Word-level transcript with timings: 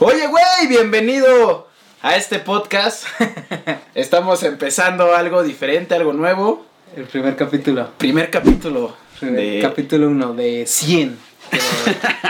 Oye, 0.00 0.26
güey, 0.28 0.68
bienvenido 0.68 1.66
a 2.02 2.16
este 2.16 2.38
podcast. 2.38 3.04
Estamos 3.94 4.42
empezando 4.42 5.14
algo 5.14 5.42
diferente, 5.42 5.94
algo 5.94 6.12
nuevo. 6.12 6.64
El 6.96 7.04
primer 7.04 7.36
capítulo. 7.36 7.90
Primer 7.98 8.30
capítulo. 8.30 8.94
De- 9.20 9.58
Capítulo 9.60 10.08
1 10.08 10.34
de 10.34 10.64
100. 10.66 11.18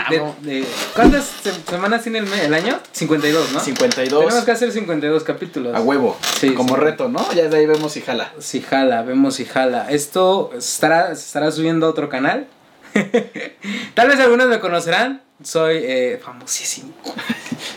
Pero 0.09 0.35
de- 0.41 0.61
de- 0.61 0.67
¿Cuántas 0.95 1.25
se- 1.25 1.53
semanas 1.69 2.01
tiene 2.01 2.19
el, 2.19 2.25
me- 2.25 2.43
el 2.45 2.53
año? 2.53 2.79
52, 2.91 3.51
¿no? 3.51 3.59
52. 3.59 4.19
Tenemos 4.25 4.45
que 4.45 4.51
hacer 4.51 4.71
52 4.71 5.23
capítulos. 5.23 5.75
A 5.75 5.81
huevo. 5.81 6.17
Sí, 6.39 6.53
Como 6.55 6.75
sí. 6.75 6.81
reto, 6.81 7.07
¿no? 7.09 7.31
Ya 7.33 7.47
de 7.47 7.57
ahí 7.57 7.65
vemos 7.67 7.91
si 7.93 8.01
jala. 8.01 8.31
Si 8.39 8.61
jala, 8.61 9.03
vemos 9.03 9.35
si 9.35 9.45
jala. 9.45 9.87
Esto 9.91 10.49
estará, 10.57 11.07
se 11.15 11.25
estará 11.25 11.51
subiendo 11.51 11.85
a 11.85 11.89
otro 11.89 12.09
canal. 12.09 12.47
Tal 13.93 14.07
vez 14.07 14.19
algunos 14.19 14.47
me 14.47 14.59
conocerán. 14.59 15.21
Soy 15.41 15.77
eh, 15.77 16.19
famosísimo. 16.23 16.93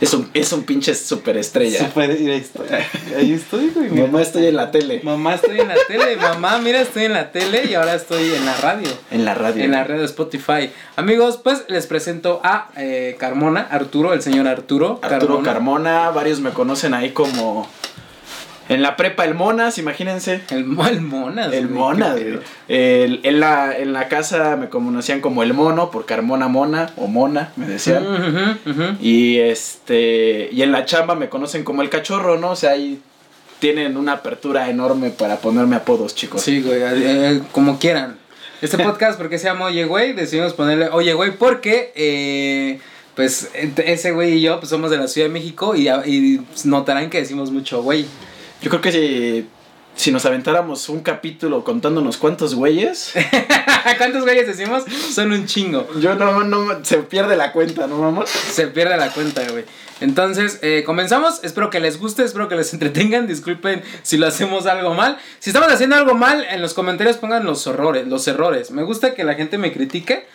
Es 0.00 0.14
un, 0.14 0.30
es 0.34 0.52
un 0.52 0.64
pinche 0.64 0.94
superestrella. 0.94 1.78
Super, 1.78 2.10
ahí 2.10 2.30
estoy. 2.30 2.66
Ahí 3.16 3.32
estoy, 3.32 3.70
güey. 3.70 3.90
Mamá 3.90 4.22
estoy 4.22 4.46
en 4.46 4.56
la 4.56 4.70
tele. 4.70 5.00
Mamá, 5.02 5.34
estoy 5.34 5.60
en 5.60 5.68
la 5.68 5.76
tele. 5.86 6.16
Mamá, 6.20 6.58
mira, 6.58 6.80
estoy 6.80 7.04
en 7.04 7.12
la 7.12 7.30
tele 7.30 7.66
y 7.66 7.74
ahora 7.74 7.94
estoy 7.94 8.32
en 8.32 8.44
la 8.44 8.56
radio. 8.56 8.88
En 9.10 9.24
la 9.24 9.34
radio. 9.34 9.62
En 9.62 9.70
la 9.70 9.84
red 9.84 9.98
de 9.98 10.04
Spotify. 10.04 10.70
Amigos, 10.96 11.38
pues 11.42 11.64
les 11.68 11.86
presento 11.86 12.40
a 12.42 12.68
eh, 12.76 13.16
Carmona, 13.18 13.60
Arturo, 13.70 14.12
el 14.12 14.22
señor 14.22 14.48
Arturo. 14.48 15.00
Arturo 15.02 15.42
Carmona. 15.42 16.10
Varios 16.10 16.40
me 16.40 16.50
conocen 16.50 16.94
ahí 16.94 17.10
como. 17.10 17.68
En 18.68 18.80
la 18.80 18.96
prepa, 18.96 19.24
el 19.24 19.34
Monas, 19.34 19.76
imagínense. 19.78 20.40
El, 20.50 20.58
el 20.58 21.00
Monas. 21.00 21.52
El 21.52 21.66
güey, 21.68 21.78
Monas, 21.80 22.12
güey. 22.12 22.38
El- 22.68 23.20
en, 23.24 23.40
la, 23.40 23.76
en 23.76 23.92
la 23.92 24.08
casa 24.08 24.56
me 24.56 24.68
conocían 24.68 25.20
como 25.20 25.42
el 25.42 25.52
Mono, 25.52 25.90
por 25.90 26.06
Carmona 26.06 26.48
Mona 26.48 26.90
o 26.96 27.06
Mona, 27.08 27.52
me 27.56 27.66
decían. 27.66 28.58
Y 29.00 29.38
este. 29.38 30.48
Y 30.52 30.62
en 30.62 30.72
la 30.72 30.84
chamba 30.84 31.14
me 31.14 31.28
conocen 31.28 31.64
como 31.64 31.82
el 31.82 31.90
cachorro, 31.90 32.38
¿no? 32.38 32.50
O 32.52 32.56
sea, 32.56 32.70
ahí 32.72 33.00
tienen 33.58 33.96
una 33.96 34.12
apertura 34.14 34.68
enorme 34.70 35.10
para 35.10 35.36
ponerme 35.36 35.76
apodos, 35.76 36.14
chicos. 36.14 36.42
Sí, 36.42 36.62
güey, 36.62 36.80
eh, 36.82 36.92
eh, 37.36 37.40
como 37.52 37.78
quieran. 37.78 38.16
Este 38.60 38.78
podcast, 38.84 39.18
¿por 39.18 39.28
qué 39.28 39.38
se 39.38 39.44
llama 39.46 39.66
Oye, 39.66 39.84
güey? 39.84 40.12
Decidimos 40.14 40.52
ponerle 40.54 40.88
Oye, 40.88 41.12
güey, 41.14 41.32
porque, 41.32 41.92
eh, 41.94 42.80
pues, 43.16 43.50
ese 43.84 44.12
güey 44.12 44.34
y 44.34 44.40
yo, 44.40 44.58
pues, 44.60 44.70
somos 44.70 44.90
de 44.90 44.96
la 44.96 45.06
Ciudad 45.08 45.26
de 45.28 45.32
México 45.32 45.74
y, 45.76 45.88
y 45.88 46.40
notarán 46.64 47.10
que 47.10 47.18
decimos 47.18 47.50
mucho, 47.50 47.82
güey. 47.82 48.06
Yo 48.62 48.70
creo 48.70 48.80
que 48.80 48.92
si, 48.92 49.48
si 49.94 50.12
nos 50.12 50.24
aventáramos 50.24 50.88
un 50.88 51.00
capítulo 51.00 51.64
contándonos 51.64 52.16
cuántos 52.16 52.54
güeyes, 52.54 53.12
¿Cuántos 53.98 54.22
güeyes 54.22 54.46
decimos? 54.46 54.84
Son 55.12 55.32
un 55.32 55.46
chingo. 55.46 55.88
yo 55.98 56.14
no, 56.14 56.44
no, 56.44 56.84
se 56.84 56.98
pierde 56.98 57.36
la 57.36 57.52
cuenta, 57.52 57.86
¿no, 57.86 57.98
mamá? 57.98 58.24
Se 58.26 58.68
pierde 58.68 58.96
la 58.96 59.10
cuenta, 59.10 59.42
güey. 59.50 59.64
Entonces, 60.00 60.58
eh, 60.62 60.82
comenzamos. 60.84 61.42
Espero 61.42 61.70
que 61.70 61.80
les 61.80 61.98
guste, 61.98 62.24
espero 62.24 62.48
que 62.48 62.56
les 62.56 62.72
entretengan. 62.72 63.26
Disculpen 63.26 63.82
si 64.02 64.16
lo 64.16 64.26
hacemos 64.26 64.66
algo 64.66 64.94
mal. 64.94 65.18
Si 65.38 65.50
estamos 65.50 65.72
haciendo 65.72 65.96
algo 65.96 66.14
mal, 66.14 66.44
en 66.50 66.62
los 66.62 66.74
comentarios 66.74 67.16
pongan 67.16 67.44
los 67.44 67.66
errores. 67.66 68.06
Los 68.06 68.26
errores. 68.28 68.70
Me 68.70 68.82
gusta 68.82 69.14
que 69.14 69.24
la 69.24 69.34
gente 69.34 69.58
me 69.58 69.72
critique 69.72 70.26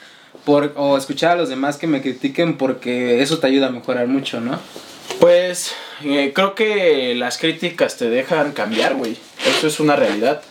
por, 0.46 0.74
o 0.76 0.98
escuchar 0.98 1.32
a 1.32 1.36
los 1.36 1.50
demás 1.50 1.78
que 1.78 1.88
me 1.88 2.02
critiquen 2.02 2.58
porque 2.58 3.22
eso 3.22 3.40
te 3.40 3.48
ayuda 3.48 3.68
a 3.68 3.72
mejorar 3.72 4.08
mucho, 4.08 4.40
¿no? 4.40 4.60
Pues 5.20 5.74
eh, 6.04 6.32
creo 6.34 6.56
que 6.56 7.16
las 7.16 7.38
críticas 7.38 7.98
te 7.98 8.10
dejan 8.10 8.52
cambiar, 8.52 8.96
güey. 8.96 9.18
Eso 9.48 9.68
es 9.68 9.80
una 9.80 9.96
realidad. 9.96 10.42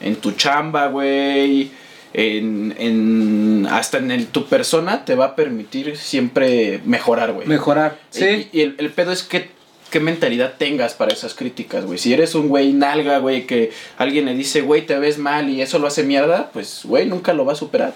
En 0.00 0.16
tu 0.16 0.32
chamba, 0.32 0.88
güey. 0.88 1.70
En, 2.12 2.74
en, 2.78 3.68
hasta 3.70 3.98
en 3.98 4.10
el, 4.10 4.26
tu 4.26 4.46
persona 4.46 5.04
te 5.04 5.14
va 5.14 5.26
a 5.26 5.36
permitir 5.36 5.96
siempre 5.96 6.80
mejorar, 6.84 7.32
güey. 7.32 7.46
Mejorar. 7.46 7.98
Sí. 8.10 8.48
Y, 8.52 8.58
y 8.58 8.62
el, 8.62 8.74
el 8.78 8.90
pedo 8.90 9.12
es 9.12 9.22
que 9.22 9.50
qué 9.90 10.00
mentalidad 10.00 10.54
tengas 10.56 10.94
para 10.94 11.12
esas 11.12 11.34
críticas, 11.34 11.84
güey. 11.84 11.98
Si 11.98 12.12
eres 12.12 12.34
un 12.34 12.48
güey 12.48 12.72
nalga, 12.72 13.18
güey, 13.18 13.46
que 13.46 13.72
alguien 13.98 14.24
le 14.24 14.34
dice, 14.34 14.62
güey, 14.62 14.86
te 14.86 14.98
ves 14.98 15.18
mal 15.18 15.50
y 15.50 15.60
eso 15.60 15.78
lo 15.78 15.88
hace 15.88 16.04
mierda, 16.04 16.50
pues, 16.52 16.82
güey, 16.84 17.06
nunca 17.06 17.32
lo 17.34 17.44
va 17.44 17.52
a 17.52 17.56
superar. 17.56 17.92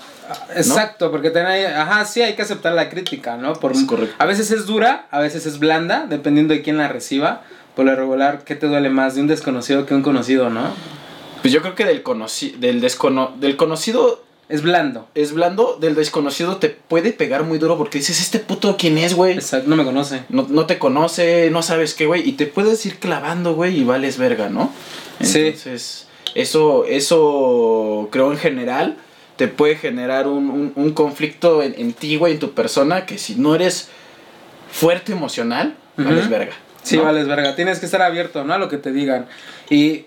Exacto, 0.55 1.11
porque 1.11 1.29
hay, 1.39 1.65
ajá, 1.65 2.05
sí 2.05 2.23
hay 2.23 2.35
que 2.35 2.43
aceptar 2.43 2.73
la 2.73 2.91
crítica, 2.91 3.37
¿no? 3.37 3.55
Por, 3.55 3.73
Es 3.73 3.85
correcto. 3.85 4.15
A 4.19 4.27
veces 4.27 4.51
es 4.51 4.67
dura, 4.67 5.07
a 5.11 5.21
veces 5.21 5.47
es 5.47 5.59
blanda, 5.59 6.07
dependiendo 6.09 6.53
de 6.53 6.63
quién 6.63 6.79
la 6.79 6.89
reciba. 6.89 7.43
Por 7.77 7.87
lo 7.87 7.95
regular, 7.95 8.43
¿qué 8.45 8.55
te 8.55 8.67
duele 8.67 8.89
más 8.89 9.15
de 9.15 9.21
un 9.21 9.27
desconocido 9.27 9.87
que 9.87 9.95
un 9.95 10.03
conocido, 10.03 10.51
no? 10.51 10.73
Pues 11.43 11.53
yo 11.53 11.61
creo 11.61 11.75
que 11.75 11.85
del, 11.85 12.03
conoci 12.03 12.55
del, 12.59 12.81
descono 12.81 13.35
del 13.37 13.57
conocido 13.57 14.24
Es 14.49 14.63
blando. 14.63 15.09
es 15.15 15.33
blando, 15.33 15.79
del 15.81 15.95
desconocido 15.95 16.59
te 16.59 16.69
puede 16.69 17.13
pegar 17.13 17.45
muy 17.45 17.59
duro 17.59 17.79
porque 17.79 17.99
dices, 17.99 18.21
este 18.21 18.41
puto 18.41 18.77
quién 18.77 18.99
es, 18.99 19.15
güey. 19.15 19.33
Exacto, 19.35 19.69
no 19.71 19.77
me 19.77 19.85
conoce. 19.85 20.25
No, 20.29 20.47
no 20.49 20.67
te 20.67 20.79
conoce, 20.79 21.51
no 21.51 21.63
sabes 21.63 21.95
qué, 21.95 22.07
güey. 22.07 22.29
Y 22.29 22.33
te 22.33 22.47
puedes 22.47 22.85
ir 22.85 22.99
clavando, 22.99 23.55
güey, 23.55 23.79
y 23.81 23.85
vales 23.85 24.19
verga, 24.19 24.51
¿no? 24.51 24.71
Sí. 25.21 25.41
Entonces, 25.41 26.09
eso, 26.35 26.85
eso 26.85 28.09
creo 28.13 28.33
en 28.33 28.39
general 28.39 28.97
te 29.37 29.49
puede 29.49 29.77
generar 29.77 30.29
un, 30.29 30.51
un, 30.51 30.73
un 30.77 30.93
conflicto 30.93 31.63
en, 31.63 31.75
en 31.79 31.93
ti, 31.93 32.17
güey, 32.17 32.35
en 32.35 32.39
tu 32.39 32.53
persona, 32.53 33.07
que 33.07 33.19
si 33.19 33.35
no 33.37 33.55
eres 33.55 33.89
fuerte 34.71 35.13
emocional, 35.13 35.75
vales 35.97 36.23
Ujú. 36.27 36.31
verga. 36.31 36.53
Sí, 36.83 36.99
vales 36.99 37.27
verga. 37.27 37.57
Tienes 37.57 37.79
que 37.79 37.87
estar 37.87 38.03
abierto, 38.03 38.45
¿no? 38.45 38.53
A 38.53 38.59
lo 38.59 38.69
que 38.69 38.77
te 38.77 38.93
digan. 38.93 39.27
Y 39.71 40.05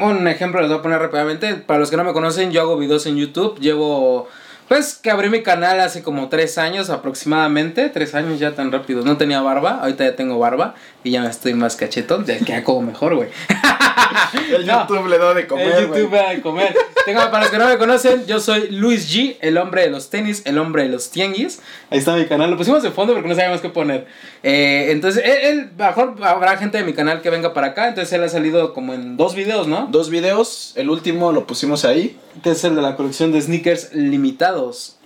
un 0.00 0.28
ejemplo 0.28 0.60
les 0.60 0.70
voy 0.70 0.78
a 0.78 0.82
poner 0.82 1.00
rápidamente. 1.00 1.54
Para 1.54 1.80
los 1.80 1.90
que 1.90 1.96
no 1.96 2.04
me 2.04 2.12
conocen, 2.12 2.52
yo 2.52 2.60
hago 2.60 2.76
videos 2.76 3.06
en 3.06 3.16
YouTube. 3.16 3.58
Llevo, 3.58 4.28
pues, 4.70 4.94
que 4.94 5.10
abrí 5.10 5.28
mi 5.30 5.42
canal 5.42 5.80
hace 5.80 6.00
como 6.00 6.28
tres 6.28 6.56
años 6.56 6.90
aproximadamente. 6.90 7.88
Tres 7.88 8.14
años 8.14 8.38
ya 8.38 8.52
tan 8.54 8.70
rápido. 8.70 9.02
No 9.04 9.16
tenía 9.16 9.40
barba, 9.42 9.80
ahorita 9.82 10.04
ya 10.04 10.14
tengo 10.14 10.38
barba. 10.38 10.76
Y 11.02 11.10
ya 11.10 11.22
me 11.22 11.28
estoy 11.28 11.54
más 11.54 11.74
cachetón. 11.74 12.24
Ya 12.24 12.38
que 12.38 12.54
hago 12.54 12.80
mejor, 12.80 13.16
güey. 13.16 13.28
El 14.54 14.66
No. 14.66 14.86
YouTube 14.86 15.08
le 15.08 15.18
da 15.18 15.34
de 15.34 15.46
comer, 15.46 15.66
el. 15.68 15.86
YouTube 15.88 16.12
va 16.14 16.30
a 16.30 16.40
comer. 16.40 16.74
Tengo, 17.04 17.20
para 17.30 17.40
los 17.40 17.50
que 17.50 17.58
no 17.58 17.66
me 17.68 17.78
conocen, 17.78 18.26
yo 18.26 18.38
soy 18.40 18.68
Luis 18.70 19.12
G, 19.12 19.36
el 19.40 19.56
hombre 19.58 19.82
de 19.82 19.90
los 19.90 20.10
tenis, 20.10 20.42
el 20.44 20.58
hombre 20.58 20.82
de 20.84 20.88
los 20.90 21.10
tianguis. 21.10 21.60
Ahí 21.90 21.98
está 21.98 22.14
mi 22.14 22.26
canal. 22.26 22.50
Lo 22.50 22.56
pusimos 22.56 22.82
de 22.82 22.90
fondo 22.90 23.12
porque 23.14 23.28
no 23.28 23.34
sabíamos 23.34 23.60
qué 23.60 23.68
poner. 23.70 24.06
Eh, 24.42 24.88
entonces, 24.90 25.22
él, 25.24 25.38
él- 25.42 25.70
mejor 25.76 26.14
habrá 26.22 26.56
gente 26.58 26.78
de 26.78 26.84
mi 26.84 26.92
canal 26.92 27.22
que 27.22 27.30
venga 27.30 27.52
para 27.54 27.68
acá. 27.68 27.88
Entonces, 27.88 28.12
él 28.12 28.22
ha 28.24 28.28
salido 28.28 28.72
como 28.74 28.94
en 28.94 29.16
dos 29.16 29.34
videos, 29.34 29.66
¿no? 29.66 29.88
Dos 29.90 30.10
videos, 30.10 30.72
el 30.76 30.90
último 30.90 31.32
lo 31.32 31.46
pusimos 31.46 31.84
ahí. 31.84 32.18
Este 32.36 32.50
es 32.52 32.64
el 32.64 32.76
de 32.76 32.82
la 32.82 32.96
colección 32.96 33.32
de 33.32 33.40
sneakers 33.40 33.92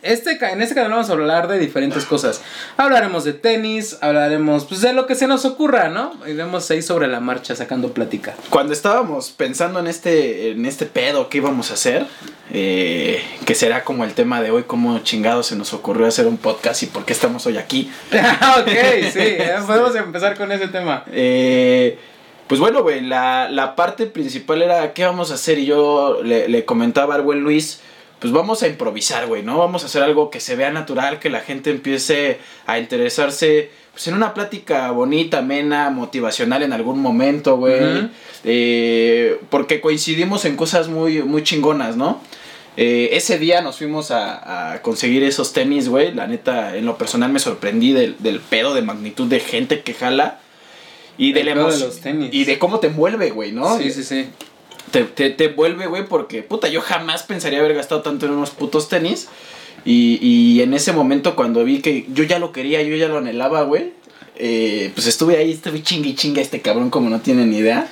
Este, 0.02 0.32
en 0.32 0.60
este 0.60 0.74
canal 0.74 0.90
vamos 0.90 1.08
a 1.08 1.12
hablar 1.12 1.48
de 1.48 1.58
diferentes 1.58 2.04
cosas. 2.04 2.42
Hablaremos 2.76 3.24
de 3.24 3.32
tenis, 3.32 3.96
hablaremos 4.02 4.66
pues 4.66 4.82
de 4.82 4.92
lo 4.92 5.06
que 5.06 5.14
se 5.14 5.26
nos 5.26 5.44
ocurra, 5.44 5.88
¿no? 5.88 6.12
Iremos 6.26 6.70
ahí 6.70 6.82
sobre 6.82 7.08
la 7.08 7.20
marcha 7.20 7.56
sacando 7.56 7.92
plática. 7.92 8.34
Cuando 8.50 8.72
estábamos 8.72 9.30
pensando 9.30 9.80
en 9.80 9.86
este, 9.86 10.50
en 10.50 10.66
este 10.66 10.86
pedo 10.86 11.28
que 11.28 11.38
íbamos 11.38 11.70
a 11.70 11.74
hacer, 11.74 12.06
eh, 12.52 13.22
que 13.46 13.54
será 13.54 13.84
como 13.84 14.04
el 14.04 14.12
tema 14.12 14.42
de 14.42 14.50
hoy, 14.50 14.64
cómo 14.64 14.98
chingado 14.98 15.42
se 15.42 15.56
nos 15.56 15.72
ocurrió 15.72 16.06
hacer 16.06 16.26
un 16.26 16.36
podcast 16.36 16.82
y 16.82 16.86
por 16.86 17.04
qué 17.04 17.12
estamos 17.12 17.46
hoy 17.46 17.56
aquí. 17.56 17.90
ok, 18.12 18.68
sí, 19.12 19.20
eh, 19.20 19.54
podemos 19.66 19.94
empezar 19.94 20.36
con 20.36 20.52
ese 20.52 20.68
tema. 20.68 21.04
Eh, 21.12 21.98
pues 22.46 22.60
bueno, 22.60 22.82
güey, 22.82 23.00
la, 23.00 23.48
la 23.48 23.74
parte 23.74 24.04
principal 24.06 24.60
era 24.60 24.92
qué 24.92 25.04
vamos 25.04 25.30
a 25.30 25.34
hacer 25.34 25.58
y 25.58 25.64
yo 25.64 26.20
le, 26.22 26.46
le 26.48 26.66
comentaba 26.66 27.14
al 27.14 27.22
buen 27.22 27.40
Luis, 27.40 27.80
pues 28.24 28.32
vamos 28.32 28.62
a 28.62 28.68
improvisar, 28.68 29.26
güey, 29.26 29.42
¿no? 29.42 29.58
Vamos 29.58 29.82
a 29.82 29.86
hacer 29.86 30.02
algo 30.02 30.30
que 30.30 30.40
se 30.40 30.56
vea 30.56 30.70
natural, 30.70 31.18
que 31.18 31.28
la 31.28 31.40
gente 31.40 31.68
empiece 31.70 32.38
a 32.64 32.78
interesarse 32.78 33.68
pues 33.92 34.08
en 34.08 34.14
una 34.14 34.32
plática 34.32 34.90
bonita, 34.92 35.40
amena, 35.40 35.90
motivacional 35.90 36.62
en 36.62 36.72
algún 36.72 37.00
momento, 37.00 37.58
güey. 37.58 38.08
Eh, 38.44 39.38
porque 39.50 39.82
coincidimos 39.82 40.46
en 40.46 40.56
cosas 40.56 40.88
muy, 40.88 41.22
muy 41.22 41.42
chingonas, 41.42 41.98
¿no? 41.98 42.18
Eh, 42.78 43.10
ese 43.12 43.38
día 43.38 43.60
nos 43.60 43.76
fuimos 43.76 44.10
a, 44.10 44.72
a 44.72 44.80
conseguir 44.80 45.22
esos 45.22 45.52
tenis, 45.52 45.90
güey. 45.90 46.14
La 46.14 46.26
neta, 46.26 46.78
en 46.78 46.86
lo 46.86 46.96
personal 46.96 47.30
me 47.30 47.40
sorprendí 47.40 47.92
del, 47.92 48.16
del 48.20 48.40
pedo 48.40 48.72
de 48.72 48.80
magnitud 48.80 49.26
de 49.28 49.40
gente 49.40 49.82
que 49.82 49.92
jala. 49.92 50.40
Y 51.18 51.34
de 51.34 51.44
la 51.44 51.54
de 51.54 51.60
emoción- 51.60 51.88
los 51.88 52.00
tenis. 52.00 52.30
Y 52.32 52.44
de 52.44 52.58
cómo 52.58 52.80
te 52.80 52.86
envuelve, 52.86 53.32
güey, 53.32 53.52
¿no? 53.52 53.76
Sí, 53.78 53.90
sí, 53.90 54.02
sí. 54.02 54.28
Te, 54.94 55.04
te, 55.04 55.30
te 55.30 55.44
envuelve, 55.46 55.86
güey, 55.86 56.04
porque, 56.06 56.42
puta, 56.42 56.68
yo 56.68 56.80
jamás 56.80 57.22
pensaría 57.24 57.58
haber 57.60 57.74
gastado 57.74 58.00
tanto 58.02 58.26
en 58.26 58.32
unos 58.32 58.50
putos 58.50 58.88
tenis. 58.88 59.28
Y, 59.84 60.18
y 60.22 60.62
en 60.62 60.72
ese 60.72 60.92
momento, 60.92 61.36
cuando 61.36 61.62
vi 61.64 61.80
que 61.82 62.06
yo 62.14 62.24
ya 62.24 62.38
lo 62.38 62.52
quería, 62.52 62.80
yo 62.82 62.96
ya 62.96 63.08
lo 63.08 63.18
anhelaba, 63.18 63.62
güey. 63.62 63.92
eh, 64.36 64.90
pues 64.94 65.06
estuve 65.06 65.36
ahí, 65.36 65.52
estuve 65.52 65.82
chingue 65.82 66.08
y 66.10 66.14
chinga 66.14 66.40
este 66.40 66.60
cabrón, 66.60 66.90
como 66.90 67.10
no 67.10 67.20
tienen 67.20 67.50
ni 67.50 67.58
idea. 67.58 67.86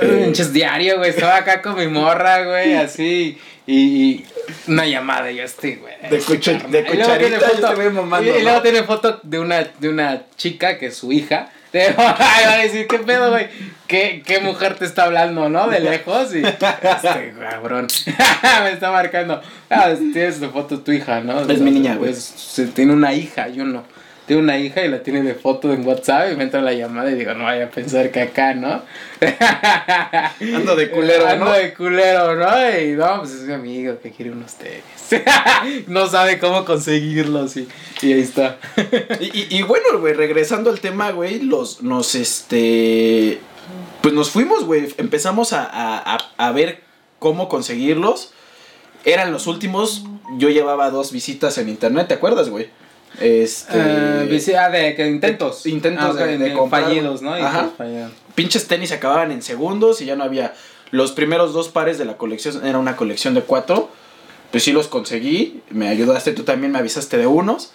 Eh, 0.00 0.22
Pinches 0.24 0.52
diario, 0.52 0.96
güey. 0.98 1.10
Estaba 1.10 1.36
acá 1.36 1.60
con 1.62 1.76
mi 1.76 1.86
morra, 1.86 2.44
güey, 2.44 2.74
así. 2.86 3.38
Y, 3.66 4.24
una 4.68 4.86
llamada, 4.86 5.30
y 5.30 5.36
yo 5.36 5.42
estoy, 5.44 5.76
güey. 5.76 5.94
De 6.10 6.18
cucha- 6.20 6.58
de 6.68 6.80
Y 6.80 6.96
luego 6.96 7.12
tiene 7.18 7.36
cucharita, 7.36 7.70
yo 7.74 7.76
foto- 7.76 7.90
mamando, 7.92 8.30
Y, 8.36 8.38
y 8.40 8.42
luego 8.42 8.56
¿no? 8.58 8.62
tiene 8.62 8.82
foto 8.82 9.20
de 9.22 9.38
una, 9.38 9.70
de 9.78 9.88
una 9.88 10.22
chica 10.36 10.78
que 10.78 10.86
es 10.86 10.96
su 10.96 11.12
hija. 11.12 11.50
Te 11.74 11.92
va 11.98 12.16
a 12.52 12.58
decir, 12.58 12.86
¿qué 12.86 13.00
pedo, 13.00 13.32
güey? 13.32 13.48
¿Qué, 13.88 14.22
¿Qué 14.24 14.38
mujer 14.38 14.76
te 14.76 14.84
está 14.84 15.06
hablando, 15.06 15.48
no? 15.48 15.66
De 15.66 15.80
lejos 15.80 16.32
y... 16.32 16.38
Este 16.46 17.34
cabrón. 17.40 17.88
Me 18.62 18.70
está 18.70 18.92
marcando. 18.92 19.42
Ah, 19.68 19.92
tienes 20.12 20.38
tu 20.38 20.50
foto 20.50 20.78
tu 20.78 20.92
hija, 20.92 21.20
¿no? 21.20 21.40
Es 21.40 21.58
mi 21.58 21.72
niña, 21.72 21.96
güey. 21.96 22.12
Pues 22.12 22.70
tiene 22.76 22.92
una 22.92 23.12
hija, 23.12 23.48
yo 23.48 23.64
no. 23.64 23.82
tiene 24.24 24.42
una 24.42 24.56
hija 24.56 24.84
y 24.84 24.88
la 24.88 25.02
tiene 25.02 25.22
de 25.22 25.34
foto 25.34 25.72
en 25.72 25.84
WhatsApp 25.84 26.30
y 26.32 26.36
me 26.36 26.44
entra 26.44 26.60
la 26.60 26.74
llamada 26.74 27.10
y 27.10 27.16
digo, 27.16 27.34
no 27.34 27.42
vaya 27.42 27.64
a 27.64 27.70
pensar 27.70 28.08
que 28.12 28.20
acá, 28.20 28.54
¿no? 28.54 28.82
Ando 30.56 30.76
de 30.76 30.90
culero, 30.90 31.26
Ando 31.26 31.46
¿no? 31.46 31.52
de 31.54 31.74
culero, 31.74 32.36
¿no? 32.36 32.78
Y 32.78 32.92
no, 32.92 33.18
pues 33.18 33.32
es 33.32 33.42
mi 33.42 33.54
amigo 33.54 33.98
que 34.00 34.12
quiere 34.12 34.30
unos 34.30 34.54
tenis. 34.54 34.84
no 35.86 36.06
sabe 36.08 36.38
cómo 36.38 36.64
conseguirlos 36.64 37.56
y, 37.56 37.68
y 38.02 38.12
ahí 38.12 38.20
está. 38.20 38.58
Y, 39.20 39.24
y, 39.38 39.46
y 39.58 39.62
bueno, 39.62 39.98
güey, 40.00 40.14
regresando 40.14 40.70
al 40.70 40.80
tema, 40.80 41.10
güey, 41.12 41.40
los, 41.40 41.82
nos, 41.82 42.14
este, 42.14 43.40
pues 44.02 44.14
nos 44.14 44.30
fuimos, 44.30 44.64
güey, 44.64 44.92
empezamos 44.98 45.52
a, 45.52 45.64
a, 45.70 46.18
a, 46.36 46.52
ver 46.52 46.82
cómo 47.18 47.48
conseguirlos. 47.48 48.32
Eran 49.04 49.32
los 49.32 49.46
últimos, 49.46 50.04
yo 50.38 50.48
llevaba 50.48 50.90
dos 50.90 51.12
visitas 51.12 51.58
en 51.58 51.68
internet, 51.68 52.08
¿te 52.08 52.14
acuerdas, 52.14 52.48
güey? 52.48 52.68
Este... 53.20 53.78
Visi- 54.28 54.56
ah, 54.56 54.70
de 54.70 54.94
que 54.96 55.06
intentos. 55.06 55.66
Intentos 55.66 56.16
Ah, 56.18 56.24
de- 56.24 56.38
de 56.38 56.52
comprar. 56.54 56.84
fallidos, 56.84 57.22
¿no? 57.22 57.34
Ajá. 57.34 57.70
Fallidos. 57.76 58.12
pinches 58.34 58.66
tenis 58.66 58.90
acababan 58.92 59.30
en 59.30 59.42
segundos 59.42 60.00
y 60.00 60.06
ya 60.06 60.16
no 60.16 60.24
había. 60.24 60.54
Los 60.90 61.12
primeros 61.12 61.52
dos 61.52 61.68
pares 61.68 61.98
de 61.98 62.04
la 62.06 62.16
colección 62.16 62.66
era 62.66 62.78
una 62.78 62.96
colección 62.96 63.34
de 63.34 63.42
cuatro. 63.42 63.90
Pues 64.54 64.62
sí 64.62 64.70
los 64.72 64.86
conseguí. 64.86 65.62
Me 65.70 65.88
ayudaste, 65.88 66.30
tú 66.32 66.44
también 66.44 66.70
me 66.70 66.78
avisaste 66.78 67.18
de 67.18 67.26
unos. 67.26 67.72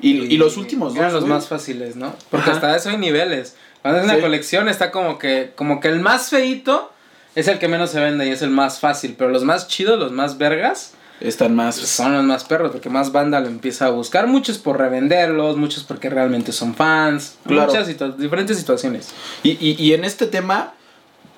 Y, 0.00 0.22
y 0.24 0.38
los 0.38 0.56
últimos 0.56 0.96
eran 0.96 1.04
dos. 1.06 1.12
los 1.14 1.22
güey, 1.22 1.34
más 1.34 1.46
fáciles, 1.46 1.94
¿no? 1.94 2.16
Porque 2.32 2.50
Ajá. 2.50 2.54
hasta 2.56 2.76
eso 2.76 2.90
hay 2.90 2.98
niveles. 2.98 3.54
Cuando 3.80 4.00
es 4.00 4.04
una 4.06 4.16
Sí. 4.16 4.20
colección 4.22 4.68
está 4.68 4.90
como 4.90 5.18
que 5.20 5.52
como 5.54 5.78
que 5.78 5.86
el 5.86 6.00
más 6.00 6.30
feito 6.30 6.92
es 7.36 7.46
el 7.46 7.60
que 7.60 7.68
menos 7.68 7.90
se 7.92 8.00
vende 8.00 8.26
y 8.26 8.30
es 8.30 8.42
el 8.42 8.50
más 8.50 8.80
fácil, 8.80 9.14
pero 9.16 9.30
los 9.30 9.44
más 9.44 9.68
chidos, 9.68 10.00
los 10.00 10.10
más 10.10 10.36
vergas 10.36 10.94
están 11.20 11.54
más. 11.54 11.76
son 11.76 12.12
los 12.14 12.24
más 12.24 12.42
perros 12.42 12.72
porque 12.72 12.90
más 12.90 13.12
banda 13.12 13.38
lo 13.38 13.46
empieza 13.46 13.86
a 13.86 13.90
buscar, 13.90 14.26
muchos 14.26 14.58
por 14.58 14.78
revenderlos, 14.78 15.56
muchos 15.56 15.84
porque 15.84 16.10
realmente 16.10 16.50
son 16.50 16.74
fans, 16.74 17.36
Claro. 17.46 17.68
muchas 17.70 17.88
situa- 17.88 18.16
diferentes 18.16 18.58
situaciones. 18.58 19.10
Y, 19.44 19.50
y, 19.64 19.76
y 19.78 19.94
en 19.94 20.04
este 20.04 20.26
tema, 20.26 20.74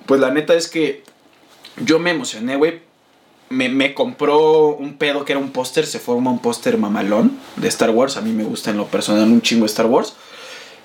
pues 0.07 0.19
la 0.19 0.31
neta 0.31 0.55
es 0.55 0.67
que 0.67 1.03
yo 1.85 1.99
me 1.99 2.09
emocioné, 2.09 2.55
güey. 2.55 2.88
Me, 3.49 3.69
me 3.69 3.93
compró 3.93 4.75
un 4.75 4.93
pedo 4.93 5.25
que 5.25 5.33
era 5.33 5.39
un 5.39 5.49
póster, 5.49 5.85
se 5.85 5.99
forma 5.99 6.31
un 6.31 6.39
póster 6.39 6.77
mamalón 6.77 7.39
de 7.55 7.67
Star 7.67 7.89
Wars. 7.89 8.17
A 8.17 8.21
mí 8.21 8.31
me 8.31 8.43
gusta 8.43 8.71
en 8.71 8.77
lo 8.77 8.85
personal 8.85 9.23
un 9.23 9.41
chingo 9.41 9.65
Star 9.65 9.87
Wars. 9.87 10.15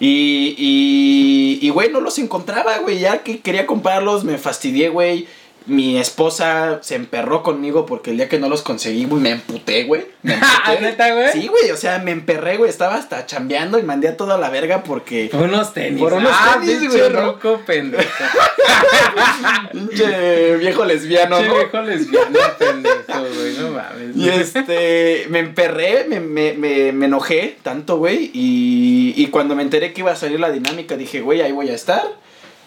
Y, 0.01 0.55
y, 0.59 1.59
y, 1.63 1.71
güey, 1.71 1.91
no 1.91 2.01
los 2.01 2.19
encontraba, 2.19 2.79
güey. 2.79 2.99
Ya 2.99 3.23
que 3.23 3.41
quería 3.41 3.67
comprarlos, 3.67 4.25
me 4.25 4.39
fastidié, 4.39 4.89
güey. 4.89 5.27
Mi 5.67 5.99
esposa 5.99 6.81
se 6.83 6.95
emperró 6.95 7.43
conmigo 7.43 7.87
porque 7.87 8.11
el 8.11 8.19
día 8.19 8.29
que 8.29 8.39
no 8.39 8.51
los 8.51 8.61
conseguí, 8.61 9.07
güey, 9.07 9.23
me 9.23 9.31
emputé, 9.31 9.85
güey. 9.85 10.07
Me 10.23 10.35
emputé. 10.35 10.81
¿Neta, 10.81 11.15
güey? 11.15 11.33
Sí, 11.33 11.47
güey, 11.47 11.71
o 11.71 11.77
sea, 11.77 11.99
me 12.01 12.11
emperré, 12.11 12.59
güey. 12.59 12.69
Estaba 12.69 12.97
hasta 12.97 13.25
chambeando 13.25 13.79
y 13.79 13.83
mandé 13.83 14.09
a 14.09 14.17
toda 14.17 14.37
la 14.37 14.51
verga 14.51 14.83
porque... 14.83 15.29
Por 15.33 15.43
unos 15.43 15.73
tenis. 15.73 16.01
Por 16.01 16.13
unos 16.13 16.33
ah, 16.35 16.59
tenis, 16.61 16.91
güey, 16.91 17.11
¿no? 17.11 17.33
ruco 17.33 17.61
pendejo. 17.65 18.05
Pinche 19.73 20.57
viejo 20.57 20.85
lesbiano, 20.85 21.39
Pinche 21.39 21.51
¿no? 21.51 21.59
viejo 21.59 21.81
lesbiano 21.83 22.39
pendejo, 22.59 23.25
güey, 23.35 23.57
no 23.59 23.71
mames. 23.71 24.17
Y 24.17 24.29
este, 24.29 25.27
me 25.31 25.39
emperré, 25.39 26.05
me, 26.09 26.21
me, 26.21 26.53
me, 26.53 26.93
me 26.93 27.07
enojé 27.07 27.57
tanto, 27.63 27.97
güey. 27.97 28.31
Y, 28.35 29.15
y 29.17 29.29
cuando 29.29 29.57
me 29.57 29.63
enteré 29.63 29.95
que 29.95 30.03
iba 30.03 30.13
a 30.13 30.17
salir 30.17 30.41
la 30.41 30.51
dinámica, 30.51 30.97
dije, 30.97 31.21
güey, 31.21 31.41
ahí 31.41 31.53
voy 31.53 31.71
a 31.71 31.75
estar. 31.75 32.03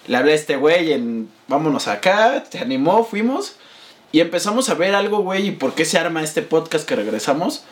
Le 0.08 0.18
hablé 0.18 0.32
a 0.32 0.36
este 0.36 0.56
güey 0.56 0.94
en, 0.94 1.30
vámonos 1.48 1.88
acá, 1.88 2.44
se 2.50 2.60
animó, 2.60 3.04
fuimos. 3.04 3.56
Y 4.12 4.22
empezamos 4.22 4.70
a 4.70 4.74
ver 4.74 4.96
algo, 4.96 5.20
güey, 5.20 5.48
y 5.48 5.52
por 5.52 5.74
qué 5.76 5.84
se 5.86 5.98
arma 6.00 6.24
este 6.24 6.42
podcast 6.42 6.88
que 6.88 6.96
regresamos. 6.96 7.64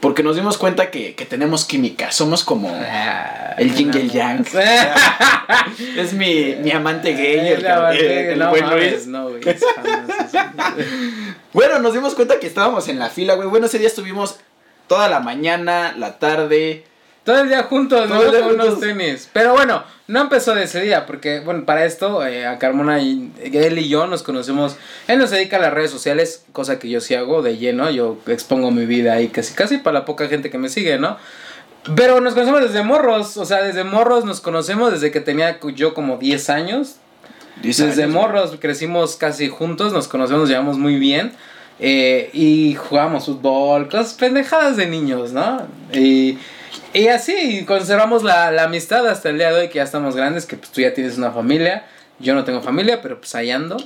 Porque 0.00 0.22
nos 0.22 0.36
dimos 0.36 0.58
cuenta 0.58 0.90
que, 0.90 1.14
que 1.14 1.24
tenemos 1.24 1.64
química, 1.64 2.12
somos 2.12 2.44
como... 2.44 2.68
Ah, 2.70 3.54
El 3.56 3.68
y 3.80 3.84
el 3.98 4.10
yang. 4.10 4.44
Es 5.96 6.12
mi, 6.12 6.54
mi 6.56 6.70
amante 6.70 7.12
gay, 7.14 7.38
el, 7.48 7.64
el- 7.64 8.30
el 8.32 8.38
no, 8.38 8.50
buen 8.50 8.64
mames, 8.66 8.92
Luis. 8.92 9.06
no, 9.06 9.28
güey, 9.30 9.40
es 9.48 9.60
jamás, 9.74 10.10
es- 10.76 10.86
Bueno, 11.54 11.78
nos 11.78 11.94
dimos 11.94 12.14
cuenta 12.14 12.38
que 12.38 12.46
estábamos 12.46 12.88
en 12.88 12.98
la 12.98 13.08
fila, 13.08 13.34
güey. 13.34 13.48
Bueno, 13.48 13.66
ese 13.66 13.78
día 13.78 13.88
estuvimos 13.88 14.36
toda 14.86 15.08
la 15.08 15.20
mañana, 15.20 15.94
la 15.96 16.18
tarde. 16.18 16.84
Todo 17.26 17.40
el 17.40 17.48
día 17.48 17.64
juntos, 17.64 18.08
¿no? 18.08 18.22
Con 18.22 18.54
unos 18.54 18.80
tenis. 18.80 19.28
Pero 19.32 19.52
bueno, 19.52 19.82
no 20.06 20.20
empezó 20.20 20.54
de 20.54 20.62
ese 20.62 20.80
día, 20.80 21.04
porque, 21.06 21.40
bueno, 21.40 21.64
para 21.66 21.84
esto, 21.84 22.24
eh, 22.24 22.46
a 22.46 22.58
Carmona 22.58 23.00
y 23.00 23.32
él 23.42 23.78
y 23.78 23.88
yo 23.88 24.06
nos 24.06 24.22
conocemos. 24.22 24.76
Él 25.08 25.18
nos 25.18 25.30
dedica 25.30 25.56
a 25.56 25.60
las 25.60 25.72
redes 25.74 25.90
sociales, 25.90 26.44
cosa 26.52 26.78
que 26.78 26.88
yo 26.88 27.00
sí 27.00 27.14
hago 27.16 27.42
de 27.42 27.58
lleno. 27.58 27.90
Yo 27.90 28.16
expongo 28.28 28.70
mi 28.70 28.86
vida 28.86 29.14
ahí 29.14 29.26
casi, 29.28 29.54
casi 29.54 29.78
para 29.78 29.98
la 29.98 30.04
poca 30.04 30.28
gente 30.28 30.50
que 30.50 30.58
me 30.58 30.68
sigue, 30.68 30.98
¿no? 30.98 31.16
Pero 31.96 32.20
nos 32.20 32.34
conocemos 32.34 32.62
desde 32.62 32.82
morros, 32.82 33.36
o 33.36 33.44
sea, 33.44 33.62
desde 33.62 33.82
morros 33.84 34.24
nos 34.24 34.40
conocemos 34.40 34.92
desde 34.92 35.10
que 35.10 35.20
tenía 35.20 35.58
yo 35.74 35.94
como 35.94 36.16
10 36.18 36.48
años. 36.50 36.96
Dice, 37.62 37.86
Desde 37.86 38.04
"Ay, 38.04 38.10
morros 38.10 38.56
crecimos 38.60 39.16
casi 39.16 39.48
juntos, 39.48 39.92
nos 39.92 40.06
conocemos, 40.08 40.42
nos 40.42 40.48
llevamos 40.48 40.78
muy 40.78 40.96
bien. 40.96 41.32
eh, 41.78 42.30
y 42.32 42.74
jugábamos 42.74 43.26
fútbol, 43.26 43.88
cosas 43.90 44.14
pendejadas 44.14 44.78
de 44.78 44.86
niños, 44.86 45.32
¿no? 45.32 45.66
Y, 45.92 46.38
y 46.92 47.08
así 47.08 47.64
conservamos 47.64 48.22
la, 48.22 48.50
la 48.52 48.64
amistad 48.64 49.06
hasta 49.08 49.28
el 49.30 49.38
día 49.38 49.52
de 49.52 49.60
hoy 49.60 49.68
que 49.68 49.76
ya 49.76 49.82
estamos 49.84 50.16
grandes, 50.16 50.46
que 50.46 50.56
pues 50.56 50.70
tú 50.70 50.80
ya 50.80 50.94
tienes 50.94 51.18
una 51.18 51.30
familia, 51.32 51.84
yo 52.18 52.34
no 52.34 52.44
tengo 52.44 52.60
familia, 52.62 53.00
pero 53.02 53.18
pues 53.18 53.34
ahí 53.34 53.50
ando, 53.50 53.76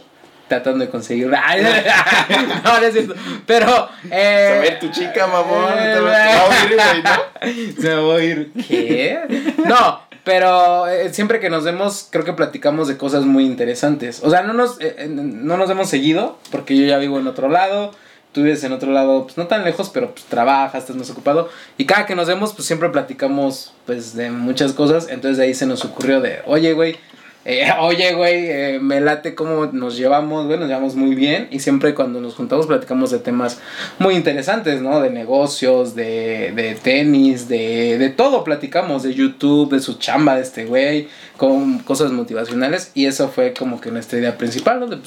tratando 0.48 0.84
de 0.84 0.90
conseguir... 0.90 1.28
No, 2.64 2.80
no 2.80 2.86
es 2.86 2.92
cierto. 2.92 3.14
Pero... 3.46 3.88
Eh, 4.10 4.54
A 4.58 4.60
ver, 4.60 4.78
tu 4.80 4.88
chica, 4.90 5.26
mamón. 5.26 5.72
eh, 5.78 5.92
te 5.94 6.00
va 6.00 6.34
a 6.36 6.44
oír, 6.46 6.76
güey, 6.76 7.02
¿no? 7.02 7.72
se 7.82 7.88
me 7.88 8.02
va 8.02 8.14
a 8.16 8.22
ir. 8.22 8.52
¿Qué? 8.68 9.54
No, 9.66 10.02
pero 10.24 10.86
eh, 10.88 11.12
siempre 11.12 11.40
que 11.40 11.50
nos 11.50 11.64
vemos, 11.64 12.08
creo 12.10 12.24
que 12.24 12.32
platicamos 12.34 12.88
de 12.88 12.96
cosas 12.96 13.24
muy 13.24 13.44
interesantes. 13.46 14.20
O 14.22 14.30
sea, 14.30 14.42
no 14.42 14.52
nos, 14.52 14.80
eh, 14.80 14.94
eh, 14.98 15.06
no 15.08 15.56
nos 15.56 15.70
hemos 15.70 15.88
seguido, 15.88 16.38
porque 16.50 16.76
yo 16.76 16.84
ya 16.84 16.98
vivo 16.98 17.18
en 17.18 17.26
otro 17.26 17.48
lado. 17.48 17.92
Tú 18.32 18.42
vives 18.42 18.62
en 18.62 18.72
otro 18.72 18.92
lado, 18.92 19.24
pues 19.24 19.36
no 19.36 19.48
tan 19.48 19.64
lejos, 19.64 19.90
pero 19.92 20.12
pues 20.12 20.24
trabajas, 20.26 20.82
estás 20.82 20.96
más 20.96 21.10
ocupado. 21.10 21.48
Y 21.78 21.84
cada 21.84 22.06
que 22.06 22.14
nos 22.14 22.28
vemos, 22.28 22.52
pues 22.52 22.66
siempre 22.66 22.88
platicamos, 22.90 23.72
pues, 23.86 24.14
de 24.14 24.30
muchas 24.30 24.72
cosas. 24.72 25.08
Entonces 25.08 25.36
de 25.36 25.44
ahí 25.44 25.54
se 25.54 25.66
nos 25.66 25.84
ocurrió 25.84 26.20
de, 26.20 26.40
oye, 26.46 26.72
güey, 26.72 26.96
eh, 27.44 27.68
oye, 27.80 28.14
güey, 28.14 28.50
eh, 28.50 28.78
me 28.80 29.00
late 29.00 29.34
cómo 29.34 29.66
nos 29.66 29.96
llevamos, 29.96 30.46
güey, 30.46 30.58
nos 30.58 30.68
llevamos 30.68 30.94
muy 30.94 31.14
bien. 31.14 31.48
Y 31.50 31.60
siempre 31.60 31.94
cuando 31.94 32.20
nos 32.20 32.34
juntamos 32.34 32.66
platicamos 32.66 33.10
de 33.10 33.18
temas 33.18 33.60
muy 33.98 34.14
interesantes, 34.14 34.80
¿no? 34.80 35.00
De 35.00 35.10
negocios, 35.10 35.94
de, 35.94 36.52
de 36.54 36.76
tenis, 36.76 37.48
de, 37.48 37.98
de 37.98 38.10
todo 38.10 38.44
platicamos, 38.44 39.02
de 39.02 39.14
YouTube, 39.14 39.72
de 39.72 39.80
su 39.80 39.94
chamba 39.94 40.36
de 40.36 40.42
este 40.42 40.64
güey, 40.66 41.08
con 41.36 41.80
cosas 41.80 42.12
motivacionales. 42.12 42.92
Y 42.94 43.06
eso 43.06 43.28
fue 43.28 43.54
como 43.54 43.80
que 43.80 43.90
nuestra 43.90 44.18
idea 44.18 44.38
principal, 44.38 44.80
¿no? 44.80 44.86
Pues, 44.86 45.00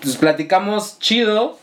pues 0.00 0.16
platicamos 0.16 0.98
chido, 0.98 1.58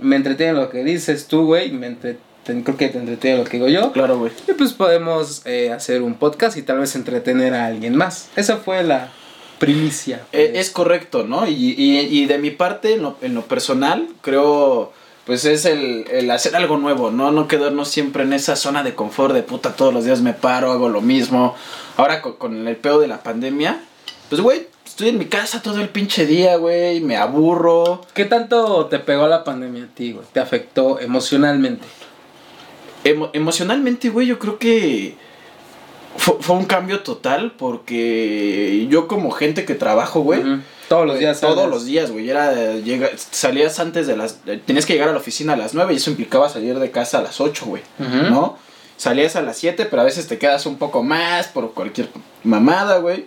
me 0.00 0.16
entretiene 0.16 0.52
lo 0.54 0.70
que 0.70 0.84
dices 0.84 1.26
tú, 1.28 1.46
güey, 1.46 1.70
me 1.72 1.86
entre- 1.88 2.18
te- 2.44 2.62
creo 2.62 2.76
que 2.76 2.88
te 2.88 2.98
entretiene 2.98 3.38
lo 3.38 3.44
que 3.44 3.56
digo 3.58 3.68
yo. 3.68 3.92
Claro, 3.92 4.18
güey. 4.18 4.32
Y 4.48 4.52
pues 4.52 4.72
podemos 4.72 5.42
eh, 5.46 5.72
hacer 5.72 6.02
un 6.02 6.14
podcast 6.14 6.56
y 6.56 6.62
tal 6.62 6.78
vez 6.80 6.94
entretener 6.94 7.54
a 7.54 7.66
alguien 7.66 7.96
más. 7.96 8.28
Esa 8.36 8.58
fue 8.58 8.82
la 8.82 9.10
primicia. 9.58 10.20
Eh, 10.32 10.52
es 10.56 10.70
correcto, 10.70 11.24
¿no? 11.24 11.46
Y, 11.46 11.52
y, 11.78 11.98
y 12.00 12.26
de 12.26 12.38
mi 12.38 12.50
parte, 12.50 12.94
en 12.94 13.02
lo, 13.02 13.16
en 13.22 13.34
lo 13.34 13.42
personal, 13.42 14.08
creo, 14.20 14.92
pues 15.26 15.44
es 15.46 15.64
el, 15.64 16.04
el 16.10 16.30
hacer 16.30 16.54
algo 16.56 16.76
nuevo, 16.76 17.10
¿no? 17.10 17.30
No 17.30 17.48
quedarnos 17.48 17.88
siempre 17.88 18.24
en 18.24 18.32
esa 18.32 18.56
zona 18.56 18.82
de 18.82 18.94
confort 18.94 19.32
de 19.34 19.42
puta, 19.42 19.74
todos 19.76 19.94
los 19.94 20.04
días 20.04 20.20
me 20.20 20.34
paro, 20.34 20.72
hago 20.72 20.88
lo 20.88 21.00
mismo. 21.00 21.54
Ahora 21.96 22.20
con, 22.20 22.34
con 22.34 22.68
el 22.68 22.76
pedo 22.76 23.00
de 23.00 23.06
la 23.08 23.22
pandemia, 23.22 23.80
pues, 24.28 24.40
güey, 24.42 24.66
estoy 24.94 25.08
en 25.08 25.18
mi 25.18 25.24
casa 25.24 25.60
todo 25.60 25.80
el 25.80 25.88
pinche 25.88 26.24
día, 26.24 26.56
güey, 26.56 27.00
me 27.00 27.16
aburro. 27.16 28.00
¿Qué 28.14 28.26
tanto 28.26 28.86
te 28.86 29.00
pegó 29.00 29.26
la 29.26 29.42
pandemia 29.42 29.84
a 29.84 29.86
ti, 29.88 30.12
güey? 30.12 30.24
¿Te 30.32 30.38
afectó 30.38 31.00
emocionalmente? 31.00 31.84
Emo- 33.02 33.30
emocionalmente, 33.32 34.08
güey, 34.10 34.28
yo 34.28 34.38
creo 34.38 34.56
que 34.60 35.16
fue, 36.16 36.36
fue 36.38 36.54
un 36.54 36.66
cambio 36.66 37.00
total 37.00 37.54
porque 37.58 38.86
yo 38.88 39.08
como 39.08 39.32
gente 39.32 39.64
que 39.64 39.74
trabajo, 39.74 40.20
güey. 40.20 40.40
Todos 40.88 41.06
los 41.08 41.18
días. 41.18 41.40
Todos 41.40 41.68
los 41.68 41.86
días, 41.86 42.12
güey. 42.12 42.30
Era, 42.30 42.74
llega, 42.76 43.08
salías 43.16 43.80
antes 43.80 44.06
de 44.06 44.16
las... 44.16 44.42
Tenías 44.64 44.86
que 44.86 44.92
llegar 44.92 45.08
a 45.08 45.12
la 45.12 45.18
oficina 45.18 45.54
a 45.54 45.56
las 45.56 45.74
9 45.74 45.92
y 45.92 45.96
eso 45.96 46.10
implicaba 46.10 46.48
salir 46.48 46.78
de 46.78 46.90
casa 46.92 47.18
a 47.18 47.22
las 47.22 47.40
8, 47.40 47.66
güey. 47.66 47.82
¿No? 47.98 48.58
Salías 48.96 49.34
a 49.34 49.42
las 49.42 49.56
7, 49.56 49.86
pero 49.86 50.02
a 50.02 50.04
veces 50.04 50.28
te 50.28 50.38
quedas 50.38 50.66
un 50.66 50.76
poco 50.76 51.02
más 51.02 51.48
por 51.48 51.72
cualquier 51.74 52.10
mamada, 52.44 52.98
güey. 52.98 53.26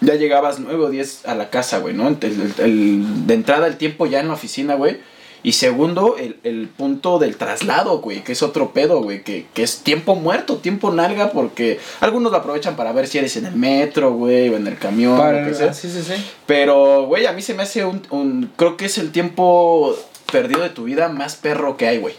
Ya 0.00 0.14
llegabas 0.14 0.58
9 0.60 0.84
o 0.84 0.90
10 0.90 1.26
a 1.26 1.34
la 1.34 1.50
casa, 1.50 1.78
güey, 1.78 1.94
¿no? 1.94 2.08
El- 2.08 2.18
el- 2.22 2.54
el- 2.58 3.26
de 3.26 3.34
entrada 3.34 3.66
el 3.66 3.76
tiempo 3.76 4.06
ya 4.06 4.20
en 4.20 4.28
la 4.28 4.34
oficina, 4.34 4.74
güey. 4.74 4.98
Y 5.42 5.52
segundo, 5.52 6.16
el, 6.18 6.38
el 6.44 6.68
punto 6.68 7.18
del 7.18 7.36
traslado, 7.36 8.00
güey, 8.00 8.22
que 8.22 8.32
es 8.32 8.42
otro 8.42 8.72
pedo, 8.72 9.02
güey, 9.02 9.22
que, 9.24 9.46
que 9.54 9.62
es 9.62 9.78
tiempo 9.78 10.14
muerto, 10.14 10.58
tiempo 10.58 10.92
nalga, 10.92 11.32
porque 11.32 11.80
algunos 12.00 12.30
lo 12.30 12.36
aprovechan 12.38 12.76
para 12.76 12.92
ver 12.92 13.06
si 13.06 13.16
eres 13.16 13.36
en 13.38 13.46
el 13.46 13.54
metro, 13.56 14.12
güey, 14.12 14.50
o 14.50 14.56
en 14.56 14.66
el 14.66 14.76
camión, 14.76 15.16
Para- 15.16 15.46
que 15.46 15.54
sea. 15.54 15.70
ah, 15.70 15.74
sí, 15.74 15.90
sí, 15.90 16.02
sí. 16.02 16.12
Pero, 16.46 17.04
güey, 17.06 17.24
a 17.24 17.32
mí 17.32 17.40
se 17.40 17.54
me 17.54 17.62
hace 17.62 17.86
un, 17.86 18.02
un- 18.10 18.50
Creo 18.56 18.76
que 18.76 18.84
es 18.84 18.98
el 18.98 19.12
tiempo 19.12 19.96
perdido 20.30 20.60
de 20.60 20.68
tu 20.70 20.84
vida 20.84 21.08
más 21.08 21.36
perro 21.36 21.76
que 21.78 21.88
hay, 21.88 21.98
güey. 21.98 22.14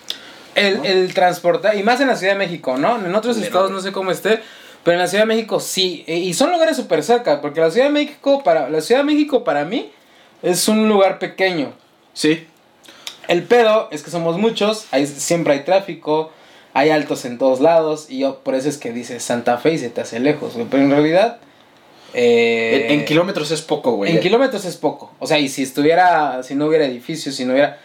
El, 0.55 0.83
el 0.85 1.13
transportar, 1.13 1.77
y 1.77 1.83
más 1.83 2.01
en 2.01 2.07
la 2.07 2.15
Ciudad 2.15 2.33
de 2.33 2.39
México, 2.39 2.75
¿no? 2.77 3.05
En 3.05 3.13
otros 3.15 3.37
estados 3.37 3.69
no 3.71 3.81
sé 3.81 3.91
cómo 3.91 4.09
esté, 4.11 4.41
pero 4.83 4.93
en 4.95 4.99
la 4.99 5.07
Ciudad 5.07 5.23
de 5.23 5.27
México 5.27 5.59
sí. 5.59 6.03
e- 6.07 6.17
Y 6.17 6.33
son 6.33 6.51
lugares 6.51 6.75
súper 6.77 7.03
cerca, 7.03 7.41
porque 7.41 7.59
la 7.61 7.71
Ciudad 7.71 7.87
de 7.87 7.93
México, 7.93 8.43
para, 8.43 8.69
la 8.69 8.81
Ciudad 8.81 9.01
de 9.01 9.05
México 9.05 9.43
para 9.43 9.65
mí 9.65 9.91
es 10.41 10.67
un 10.67 10.87
lugar 10.89 11.19
pequeño. 11.19 11.73
Sí. 12.13 12.45
El 13.27 13.43
pedo 13.43 13.87
es 13.91 14.03
que 14.03 14.11
somos 14.11 14.37
muchos, 14.37 14.87
hay, 14.91 15.05
siempre 15.07 15.53
hay 15.53 15.59
tráfico, 15.61 16.31
hay 16.73 16.89
altos 16.89 17.25
en 17.25 17.37
todos 17.37 17.59
lados, 17.61 18.07
y 18.09 18.19
yo 18.19 18.39
por 18.39 18.55
eso 18.55 18.67
es 18.69 18.77
que 18.77 18.91
dices 18.91 19.23
Santa 19.23 19.57
Fe 19.57 19.73
y 19.73 19.77
se 19.77 19.89
te 19.89 20.01
hace 20.01 20.19
lejos, 20.19 20.55
güey. 20.55 20.65
Pero 20.69 20.83
en 20.83 20.91
realidad... 20.91 21.37
eh, 22.13 22.87
En, 22.89 22.99
en 23.01 23.05
kilómetros 23.05 23.51
es 23.51 23.61
poco, 23.61 23.91
güey. 23.93 24.11
en 24.13 24.19
kilómetros 24.19 24.65
es 24.65 24.75
poco. 24.77 25.11
O 25.19 25.27
sea, 25.27 25.39
y 25.39 25.47
si 25.47 25.63
estuviera, 25.63 26.41
si 26.43 26.55
no 26.55 26.65
hubiera 26.65 26.85
edificios, 26.85 27.35
si 27.35 27.45
no 27.45 27.53
hubiera... 27.53 27.79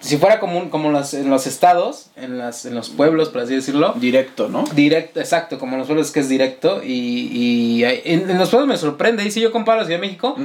Si 0.00 0.16
fuera 0.18 0.38
como, 0.38 0.58
un- 0.58 0.68
como 0.68 0.90
los, 0.90 1.14
en 1.14 1.30
los 1.30 1.46
estados, 1.46 2.10
en, 2.16 2.36
las, 2.38 2.66
en 2.66 2.74
los 2.74 2.90
pueblos, 2.90 3.30
por 3.30 3.42
así 3.42 3.54
decirlo, 3.54 3.94
Directo, 3.96 4.48
¿no? 4.48 4.64
Directo, 4.74 5.18
exacto, 5.20 5.58
como 5.58 5.72
en 5.72 5.78
los 5.78 5.86
pueblos 5.86 6.10
que 6.10 6.20
es 6.20 6.28
directo. 6.28 6.82
Y, 6.84 7.28
y 7.32 7.84
hay- 7.84 8.02
en, 8.04 8.28
en 8.30 8.38
los 8.38 8.50
pueblos 8.50 8.68
me 8.68 8.76
sorprende, 8.76 9.24
y 9.24 9.30
si 9.30 9.40
yo 9.40 9.50
comparo 9.50 9.80
la 9.80 9.86
Ciudad 9.86 10.00
de 10.00 10.06
México, 10.06 10.36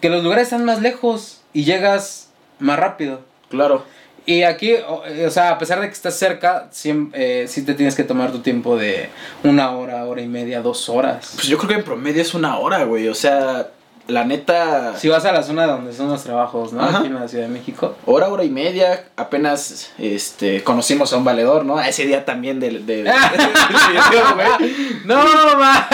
que 0.00 0.08
los 0.08 0.22
lugares 0.22 0.44
están 0.44 0.64
más 0.64 0.80
lejos 0.80 1.40
y 1.52 1.64
llegas 1.64 2.28
más 2.58 2.78
rápido. 2.78 3.20
Claro. 3.48 3.84
Y 4.24 4.44
aquí, 4.44 4.74
o, 4.88 5.04
eh, 5.04 5.26
o 5.26 5.30
sea, 5.32 5.50
a 5.50 5.58
pesar 5.58 5.80
de 5.80 5.88
que 5.88 5.92
estás 5.94 6.14
cerca, 6.14 6.68
siempre, 6.70 7.48
sí 7.48 7.62
te 7.62 7.74
tienes 7.74 7.96
que 7.96 8.04
tomar 8.04 8.30
tu 8.30 8.38
tiempo 8.38 8.76
de 8.76 9.08
una 9.42 9.72
hora, 9.72 10.04
hora 10.06 10.22
y 10.22 10.28
media, 10.28 10.62
dos 10.62 10.88
horas. 10.88 11.32
Pues 11.34 11.48
yo 11.48 11.58
creo 11.58 11.68
que 11.70 11.74
en 11.74 11.84
promedio 11.84 12.22
es 12.22 12.32
una 12.32 12.56
hora, 12.58 12.84
güey. 12.84 13.08
O 13.08 13.14
sea, 13.16 13.70
la 14.08 14.24
neta. 14.24 14.96
Si 14.96 15.08
vas 15.08 15.24
a 15.24 15.32
la 15.32 15.42
zona 15.42 15.66
donde 15.66 15.92
son 15.92 16.08
los 16.08 16.22
trabajos, 16.24 16.72
¿no? 16.72 16.82
Ajá. 16.82 16.98
Aquí 16.98 17.06
en 17.06 17.14
la 17.14 17.28
Ciudad 17.28 17.44
de 17.44 17.50
México. 17.50 17.94
Hora, 18.06 18.28
hora 18.28 18.44
y 18.44 18.50
media, 18.50 19.04
apenas 19.16 19.90
este, 19.98 20.62
conocimos 20.64 21.12
a 21.12 21.16
un 21.18 21.24
valedor, 21.24 21.64
¿no? 21.64 21.78
A 21.78 21.88
ese 21.88 22.06
día 22.06 22.24
también 22.24 22.60
del... 22.60 22.84
De, 22.86 23.02
güey. 23.02 23.12
No, 25.04 25.16
ma, 25.58 25.88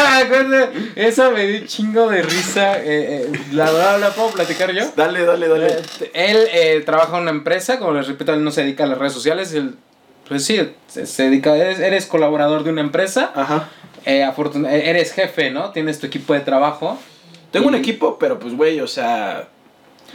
eso 0.97 1.31
me 1.33 1.47
dio 1.47 1.67
chingo 1.67 2.09
de 2.09 2.23
risa. 2.23 2.79
Eh, 2.79 2.85
eh, 3.33 3.41
¿la, 3.53 3.71
la, 3.73 3.99
la 3.99 4.11
puedo 4.11 4.31
platicar 4.31 4.73
yo? 4.73 4.85
Dale, 4.97 5.25
dale, 5.25 5.49
dale. 5.49 5.67
Eh, 5.69 6.11
Él 6.15 6.39
eh, 6.53 6.83
trabaja 6.85 7.17
en 7.17 7.23
una 7.23 7.31
empresa, 7.31 7.79
como 7.79 7.93
les 7.93 8.07
repito, 8.07 8.33
él 8.35 8.45
no 8.45 8.51
se 8.51 8.63
dedica 8.63 8.85
a 8.85 8.87
las 8.87 8.99
redes 8.99 9.13
sociales. 9.15 9.53
Él, 9.55 9.77
pues 10.29 10.45
sí, 10.45 10.61
se, 10.89 11.07
se 11.07 11.23
dedica, 11.25 11.57
eres, 11.57 11.79
eres 11.79 12.07
colaborador 12.07 12.65
de 12.65 12.71
una 12.71 12.83
empresa, 12.83 13.33
Ajá. 13.35 13.69
eh, 14.05 14.29
eh, 14.29 14.83
eres 14.85 15.13
jefe, 15.13 15.51
¿no? 15.51 15.71
Tienes 15.71 15.99
tu 16.01 16.07
equipo 16.07 16.35
de 16.35 16.41
trabajo. 16.41 16.99
Tengo 17.51 17.69
un 17.69 17.75
equipo, 17.75 18.19
pero 18.19 18.39
pues, 18.39 18.55
güey, 18.57 18.81
o 18.81 18.87
sea, 18.87 19.49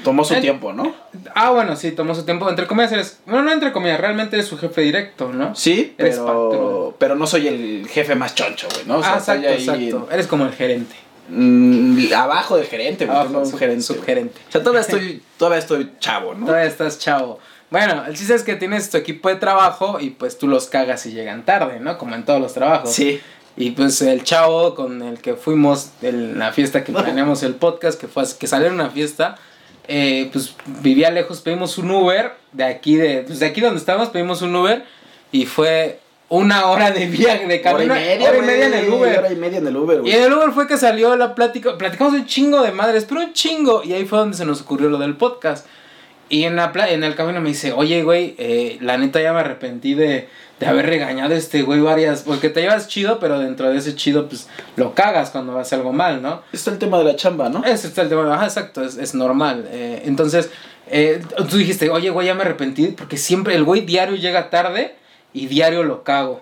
tomó 0.04 0.24
su 0.24 0.34
Eh, 0.36 0.42
tiempo, 0.42 0.74
¿no? 0.74 0.94
Ah, 1.36 1.52
bueno, 1.52 1.76
sí, 1.76 1.92
tomó 1.92 2.14
su 2.16 2.24
tiempo. 2.26 2.50
Entre 2.50 2.68
comillas, 2.68 2.92
eres. 2.92 3.20
Bueno, 3.26 3.44
no 3.44 3.52
entre 3.52 3.72
comillas, 3.72 4.00
realmente 4.00 4.36
eres 4.36 4.48
su 4.48 4.58
jefe 4.58 4.82
directo, 4.82 5.32
¿no? 5.32 5.56
Sí, 5.56 5.94
Eres 5.98 6.16
pero, 6.20 6.26
patrón. 6.50 6.96
pero 7.00 7.16
no 7.16 7.26
soy 7.28 7.48
el 7.48 7.88
jefe 7.90 8.16
más 8.16 8.36
choncho, 8.36 8.68
güey, 8.74 8.86
¿no? 8.86 8.98
O 8.98 9.02
sea, 9.04 9.14
ah, 9.16 9.18
exacto, 9.18 9.48
ahí 9.48 9.56
exacto. 9.90 10.08
Eres 10.12 10.28
como 10.28 10.46
el 10.46 10.54
gerente. 10.54 10.96
en- 11.30 12.10
mm, 12.10 12.14
abajo 12.14 12.58
del 12.58 12.66
gerente, 12.68 13.06
güey. 13.06 13.16
Abajo, 13.16 13.30
tengo 13.32 13.44
un 13.46 13.50
sub- 13.50 13.60
gerente. 13.60 13.82
subgerente. 13.84 14.42
O 14.50 14.52
sea, 14.52 14.62
todavía 14.62 14.82
estoy, 14.88 15.22
todavía 15.38 15.60
estoy 15.60 15.92
chavo, 16.00 16.34
¿no? 16.36 16.46
Todavía 16.46 16.68
estás 16.68 17.00
chavo. 17.00 17.40
Bueno, 17.70 18.04
el 18.06 18.16
chiste 18.16 18.36
es 18.36 18.44
que 18.44 18.56
tienes 18.56 18.90
tu 18.92 18.98
equipo 18.98 19.30
de 19.30 19.38
trabajo 19.38 20.00
y 20.00 20.12
pues 20.12 20.38
tú 20.38 20.48
los 20.48 20.68
cagas 20.68 21.06
y 21.08 21.12
llegan 21.14 21.44
tarde, 21.44 21.80
¿no? 21.80 21.98
Como 21.98 22.14
en 22.14 22.24
todos 22.26 22.40
los 22.42 22.54
trabajos. 22.54 22.92
Sí. 22.94 23.20
Y 23.56 23.72
pues 23.72 24.02
el 24.02 24.24
chavo 24.24 24.74
con 24.74 25.02
el 25.04 25.20
que 25.20 25.36
fuimos 25.36 25.92
en 26.02 26.40
la 26.40 26.52
fiesta 26.52 26.84
que 26.84 26.92
planeamos 26.92 27.44
el 27.44 27.56
podcast, 27.56 28.00
que 28.00 28.08
fue 28.08 28.24
que 28.40 28.48
salió 28.48 28.68
en 28.68 28.74
una 28.74 28.90
fiesta, 28.90 29.38
eh, 29.88 30.30
pues 30.32 30.56
vivía 30.82 31.12
lejos, 31.12 31.42
pedimos 31.42 31.78
un 31.78 31.92
Uber 31.92 32.34
de 32.52 32.64
aquí, 32.64 32.96
de, 32.96 33.24
pues 33.28 33.40
de 33.40 33.46
aquí 33.46 33.62
donde 33.62 33.80
estábamos, 33.80 34.10
pedimos 34.10 34.42
un 34.42 34.56
Uber 34.56 34.84
y 35.32 35.46
fue 35.46 36.00
una 36.30 36.66
hora 36.68 36.90
de 36.90 37.06
viaje, 37.06 37.46
de 37.46 37.46
Hora 37.46 37.56
y 37.56 37.62
camino, 37.62 37.94
media, 37.94 38.30
hora 38.30 38.38
y 38.38 38.42
media 38.42 38.66
en 38.66 38.74
el 38.74 38.90
Uber. 38.90 39.20
Hora 39.20 39.32
y 39.32 39.36
media 39.36 39.58
en 39.60 39.68
el 39.68 39.78
Uber, 39.78 40.02
Y 40.04 40.12
en 40.12 40.24
el 40.24 40.34
Uber 40.34 40.52
fue 40.52 40.68
que 40.68 40.78
salió 40.78 41.16
la 41.16 41.36
plática, 41.36 41.78
platicamos 41.78 42.14
un 42.14 42.26
chingo 42.26 42.64
de 42.64 42.72
madres, 42.72 43.06
pero 43.08 43.22
un 43.22 43.34
chingo. 43.34 43.84
Y 43.84 43.94
ahí 43.94 44.06
fue 44.06 44.18
donde 44.18 44.36
se 44.36 44.46
nos 44.46 44.62
ocurrió 44.62 44.90
lo 44.90 44.98
del 44.98 45.16
podcast. 45.16 45.68
Y 46.30 46.46
en, 46.46 46.56
la 46.56 46.72
pla- 46.72 46.90
en 46.90 47.04
el 47.04 47.16
camino 47.16 47.42
me 47.42 47.50
dice, 47.50 47.74
oye, 47.74 48.02
güey, 48.04 48.36
eh, 48.38 48.78
la 48.82 48.98
neta 48.98 49.22
ya 49.22 49.34
me 49.34 49.42
arrepentí 49.42 49.94
de, 49.94 50.28
de 50.60 50.66
haber 50.66 50.88
regañado 50.88 51.34
a 51.36 51.38
este 51.38 51.62
güey 51.62 51.80
varias... 51.82 52.22
Porque 52.24 52.50
te 52.50 52.62
llevas 52.62 52.88
chido, 52.88 53.20
pero 53.20 53.40
dentro 53.40 53.70
de 53.70 53.78
ese 53.78 53.96
chido, 53.96 54.28
pues, 54.30 54.48
lo 54.76 54.96
cagas 54.96 55.30
cuando 55.30 55.60
hace 55.60 55.76
algo 55.76 55.94
mal, 55.94 56.22
¿no? 56.22 56.42
Está 56.52 56.72
el 56.72 56.80
tema 56.80 56.98
de 56.98 57.04
la 57.04 57.16
chamba, 57.16 57.50
¿no? 57.50 57.64
Ese 57.66 57.88
está 57.88 58.02
el 58.02 58.10
tema, 58.10 58.34
ajá, 58.34 58.46
exacto, 58.46 58.84
es, 58.84 58.98
es 58.98 59.14
normal. 59.14 59.68
Eh, 59.70 60.02
entonces, 60.06 60.50
eh, 60.88 61.22
tú 61.50 61.58
dijiste, 61.58 61.90
oye, 61.92 62.10
güey, 62.10 62.26
ya 62.28 62.34
me 62.34 62.42
arrepentí, 62.42 62.88
porque 62.88 63.18
siempre 63.18 63.54
el 63.56 63.64
güey 63.64 63.82
diario 63.82 64.16
llega 64.16 64.50
tarde 64.50 64.96
y 65.34 65.48
diario 65.48 65.84
lo 65.84 66.04
cago. 66.04 66.42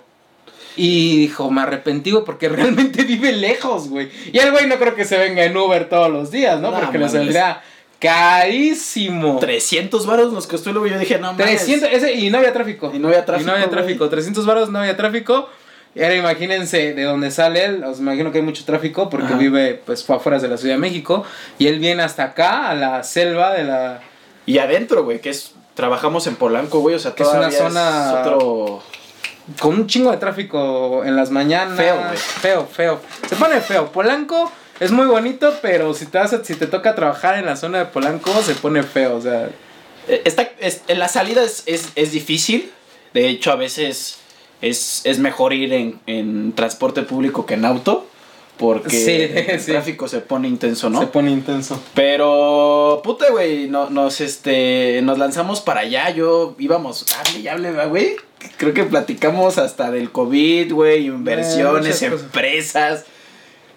Y 0.77 1.17
dijo, 1.17 1.51
me 1.51 1.61
arrepentí, 1.61 2.11
güey, 2.11 2.23
porque 2.23 2.47
realmente 2.47 3.03
vive 3.07 3.33
lejos, 3.33 3.89
güey. 3.89 4.09
Y 4.31 4.37
el 4.37 4.51
güey 4.51 4.67
no 4.67 4.75
creo 4.77 4.95
que 4.95 5.03
se 5.03 5.17
venga 5.17 5.43
en 5.43 5.57
Uber 5.57 5.89
todos 5.89 6.09
los 6.09 6.31
días, 6.31 6.61
¿no? 6.61 6.71
Porque 6.71 6.97
le 6.97 7.09
saldría 7.09 7.61
carísimo. 8.01 9.37
300 9.39 10.05
varos 10.05 10.33
nos 10.33 10.47
costó 10.47 10.69
y 10.69 10.73
luego 10.73 10.87
yo 10.87 10.97
dije, 10.99 11.17
no 11.19 11.33
mames. 11.33 11.45
300, 11.65 11.89
ese, 11.91 12.13
y 12.13 12.29
no 12.29 12.39
había 12.39 12.51
tráfico. 12.53 12.91
Y 12.93 12.99
no 12.99 13.07
había 13.07 13.25
tráfico, 13.25 13.43
Y 13.43 13.45
no 13.51 13.53
había 13.55 13.69
tráfico. 13.69 14.09
300 14.09 14.45
baros, 14.45 14.69
no 14.69 14.79
había 14.79 14.97
tráfico. 14.97 15.49
Y 15.93 16.01
ahora 16.03 16.15
imagínense 16.15 16.93
de 16.93 17.03
dónde 17.03 17.31
sale 17.31 17.65
él. 17.65 17.83
Os 17.83 17.99
imagino 17.99 18.31
que 18.31 18.37
hay 18.39 18.43
mucho 18.43 18.63
tráfico 18.65 19.09
porque 19.09 19.27
Ajá. 19.27 19.37
vive 19.37 19.81
pues 19.85 20.03
fue 20.05 20.15
afuera 20.15 20.39
de 20.39 20.47
la 20.47 20.57
Ciudad 20.57 20.75
de 20.75 20.79
México. 20.79 21.23
Y 21.57 21.67
él 21.67 21.79
viene 21.79 22.01
hasta 22.03 22.23
acá, 22.23 22.69
a 22.69 22.75
la 22.75 23.03
selva 23.03 23.53
de 23.53 23.63
la. 23.65 24.01
Y 24.45 24.57
adentro, 24.59 25.03
güey, 25.03 25.19
que 25.19 25.29
es. 25.29 25.53
Trabajamos 25.73 26.27
en 26.27 26.35
Polanco, 26.35 26.79
güey, 26.81 26.95
o 26.95 26.99
sea, 26.99 27.15
Que 27.15 27.23
es 27.23 27.29
una 27.29 27.49
zona- 27.49 28.21
otro. 28.21 28.83
con 29.59 29.73
un 29.75 29.87
chingo 29.87 30.11
de 30.11 30.17
tráfico 30.17 31.03
en 31.05 31.15
las 31.15 31.31
mañanas. 31.31 31.77
Feo, 31.77 31.95
güey. 31.97 32.17
Feo, 32.17 32.67
feo. 32.67 33.01
Se 33.27 33.35
pone 33.37 33.59
feo. 33.61 33.89
Polanco 33.91 34.51
es 34.81 34.91
muy 34.91 35.05
bonito, 35.05 35.53
pero 35.61 35.93
si 35.93 36.05
te, 36.07 36.17
vas 36.17 36.33
a- 36.33 36.43
si 36.43 36.55
te 36.55 36.67
toca 36.67 36.93
trabajar 36.95 37.37
en 37.37 37.45
la 37.45 37.55
zona 37.55 37.77
de 37.79 37.85
Polanco, 37.85 38.33
se 38.41 38.55
pone 38.55 38.83
feo. 38.83 39.15
O 39.15 39.21
sea, 39.21 39.49
Eh, 40.09 40.21
Está, 40.25 40.49
es- 40.59 40.81
la 40.89 41.07
salida 41.07 41.43
es, 41.43 41.63
es, 41.67 41.89
es 41.95 42.11
difícil. 42.11 42.69
De 43.13 43.27
hecho, 43.29 43.51
a 43.51 43.55
veces 43.55 44.17
es, 44.61 45.01
es 45.05 45.19
mejor 45.19 45.53
ir 45.53 45.71
en, 45.73 45.99
en 46.07 46.53
transporte 46.53 47.03
público 47.03 47.45
que 47.45 47.53
en 47.53 47.63
auto. 47.65 48.07
Porque 48.57 48.89
Sí, 48.91 49.11
el 49.51 49.59
sí. 49.65 49.71
tráfico 49.71 50.07
se 50.07 50.19
pone 50.19 50.47
intenso, 50.47 50.89
¿no? 50.89 50.99
se 51.01 51.07
pone 51.07 51.31
intenso. 51.31 51.81
Pero, 51.95 53.01
puta, 53.03 53.29
güey, 53.31 53.67
no, 53.67 53.89
nos, 53.89 54.21
este, 54.21 54.99
nos 55.03 55.17
lanzamos 55.17 55.61
para 55.61 55.79
allá. 55.81 56.09
Yo 56.11 56.55
íbamos, 56.59 57.05
hable 57.19 57.39
y 57.39 57.47
hable, 57.47 57.71
¿va, 57.71 57.85
güey. 57.85 58.15
Creo 58.57 58.73
que 58.73 58.83
platicamos 58.83 59.57
hasta 59.57 59.89
del 59.91 60.11
COVID, 60.11 60.73
güey, 60.73 61.05
inversiones, 61.07 61.95
muchas 61.95 62.11
cosas. 62.11 62.25
empresas. 62.25 63.05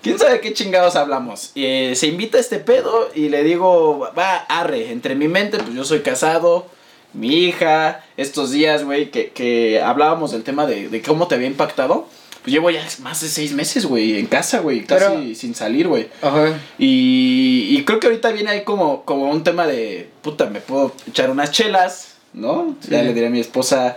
¿Quién 0.04 0.18
sabe 0.18 0.40
qué 0.40 0.52
chingados 0.52 0.94
hablamos? 0.96 1.50
Eh, 1.56 1.94
se 1.96 2.06
invita 2.06 2.38
a 2.38 2.40
este 2.40 2.58
pedo 2.58 3.10
y 3.14 3.28
le 3.30 3.42
digo, 3.42 4.08
va, 4.16 4.36
arre, 4.36 4.92
entre 4.92 5.14
mi 5.16 5.26
mente, 5.26 5.58
pues 5.58 5.74
yo 5.74 5.82
soy 5.84 6.00
casado, 6.00 6.66
mi 7.14 7.28
hija, 7.44 8.04
estos 8.16 8.50
días, 8.52 8.84
güey, 8.84 9.10
que, 9.10 9.30
que 9.30 9.80
hablábamos 9.82 10.30
del 10.32 10.42
tema 10.44 10.66
de, 10.66 10.88
de 10.88 11.02
cómo 11.02 11.26
te 11.26 11.34
había 11.36 11.46
impactado. 11.48 12.06
Pues 12.42 12.52
llevo 12.52 12.68
ya 12.68 12.86
más 13.00 13.22
de 13.22 13.28
seis 13.28 13.52
meses, 13.54 13.86
güey, 13.86 14.18
en 14.18 14.26
casa, 14.26 14.58
güey, 14.60 14.84
casi 14.84 15.04
Pero- 15.06 15.34
sin 15.34 15.54
salir, 15.54 15.88
güey. 15.88 16.08
Ajá. 16.20 16.60
Y, 16.78 17.68
y 17.70 17.84
creo 17.86 17.98
que 18.00 18.08
ahorita 18.08 18.30
viene 18.32 18.50
ahí 18.50 18.64
como, 18.64 19.04
como 19.06 19.30
un 19.30 19.42
tema 19.42 19.66
de, 19.66 20.10
puta, 20.20 20.46
me 20.46 20.60
puedo 20.60 20.92
echar 21.08 21.30
unas 21.30 21.50
chelas, 21.50 22.16
¿no? 22.34 22.76
Ya 22.90 23.02
le 23.02 23.14
diré 23.14 23.28
a 23.28 23.30
mi 23.30 23.40
esposa, 23.40 23.96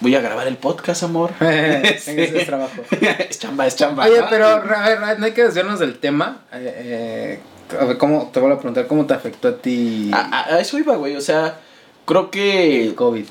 voy 0.00 0.14
a 0.14 0.20
grabar 0.20 0.46
el 0.46 0.56
podcast, 0.56 1.02
amor. 1.02 1.30
Ese 1.40 2.38
es 2.38 2.46
trabajo. 2.46 2.72
es 3.28 3.38
chamba, 3.38 3.66
es 3.66 3.76
chamba. 3.76 4.04
Oye, 4.06 4.22
pero 4.30 4.46
a 4.46 4.58
ver, 4.60 5.18
no 5.18 5.26
hay 5.26 5.32
que 5.32 5.44
desviarnos 5.44 5.78
del 5.80 5.98
tema. 5.98 6.42
Eh, 6.52 7.38
eh, 7.70 7.76
a 7.80 7.84
ver, 7.84 7.98
¿cómo, 7.98 8.30
te 8.32 8.40
voy 8.40 8.52
a 8.52 8.56
preguntar 8.56 8.86
cómo 8.86 9.04
te 9.06 9.14
afectó 9.14 9.48
a 9.48 9.56
ti 9.58 10.10
A, 10.12 10.54
a- 10.54 10.60
eso 10.60 10.78
iba, 10.78 10.96
güey, 10.96 11.16
o 11.16 11.20
sea, 11.20 11.58
creo 12.06 12.30
que 12.30 12.82
el 12.84 12.94
COVID 12.94 13.26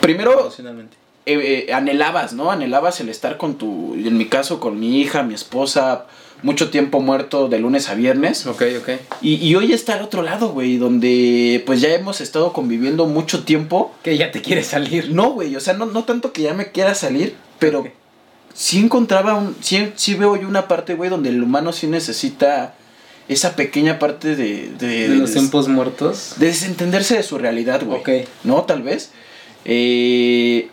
primero 0.00 0.40
emocionalmente. 0.40 0.96
eh, 1.26 1.66
eh, 1.68 1.72
anhelabas, 1.72 2.32
¿no? 2.32 2.50
Anhelabas 2.50 3.00
el 3.00 3.08
estar 3.08 3.36
con 3.36 3.56
tu, 3.56 3.94
en 3.94 4.16
mi 4.18 4.26
caso, 4.26 4.60
con 4.60 4.78
mi 4.80 5.00
hija, 5.00 5.22
mi 5.22 5.34
esposa, 5.34 6.06
mucho 6.42 6.70
tiempo 6.70 7.00
muerto 7.00 7.48
de 7.48 7.58
lunes 7.58 7.88
a 7.88 7.94
viernes. 7.94 8.46
Ok, 8.46 8.62
ok. 8.80 8.88
Y, 9.20 9.34
y 9.36 9.54
hoy 9.54 9.72
está 9.72 9.94
al 9.94 10.02
otro 10.02 10.22
lado, 10.22 10.50
güey, 10.50 10.76
donde 10.76 11.62
pues 11.66 11.80
ya 11.80 11.88
hemos 11.94 12.20
estado 12.20 12.52
conviviendo 12.52 13.06
mucho 13.06 13.44
tiempo. 13.44 13.94
Que 14.02 14.16
ya 14.18 14.30
te 14.30 14.42
quieres 14.42 14.66
salir. 14.68 15.10
No, 15.12 15.30
güey, 15.32 15.54
o 15.56 15.60
sea, 15.60 15.74
no, 15.74 15.86
no 15.86 16.04
tanto 16.04 16.32
que 16.32 16.42
ya 16.42 16.54
me 16.54 16.72
quiera 16.72 16.94
salir, 16.94 17.34
pero 17.58 17.86
sí 18.54 18.78
encontraba 18.80 19.34
un. 19.34 19.56
Sí, 19.60 19.92
sí 19.94 20.14
veo 20.14 20.36
yo 20.36 20.48
una 20.48 20.68
parte, 20.68 20.94
güey, 20.94 21.10
donde 21.10 21.30
el 21.30 21.42
humano 21.42 21.72
sí 21.72 21.86
necesita 21.86 22.74
esa 23.28 23.54
pequeña 23.56 23.98
parte 23.98 24.34
de. 24.36 24.70
De, 24.78 25.08
De 25.08 25.14
los 25.16 25.32
tiempos 25.32 25.68
muertos. 25.68 26.34
de 26.38 26.46
desentenderse 26.46 27.16
de 27.16 27.22
su 27.22 27.38
realidad, 27.38 27.82
güey. 27.84 28.00
Ok. 28.00 28.28
¿No? 28.44 28.62
Tal 28.62 28.82
vez. 28.82 29.10
Eh, 29.64 30.68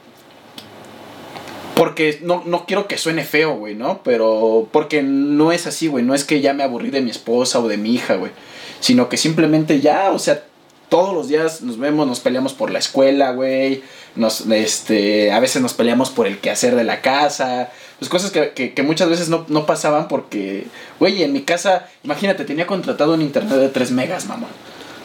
porque 1.80 2.20
no, 2.24 2.44
no 2.46 2.66
quiero 2.66 2.90
que 2.90 2.98
suene 2.98 3.24
feo, 3.24 3.56
güey, 3.56 3.74
¿no? 3.74 4.04
Pero 4.04 4.68
porque 4.70 5.02
no 5.02 5.54
es 5.54 5.66
así, 5.66 5.88
güey. 5.88 6.04
No 6.04 6.14
es 6.14 6.26
que 6.26 6.42
ya 6.42 6.54
me 6.54 6.64
aburrí 6.64 6.90
de 6.90 7.00
mi 7.00 7.10
esposa 7.10 7.60
o 7.60 7.70
de 7.70 7.78
mi 7.78 7.94
hija, 7.94 8.16
güey. 8.16 8.34
Sino 8.82 9.08
que 9.08 9.16
simplemente 9.16 9.80
ya, 9.80 10.12
o 10.12 10.20
sea, 10.20 10.44
todos 10.90 11.14
los 11.14 11.30
días 11.30 11.62
nos 11.62 11.80
vemos, 11.80 12.06
nos 12.06 12.20
peleamos 12.20 12.52
por 12.52 12.70
la 12.70 12.80
escuela, 12.80 13.32
güey. 13.32 13.82
Nos, 14.18 14.42
este, 14.48 15.32
a 15.32 15.40
veces 15.40 15.62
nos 15.62 15.74
peleamos 15.74 16.10
por 16.10 16.28
el 16.28 16.40
quehacer 16.40 16.76
de 16.76 16.84
la 16.84 17.00
casa. 17.00 17.70
Pues 17.98 18.10
cosas 18.10 18.32
que, 18.32 18.74
que, 18.74 18.84
muchas 18.84 19.08
veces 19.08 19.30
no, 19.30 19.46
no 19.48 19.66
pasaban 19.66 20.10
porque, 20.10 20.68
güey, 21.00 21.24
en 21.24 21.32
mi 21.32 21.44
casa, 21.44 21.88
imagínate, 22.04 22.44
tenía 22.44 22.68
contratado 22.68 23.14
un 23.14 23.22
internet 23.22 23.58
de 23.58 23.70
3 23.70 23.92
megas, 23.92 24.26
mamá. 24.26 24.48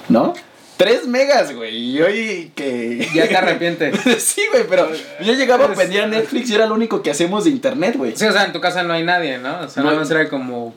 ¿No? 0.09 0.35
3 0.77 1.07
megas, 1.07 1.55
güey. 1.55 1.77
Y 1.77 2.03
hoy 2.03 2.53
que. 2.55 3.09
Ya 3.15 3.29
te 3.29 3.37
arrepientes. 3.37 3.97
sí, 4.23 4.43
güey, 4.51 4.65
pero 4.69 4.89
yo 5.21 5.33
llegaba 5.35 5.67
a 5.67 5.75
pedir 5.75 6.03
a 6.03 6.07
Netflix 6.07 6.51
y 6.51 6.55
era 6.55 6.67
lo 6.67 6.75
único 6.75 7.03
que 7.03 7.11
hacemos 7.11 7.45
de 7.45 7.51
internet, 7.51 7.97
güey. 7.97 8.17
Sí, 8.17 8.25
o 8.27 8.33
sea, 8.33 8.45
en 8.45 8.53
tu 8.53 8.61
casa 8.61 8.83
no 8.83 8.93
hay 8.93 9.05
nadie, 9.05 9.39
¿no? 9.39 9.61
O 9.61 9.69
sea, 9.69 9.83
No 9.83 9.91
nada 9.91 10.01
más 10.01 10.11
era 10.11 10.29
como 10.29 10.75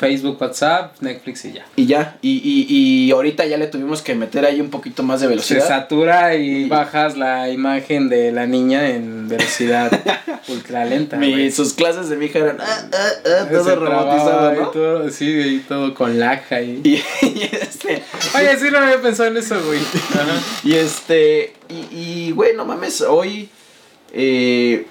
Facebook, 0.00 0.38
WhatsApp, 0.40 0.96
Netflix 1.00 1.44
y 1.44 1.52
ya. 1.52 1.66
Y 1.76 1.86
ya. 1.86 2.16
Y, 2.22 2.30
y, 2.42 2.74
y 3.06 3.10
ahorita 3.12 3.44
ya 3.46 3.58
le 3.58 3.66
tuvimos 3.66 4.00
que 4.00 4.14
meter 4.14 4.44
ahí 4.46 4.60
un 4.60 4.70
poquito 4.70 5.02
más 5.02 5.20
de 5.20 5.26
Se 5.26 5.30
velocidad. 5.30 5.68
satura 5.68 6.34
y 6.34 6.68
bajas 6.68 7.18
la 7.18 7.50
imagen 7.50 8.08
de 8.08 8.32
la 8.32 8.46
niña 8.46 8.88
en 8.88 9.28
velocidad 9.28 9.92
ultra 10.48 10.84
lenta. 10.86 11.18
Mi- 11.18 11.50
sus 11.50 11.74
clases 11.74 12.08
de 12.08 12.16
mi 12.16 12.24
hija 12.26 12.38
eran 12.38 12.60
ah, 12.60 12.88
ah, 12.92 12.98
ah, 13.26 13.44
Se 13.46 13.54
todo 13.54 13.76
robotizado, 13.76 14.54
y 14.54 14.58
¿no? 14.58 14.68
todo, 14.70 15.10
sí, 15.10 15.26
y 15.26 15.58
todo 15.68 15.94
con 15.94 16.18
lag 16.18 16.42
ahí. 16.50 16.80
Y, 16.82 16.94
este. 17.54 18.02
Oye, 18.34 18.56
sí 18.58 18.66
no 18.72 18.78
había 18.78 19.00
pensado 19.02 19.28
en 19.28 19.36
eso, 19.36 19.60
güey. 19.64 19.78
Ajá. 20.14 20.40
Y 20.64 20.74
este. 20.74 21.52
Y, 21.68 21.96
y 21.96 22.30
güey, 22.32 22.56
no 22.56 22.64
mames, 22.64 23.02
hoy. 23.02 23.48
eh, 24.12 24.86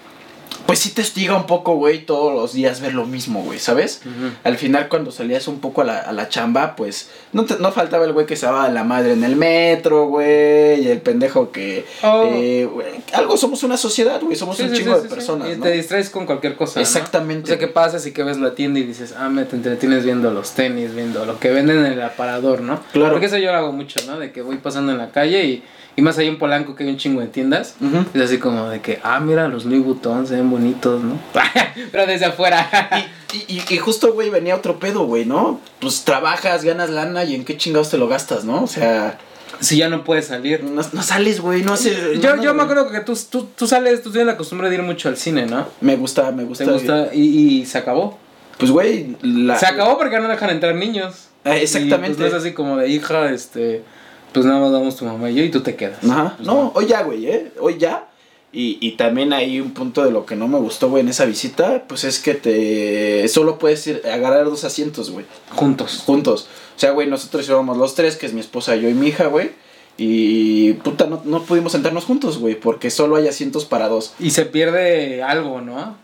pues 0.66 0.80
sí 0.80 0.92
te 0.92 1.02
hostiga 1.02 1.36
un 1.36 1.48
poco, 1.48 1.76
güey, 1.76 2.06
todos 2.06 2.34
los 2.34 2.54
días 2.54 2.80
ver 2.80 2.94
lo 2.94 3.06
mismo, 3.06 3.42
güey, 3.44 3.58
¿sabes? 3.60 4.02
Al 4.44 4.58
final, 4.58 4.88
cuando 4.88 5.12
salías 5.12 5.48
un 5.48 5.60
poco 5.60 5.82
a 5.82 5.84
la, 5.86 5.98
a 6.00 6.12
la 6.12 6.30
chamba, 6.30 6.76
pues 6.76 7.10
no, 7.34 7.46
te- 7.46 7.58
no 7.58 7.72
faltaba 7.72 8.06
el 8.06 8.14
güey 8.14 8.26
que 8.28 8.36
se 8.36 8.46
daba 8.46 8.66
a 8.66 8.70
la 8.70 8.84
madre 8.84 9.14
en 9.14 9.24
el 9.24 9.36
metro, 9.36 10.06
güey, 10.08 10.82
y 10.84 10.88
el 10.90 11.02
pendejo 11.02 11.52
que. 11.52 11.86
Oh. 12.04 12.30
eh, 12.32 12.70
güey, 12.72 12.88
algo 13.14 13.36
somos 13.38 13.64
una 13.64 13.78
sociedad, 13.78 14.22
güey, 14.22 14.36
somos 14.36 14.58
Sí, 14.58 14.64
un 14.64 14.70
sí, 14.70 14.78
chingo 14.78 14.96
sí, 14.98 15.04
de 15.04 15.10
personas. 15.10 15.50
Y 15.50 15.58
¿no? 15.58 15.64
te 15.64 15.72
distraes 15.72 16.10
con 16.12 16.26
cualquier 16.26 16.56
cosa. 16.56 16.80
¿no? 16.80 16.82
Exactamente. 16.82 17.46
O 17.46 17.48
sea, 17.48 17.58
que 17.58 17.68
pasas 17.68 18.06
y 18.06 18.12
que 18.12 18.24
ves 18.24 18.38
la 18.38 18.54
tienda 18.54 18.80
y 18.80 18.84
dices, 18.84 19.16
ah, 19.18 19.30
me 19.30 19.46
te 19.46 19.56
entretienes 19.56 20.04
viendo 20.06 20.32
los 20.32 20.52
tenis, 20.52 20.94
viendo 20.94 21.26
lo 21.26 21.40
que 21.40 21.50
venden 21.50 21.80
en 21.86 21.94
el 21.94 22.02
aparador, 22.02 22.62
¿no? 22.62 22.80
Claro. 22.94 23.12
Porque 23.14 23.26
eso 23.26 23.38
yo 23.38 23.52
lo 23.52 23.58
hago 23.58 23.72
mucho, 23.72 24.00
¿no? 24.06 24.20
De 24.20 24.32
que 24.32 24.42
voy 24.44 24.58
pasando 24.58 24.92
en 24.92 24.98
la 25.00 25.10
calle 25.12 25.44
y, 25.46 25.64
y 26.00 26.02
más 26.02 26.18
ahí 26.18 26.28
en 26.30 26.38
Polanco 26.38 26.76
que 26.76 26.86
hay 26.86 26.90
un 26.90 26.98
chingo 26.98 27.20
de 27.20 27.28
tiendas. 27.28 27.76
Es 28.14 28.22
así 28.22 28.38
como 28.38 28.70
de 28.70 28.80
que, 28.80 29.00
ah, 29.04 29.20
mira, 29.20 29.50
los 29.50 29.66
Louis 29.66 29.84
Vuitton 29.84 30.26
se 30.26 30.36
ven 30.36 30.50
bonitos, 30.50 31.04
¿no? 31.04 31.20
Pero 31.92 32.08
desde 32.08 32.26
afuera. 32.26 32.90
Y, 33.34 33.56
y, 33.58 33.64
y 33.70 33.78
justo, 33.78 34.14
güey, 34.14 34.30
venía 34.30 34.56
otro 34.56 34.80
pedo, 34.80 35.04
güey, 35.06 35.26
¿no? 35.26 35.60
Pues 35.82 36.04
trabajas, 36.06 36.64
ganas 36.64 36.90
lana 36.90 37.26
y 37.26 37.36
en 37.36 37.44
qué 37.44 37.58
chingados 37.58 37.90
te 37.90 37.98
lo 37.98 38.08
gastas, 38.08 38.46
¿no? 38.46 38.64
O 38.64 38.68
sea, 38.68 39.20
si 39.60 39.76
ya 39.78 39.90
no 39.90 40.06
puedes 40.06 40.28
salir. 40.28 40.64
no, 40.64 40.82
no 40.94 41.04
sales, 41.04 41.42
güey, 41.42 41.64
no 41.64 41.74
haces. 41.74 42.22
Yo, 42.22 42.38
no, 42.38 42.42
yo 42.44 42.54
me 42.54 42.64
acuerdo 42.64 42.90
que 42.90 43.02
tú, 43.02 43.18
tú, 43.30 43.50
tú 43.58 43.68
sales, 43.68 44.02
tú 44.02 44.10
tienes 44.10 44.28
la 44.28 44.38
costumbre 44.38 44.70
de 44.70 44.76
ir 44.76 44.84
mucho 44.84 45.10
al 45.10 45.18
cine, 45.18 45.46
¿no? 45.46 45.68
Me 45.82 45.98
gusta, 45.98 46.32
me 46.32 46.46
gusta. 46.46 46.64
¿Te 46.64 46.72
gusta? 46.72 47.10
Y, 47.14 47.60
y 47.60 47.66
se 47.66 47.78
acabó. 47.78 48.18
Pues, 48.58 48.72
güey, 48.72 49.18
la. 49.22 49.60
Se 49.60 49.66
acabó 49.66 49.98
porque 49.98 50.16
ya 50.16 50.22
no 50.22 50.30
dejan 50.30 50.50
entrar 50.50 50.76
niños. 50.76 51.28
Ah, 51.44 51.58
Y, 51.58 51.62
exactamente. 51.62 52.18
pues, 52.18 52.20
no 52.20 52.26
es 52.28 52.34
así 52.34 52.54
como 52.54 52.78
de 52.78 52.88
hija, 52.88 53.32
este. 53.32 53.84
Pues 54.34 54.46
nada 54.46 54.60
más 54.60 54.72
damos 54.72 54.96
tu 54.96 55.06
mamá 55.06 55.30
y 55.32 55.36
yo 55.36 55.44
y 55.44 55.50
tú 55.52 55.62
te 55.62 55.76
quedas. 55.76 56.04
Ajá. 56.04 56.34
Pues, 56.38 56.48
no, 56.48 56.72
hoy 56.76 56.88
ya, 56.88 57.04
güey, 57.04 57.26
¿eh? 57.28 57.52
Hoy 57.60 57.78
ya. 57.78 58.06
Y, 58.52 58.78
y 58.82 58.92
también 58.94 59.32
hay 59.32 59.60
un 59.60 59.72
punto 59.76 60.04
de 60.04 60.10
lo 60.10 60.26
que 60.26 60.36
no 60.36 60.48
me 60.48 60.58
gustó, 60.58 60.90
güey, 60.90 61.02
en 61.02 61.10
esa 61.10 61.26
visita, 61.26 61.84
pues 61.88 62.04
es 62.04 62.18
que 62.18 62.34
te... 62.34 63.28
Solo 63.28 63.60
puedes 63.60 63.86
ir, 63.86 64.02
agarrar 64.12 64.46
dos 64.46 64.64
asientos, 64.64 65.12
güey, 65.12 65.26
Juntos. 65.52 66.02
juntos. 66.04 66.48
O 66.76 66.80
sea, 66.80 66.92
güey, 66.92 67.08
nosotros 67.08 67.48
íbamos 67.48 67.78
los 67.78 67.94
tres, 67.94 68.16
que 68.16 68.26
es 68.26 68.34
mi 68.34 68.40
esposa, 68.40 68.76
yo 68.76 68.90
y 68.90 68.96
mi 68.96 69.08
hija, 69.10 69.28
güey. 69.28 69.52
Y 69.98 70.74
puta, 70.74 71.06
no, 71.06 71.22
no 71.26 71.44
pudimos 71.44 71.74
sentarnos 71.74 72.06
juntos, 72.06 72.40
güey, 72.40 72.56
porque 72.56 72.90
solo 72.90 73.18
hay 73.18 73.28
asientos 73.28 73.66
para 73.66 73.88
dos. 73.88 74.14
Y 74.20 74.32
se 74.32 74.46
pierde 74.46 75.22
algo, 75.22 75.62
¿no? 75.62 75.96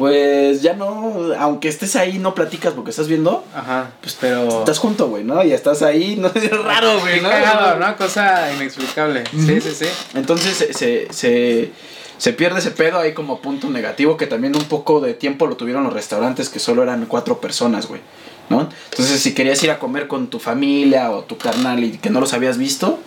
Pues 0.00 0.62
ya 0.62 0.72
no, 0.72 1.34
aunque 1.38 1.68
estés 1.68 1.94
ahí, 1.94 2.18
no 2.18 2.34
platicas 2.34 2.72
porque 2.72 2.88
estás 2.88 3.06
viendo, 3.06 3.44
Ajá. 3.54 3.90
Pues 4.00 4.16
pero. 4.18 4.60
estás 4.60 4.78
junto, 4.78 5.08
güey, 5.08 5.24
¿no? 5.24 5.44
Y 5.44 5.52
estás 5.52 5.82
ahí, 5.82 6.16
no 6.16 6.28
es 6.34 6.50
raro, 6.50 7.00
güey, 7.00 7.20
¿no? 7.20 7.28
cagado, 7.28 7.78
¿no? 7.78 7.96
Cosa 7.98 8.50
inexplicable. 8.54 9.24
Sí, 9.30 9.60
sí, 9.60 9.72
sí. 9.74 9.84
Entonces 10.14 10.56
se, 10.56 10.72
se, 10.72 11.12
se, 11.12 11.72
se 12.16 12.32
pierde 12.32 12.60
ese 12.60 12.70
pedo 12.70 12.98
ahí 12.98 13.12
como 13.12 13.42
punto 13.42 13.68
negativo 13.68 14.16
que 14.16 14.26
también 14.26 14.56
un 14.56 14.64
poco 14.64 15.02
de 15.02 15.12
tiempo 15.12 15.46
lo 15.46 15.56
tuvieron 15.58 15.84
los 15.84 15.92
restaurantes 15.92 16.48
que 16.48 16.60
solo 16.60 16.82
eran 16.82 17.04
cuatro 17.04 17.38
personas, 17.38 17.86
güey. 17.86 18.00
¿No? 18.48 18.70
Entonces 18.90 19.20
si 19.20 19.34
querías 19.34 19.62
ir 19.62 19.70
a 19.70 19.78
comer 19.78 20.08
con 20.08 20.28
tu 20.28 20.38
familia 20.38 21.10
o 21.10 21.24
tu 21.24 21.36
carnal 21.36 21.84
y 21.84 21.98
que 21.98 22.08
no 22.08 22.20
los 22.20 22.32
habías 22.32 22.56
visto, 22.56 22.98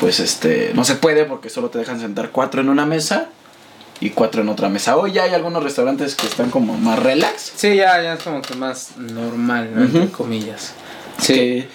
pues 0.00 0.20
este, 0.20 0.72
no 0.74 0.84
se 0.84 0.94
puede 0.94 1.26
porque 1.26 1.50
solo 1.50 1.68
te 1.68 1.78
dejan 1.78 2.00
sentar 2.00 2.30
cuatro 2.30 2.62
en 2.62 2.70
una 2.70 2.86
mesa 2.86 3.28
y 4.00 4.10
cuatro 4.10 4.42
en 4.42 4.48
otra 4.48 4.68
mesa. 4.68 4.96
Hoy 4.96 5.12
ya 5.12 5.24
hay 5.24 5.34
algunos 5.34 5.62
restaurantes 5.62 6.14
que 6.14 6.26
están 6.26 6.50
como 6.50 6.76
más 6.76 6.98
relax. 6.98 7.52
Sí, 7.56 7.76
ya, 7.76 8.02
ya 8.02 8.14
es 8.14 8.22
como 8.22 8.42
que 8.42 8.54
más 8.54 8.96
normal, 8.96 9.70
¿no? 9.74 9.82
Entre 9.82 10.08
comillas. 10.08 10.74
Sí. 11.18 11.34
Que, 11.34 11.68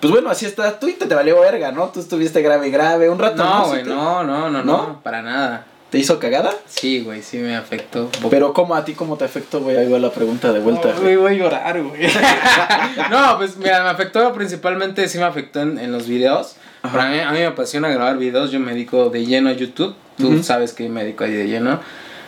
pues 0.00 0.12
bueno, 0.12 0.30
así 0.30 0.46
está. 0.46 0.78
Tú 0.78 0.88
y 0.88 0.92
te, 0.92 1.06
te 1.06 1.14
valió 1.14 1.40
verga, 1.40 1.72
¿no? 1.72 1.88
Tú 1.88 2.00
estuviste 2.00 2.42
grave 2.42 2.70
grave 2.70 3.08
un 3.08 3.18
rato. 3.18 3.42
No, 3.42 3.64
¿Sí 3.64 3.70
güey, 3.70 3.84
no, 3.84 4.22
no, 4.22 4.50
no, 4.50 4.62
no, 4.62 4.76
¿No? 4.76 5.00
para 5.02 5.22
nada. 5.22 5.66
¿Te 5.90 5.98
hizo 5.98 6.18
cagada? 6.18 6.52
Sí, 6.66 7.02
güey, 7.02 7.22
sí 7.22 7.38
me 7.38 7.56
afectó. 7.56 8.10
Pero 8.28 8.52
¿cómo 8.52 8.74
a 8.74 8.84
ti 8.84 8.94
cómo 8.94 9.16
te 9.16 9.24
afectó, 9.24 9.60
güey? 9.60 9.76
Ahí 9.76 9.88
va 9.88 10.00
la 10.00 10.10
pregunta 10.10 10.52
de 10.52 10.58
vuelta. 10.58 10.92
No, 10.92 11.00
güey, 11.00 11.14
voy 11.14 11.34
a 11.34 11.36
llorar, 11.36 11.80
güey. 11.80 12.02
no, 13.10 13.38
pues 13.38 13.56
mira, 13.56 13.84
me 13.84 13.90
afectó 13.90 14.32
principalmente, 14.32 15.06
sí 15.08 15.18
me 15.18 15.24
afectó 15.24 15.60
en, 15.60 15.78
en 15.78 15.92
los 15.92 16.08
videos. 16.08 16.56
Para 16.92 17.08
mí, 17.08 17.18
a 17.18 17.30
mí 17.32 17.38
me 17.38 17.46
apasiona 17.46 17.88
grabar 17.88 18.18
videos, 18.18 18.50
yo 18.50 18.60
me 18.60 18.72
dedico 18.72 19.08
de 19.08 19.24
lleno 19.24 19.48
a 19.48 19.52
YouTube. 19.52 19.94
Tú 20.18 20.42
sabes 20.42 20.72
que 20.72 20.88
me 20.88 21.02
dedico 21.02 21.24
ahí 21.24 21.32
de 21.32 21.48
lleno 21.48 21.80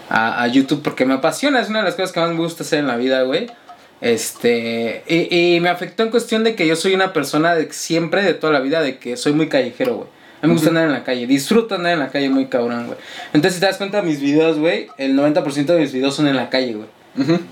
a, 0.09 0.42
a 0.42 0.47
YouTube 0.49 0.83
porque 0.83 1.05
me 1.05 1.14
apasiona, 1.14 1.61
es 1.61 1.69
una 1.69 1.81
de 1.81 1.85
las 1.85 1.95
cosas 1.95 2.12
que 2.12 2.21
más 2.21 2.31
me 2.31 2.37
gusta 2.37 2.62
hacer 2.62 2.81
en 2.81 2.87
la 2.87 2.97
vida, 2.97 3.23
güey. 3.23 3.49
Este, 4.01 5.05
y, 5.07 5.57
y 5.57 5.61
me 5.61 5.69
afectó 5.69 6.03
en 6.03 6.11
cuestión 6.11 6.45
de 6.45 6.55
que 6.55 6.66
yo 6.66 6.77
soy 6.77 6.95
una 6.95 7.12
persona 7.12 7.55
de 7.55 7.73
siempre, 7.73 8.23
de 8.23 8.35
toda 8.35 8.53
la 8.53 8.61
vida, 8.61 8.83
de 8.83 8.99
que 8.99 9.16
soy 9.16 9.33
muy 9.33 9.49
callejero, 9.49 9.97
güey. 9.97 10.09
A 10.42 10.47
mí 10.47 10.49
me 10.49 10.53
gusta 10.55 10.69
andar 10.69 10.85
en 10.85 10.92
la 10.92 11.03
calle, 11.03 11.27
disfruto 11.27 11.77
andar 11.77 11.92
en 11.92 11.99
la 11.99 12.09
calle 12.09 12.29
muy 12.29 12.47
cabrón, 12.47 12.87
güey. 12.87 12.99
Entonces, 13.33 13.55
si 13.55 13.61
te 13.61 13.66
das 13.66 13.79
cuenta, 13.79 14.03
mis 14.03 14.21
videos, 14.21 14.59
güey, 14.59 14.88
el 14.99 15.16
90% 15.16 15.64
de 15.64 15.81
mis 15.81 15.92
videos 15.92 16.14
son 16.14 16.29
en 16.29 16.37
la 16.37 16.51
calle, 16.51 16.75
güey. 16.75 16.88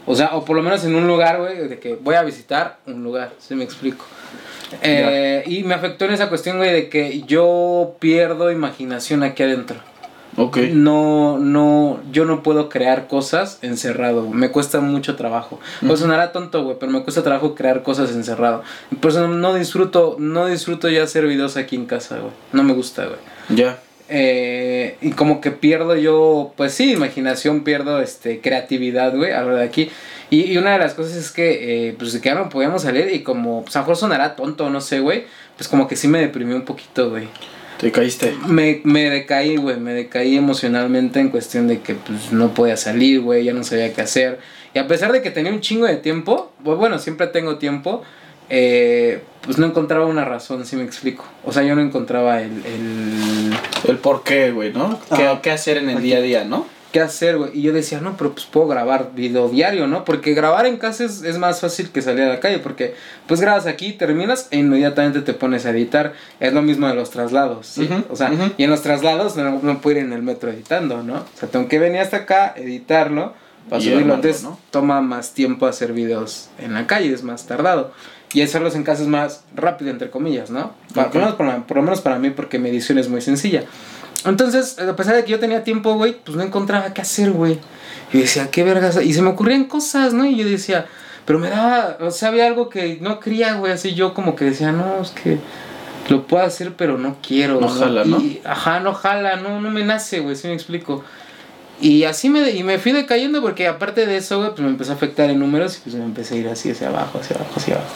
O 0.04 0.14
sea, 0.14 0.34
o 0.34 0.44
por 0.44 0.56
lo 0.56 0.62
menos 0.62 0.84
en 0.84 0.94
un 0.94 1.06
lugar, 1.06 1.38
güey, 1.38 1.68
de 1.68 1.78
que 1.78 1.94
voy 1.94 2.16
a 2.16 2.22
visitar 2.22 2.78
un 2.86 3.02
lugar, 3.02 3.32
si 3.38 3.54
me 3.54 3.64
explico. 3.64 4.04
Eh, 4.82 5.44
y 5.46 5.64
me 5.64 5.74
afectó 5.74 6.04
en 6.04 6.12
esa 6.12 6.28
cuestión, 6.28 6.58
güey, 6.58 6.72
de 6.72 6.88
que 6.88 7.22
yo 7.22 7.96
pierdo 8.00 8.50
imaginación 8.50 9.22
aquí 9.22 9.42
adentro. 9.42 9.76
Ok. 10.36 10.58
No, 10.72 11.38
no, 11.38 12.00
yo 12.10 12.24
no 12.24 12.42
puedo 12.42 12.68
crear 12.68 13.06
cosas 13.06 13.58
encerrado, 13.62 14.28
me 14.30 14.50
cuesta 14.50 14.80
mucho 14.80 15.14
trabajo. 15.16 15.60
Pues 15.86 16.00
sonará 16.00 16.32
tonto, 16.32 16.64
güey, 16.64 16.76
pero 16.78 16.90
me 16.90 17.02
cuesta 17.02 17.22
trabajo 17.22 17.54
crear 17.54 17.82
cosas 17.82 18.10
encerrado. 18.10 18.62
Por 19.00 19.12
eso 19.12 19.28
no 19.28 19.54
disfruto, 19.54 20.16
no 20.18 20.46
disfruto 20.46 20.88
ya 20.88 21.04
hacer 21.04 21.26
videos 21.26 21.56
aquí 21.56 21.76
en 21.76 21.86
casa, 21.86 22.18
güey. 22.18 22.32
No 22.52 22.64
me 22.64 22.72
gusta, 22.72 23.06
güey. 23.06 23.18
Ya. 23.50 23.78
Eh, 24.08 24.96
y 25.00 25.12
como 25.12 25.40
que 25.40 25.50
pierdo 25.50 25.96
yo, 25.96 26.52
pues 26.56 26.74
sí, 26.74 26.92
imaginación, 26.92 27.64
pierdo 27.64 28.00
este 28.00 28.40
creatividad, 28.40 29.16
güey, 29.16 29.32
a 29.32 29.42
lo 29.42 29.56
de 29.56 29.64
aquí. 29.64 29.90
Y, 30.34 30.52
y 30.52 30.56
una 30.56 30.72
de 30.72 30.80
las 30.80 30.94
cosas 30.94 31.14
es 31.14 31.30
que, 31.30 31.88
eh, 31.88 31.94
pues 31.96 32.12
que 32.18 32.28
ya 32.28 32.34
no 32.34 32.48
podíamos 32.48 32.82
salir 32.82 33.08
y 33.12 33.22
como, 33.22 33.62
pues 33.62 33.76
a 33.76 33.78
lo 33.78 33.82
mejor 33.84 33.96
sonará 33.96 34.34
tonto, 34.34 34.68
no 34.68 34.80
sé, 34.80 34.98
güey, 34.98 35.26
pues 35.56 35.68
como 35.68 35.86
que 35.86 35.94
sí 35.94 36.08
me 36.08 36.18
deprimí 36.18 36.54
un 36.54 36.64
poquito, 36.64 37.10
güey. 37.10 37.28
Te 37.78 37.92
caíste. 37.92 38.34
Me, 38.48 38.80
me 38.82 39.10
decaí, 39.10 39.56
güey, 39.56 39.78
me 39.78 39.92
decaí 39.92 40.36
emocionalmente 40.36 41.20
en 41.20 41.28
cuestión 41.28 41.68
de 41.68 41.82
que 41.82 41.94
pues 41.94 42.32
no 42.32 42.52
podía 42.52 42.76
salir, 42.76 43.20
güey, 43.20 43.44
ya 43.44 43.52
no 43.52 43.62
sabía 43.62 43.92
qué 43.92 44.00
hacer. 44.00 44.40
Y 44.74 44.80
a 44.80 44.88
pesar 44.88 45.12
de 45.12 45.22
que 45.22 45.30
tenía 45.30 45.52
un 45.52 45.60
chingo 45.60 45.86
de 45.86 45.98
tiempo, 45.98 46.52
pues 46.64 46.78
bueno, 46.78 46.98
siempre 46.98 47.28
tengo 47.28 47.58
tiempo, 47.58 48.02
eh, 48.50 49.22
pues 49.42 49.58
no 49.58 49.66
encontraba 49.66 50.06
una 50.06 50.24
razón, 50.24 50.66
si 50.66 50.74
me 50.74 50.82
explico. 50.82 51.24
O 51.44 51.52
sea, 51.52 51.62
yo 51.62 51.76
no 51.76 51.80
encontraba 51.80 52.42
el... 52.42 52.64
el 52.66 53.52
El 53.86 53.98
por 53.98 54.24
qué, 54.24 54.50
güey, 54.50 54.72
¿no? 54.72 54.98
¿Qué, 55.14 55.26
Ajá. 55.26 55.42
qué 55.42 55.52
hacer 55.52 55.76
en 55.76 55.90
el 55.90 56.02
día 56.02 56.18
a 56.18 56.22
día, 56.22 56.44
no? 56.44 56.66
Qué 56.94 57.00
hacer, 57.00 57.36
güey. 57.36 57.50
Y 57.58 57.62
yo 57.62 57.72
decía, 57.72 58.00
no, 58.00 58.16
pero 58.16 58.32
pues 58.32 58.46
puedo 58.46 58.68
grabar 58.68 59.10
video 59.16 59.48
diario, 59.48 59.88
¿no? 59.88 60.04
Porque 60.04 60.32
grabar 60.32 60.64
en 60.64 60.76
casa 60.76 61.04
es, 61.04 61.22
es 61.24 61.38
más 61.38 61.60
fácil 61.60 61.90
que 61.90 62.00
salir 62.02 62.22
a 62.22 62.28
la 62.28 62.38
calle, 62.38 62.60
porque 62.60 62.94
pues 63.26 63.40
grabas 63.40 63.66
aquí, 63.66 63.92
terminas 63.94 64.46
e 64.52 64.58
inmediatamente 64.58 65.20
te 65.22 65.34
pones 65.34 65.66
a 65.66 65.70
editar. 65.70 66.12
Es 66.38 66.52
lo 66.52 66.62
mismo 66.62 66.86
de 66.86 66.94
los 66.94 67.10
traslados, 67.10 67.66
¿sí? 67.66 67.88
O 68.10 68.14
sea, 68.14 68.30
y 68.56 68.62
en 68.62 68.70
los 68.70 68.82
traslados 68.82 69.34
no, 69.36 69.58
no 69.60 69.80
puedo 69.80 69.98
ir 69.98 70.04
en 70.04 70.12
el 70.12 70.22
metro 70.22 70.50
editando, 70.50 71.02
¿no? 71.02 71.14
O 71.16 71.24
sea, 71.38 71.48
tengo 71.48 71.66
que 71.66 71.80
venir 71.80 72.00
hasta 72.00 72.18
acá, 72.18 72.54
editarlo, 72.56 73.34
para 73.68 73.82
Y 73.82 73.86
subirlo. 73.86 74.14
Entonces 74.14 74.44
¿no? 74.44 74.58
toma 74.70 75.00
más 75.00 75.32
tiempo 75.34 75.66
hacer 75.66 75.92
videos 75.92 76.48
en 76.60 76.74
la 76.74 76.86
calle, 76.86 77.12
es 77.12 77.24
más 77.24 77.46
tardado. 77.46 77.92
Y 78.32 78.42
hacerlos 78.42 78.74
en 78.76 78.82
casa 78.84 79.02
es 79.02 79.08
más 79.08 79.44
rápido, 79.54 79.90
entre 79.90 80.10
comillas, 80.10 80.50
¿no? 80.50 80.72
Para- 80.94 81.08
por, 81.10 81.16
lo 81.16 81.20
menos 81.26 81.36
para- 81.36 81.66
por 81.66 81.76
lo 81.76 81.82
menos 81.82 82.00
para 82.00 82.18
mí, 82.18 82.30
porque 82.30 82.58
mi 82.58 82.68
edición 82.68 82.98
es 82.98 83.08
muy 83.08 83.20
sencilla. 83.20 83.64
Entonces, 84.24 84.78
a 84.78 84.96
pesar 84.96 85.16
de 85.16 85.24
que 85.24 85.32
yo 85.32 85.38
tenía 85.38 85.64
tiempo, 85.64 85.94
güey, 85.94 86.16
pues 86.24 86.36
no 86.36 86.42
encontraba 86.42 86.92
qué 86.94 87.02
hacer, 87.02 87.30
güey. 87.30 87.58
Y 88.12 88.18
decía, 88.18 88.50
qué 88.50 88.62
vergas. 88.62 89.00
Y 89.02 89.12
se 89.12 89.22
me 89.22 89.30
ocurrían 89.30 89.64
cosas, 89.64 90.14
¿no? 90.14 90.24
Y 90.24 90.36
yo 90.36 90.46
decía, 90.46 90.86
pero 91.24 91.38
me 91.38 91.50
daba, 91.50 91.98
o 92.00 92.10
sea, 92.10 92.28
había 92.28 92.46
algo 92.46 92.68
que 92.68 92.98
no 93.00 93.20
quería, 93.20 93.54
güey. 93.54 93.72
Así 93.72 93.94
yo 93.94 94.14
como 94.14 94.36
que 94.36 94.46
decía, 94.46 94.72
no, 94.72 95.02
es 95.02 95.10
que, 95.10 95.38
lo 96.08 96.26
puedo 96.26 96.44
hacer, 96.44 96.74
pero 96.76 96.98
no 96.98 97.16
quiero. 97.26 97.60
No 97.60 97.68
jala, 97.68 98.04
¿no? 98.04 98.18
Y, 98.20 98.40
ajá, 98.44 98.80
no 98.80 98.94
jala, 98.94 99.36
no, 99.36 99.60
no 99.60 99.70
me 99.70 99.84
nace, 99.84 100.20
güey, 100.20 100.36
sí 100.36 100.48
me 100.48 100.54
explico. 100.54 101.04
Y 101.80 102.04
así 102.04 102.28
me, 102.28 102.50
y 102.50 102.62
me 102.62 102.78
fui 102.78 102.92
decayendo 102.92 103.42
porque 103.42 103.66
aparte 103.66 104.06
de 104.06 104.16
eso, 104.16 104.38
güey, 104.38 104.50
pues 104.50 104.60
me 104.60 104.68
empezó 104.68 104.92
a 104.92 104.94
afectar 104.94 105.28
en 105.28 105.40
números 105.40 105.76
y 105.78 105.80
pues 105.80 105.96
me 105.96 106.04
empecé 106.04 106.34
a 106.34 106.38
ir 106.38 106.48
así 106.48 106.70
hacia 106.70 106.88
abajo, 106.88 107.18
hacia 107.18 107.36
abajo, 107.36 107.52
hacia 107.56 107.74
abajo. 107.74 107.94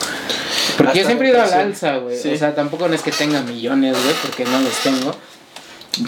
Porque 0.77 0.99
yo 0.99 1.05
siempre 1.07 1.29
he 1.29 1.31
ido 1.31 1.43
al 1.43 1.53
alza, 1.53 1.97
güey. 1.99 2.17
Sí. 2.17 2.33
O 2.33 2.37
sea, 2.37 2.55
tampoco 2.55 2.89
no 2.89 2.95
es 2.95 3.03
que 3.03 3.13
tenga 3.13 3.41
millones, 3.43 3.97
güey, 4.03 4.15
porque 4.23 4.45
no 4.45 4.61
los 4.61 4.77
tengo. 4.83 5.15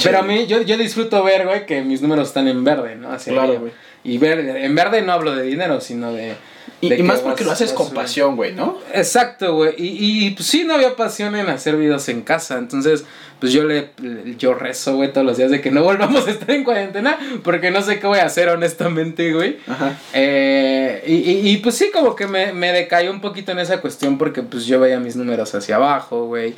Pero 0.02 0.18
a 0.18 0.22
mí, 0.22 0.46
yo, 0.46 0.62
yo 0.62 0.76
disfruto 0.76 1.22
ver, 1.24 1.46
güey, 1.46 1.66
que 1.66 1.82
mis 1.82 2.00
números 2.02 2.28
están 2.28 2.46
en 2.48 2.62
verde, 2.64 2.96
¿no? 2.96 3.10
Hacia 3.12 3.32
Claro, 3.32 3.58
güey. 3.60 3.72
Y 4.04 4.18
verde, 4.18 4.64
en 4.64 4.74
verde 4.74 5.02
no 5.02 5.12
hablo 5.12 5.34
de 5.34 5.42
dinero, 5.42 5.80
sino 5.80 6.12
de... 6.12 6.34
Y, 6.82 7.02
más 7.02 7.20
porque 7.20 7.42
vas- 7.42 7.46
lo 7.48 7.52
haces 7.52 7.72
con 7.74 7.90
pasión, 7.92 8.36
güey, 8.36 8.54
¿no? 8.54 8.78
Exacto, 8.94 9.54
güey. 9.54 9.74
Y, 9.76 10.26
y 10.26 10.30
pues 10.30 10.46
sí, 10.46 10.64
no 10.64 10.74
había 10.74 10.96
pasión 10.96 11.36
en 11.36 11.48
hacer 11.50 11.76
videos 11.76 12.08
en 12.08 12.22
casa. 12.22 12.56
Entonces, 12.56 13.04
pues 13.38 13.52
yo 13.52 13.64
le, 13.64 13.90
le- 14.00 14.36
yo 14.36 14.54
rezo, 14.54 14.96
güey, 14.96 15.12
todos 15.12 15.26
los 15.26 15.36
días 15.36 15.50
de 15.50 15.60
que 15.60 15.70
no 15.70 15.82
volvamos 15.82 16.26
a 16.26 16.30
estar 16.30 16.50
en 16.52 16.64
cuarentena. 16.64 17.18
Porque 17.44 17.70
no 17.70 17.82
sé 17.82 17.98
qué 18.00 18.06
voy 18.06 18.20
a 18.20 18.24
hacer, 18.24 18.48
honestamente, 18.48 19.30
güey. 19.34 19.58
Ajá. 19.66 19.98
Eh, 20.14 21.02
y, 21.06 21.14
y, 21.16 21.50
y, 21.50 21.56
pues 21.58 21.74
sí, 21.74 21.90
como 21.92 22.16
que 22.16 22.26
me, 22.26 22.54
me 22.54 22.72
decayó 22.72 23.10
un 23.10 23.20
poquito 23.20 23.52
en 23.52 23.58
esa 23.58 23.82
cuestión 23.82 24.16
porque 24.16 24.42
pues 24.42 24.64
yo 24.64 24.80
veía 24.80 24.98
mis 25.00 25.16
números 25.16 25.54
hacia 25.54 25.76
abajo, 25.76 26.24
güey. 26.26 26.54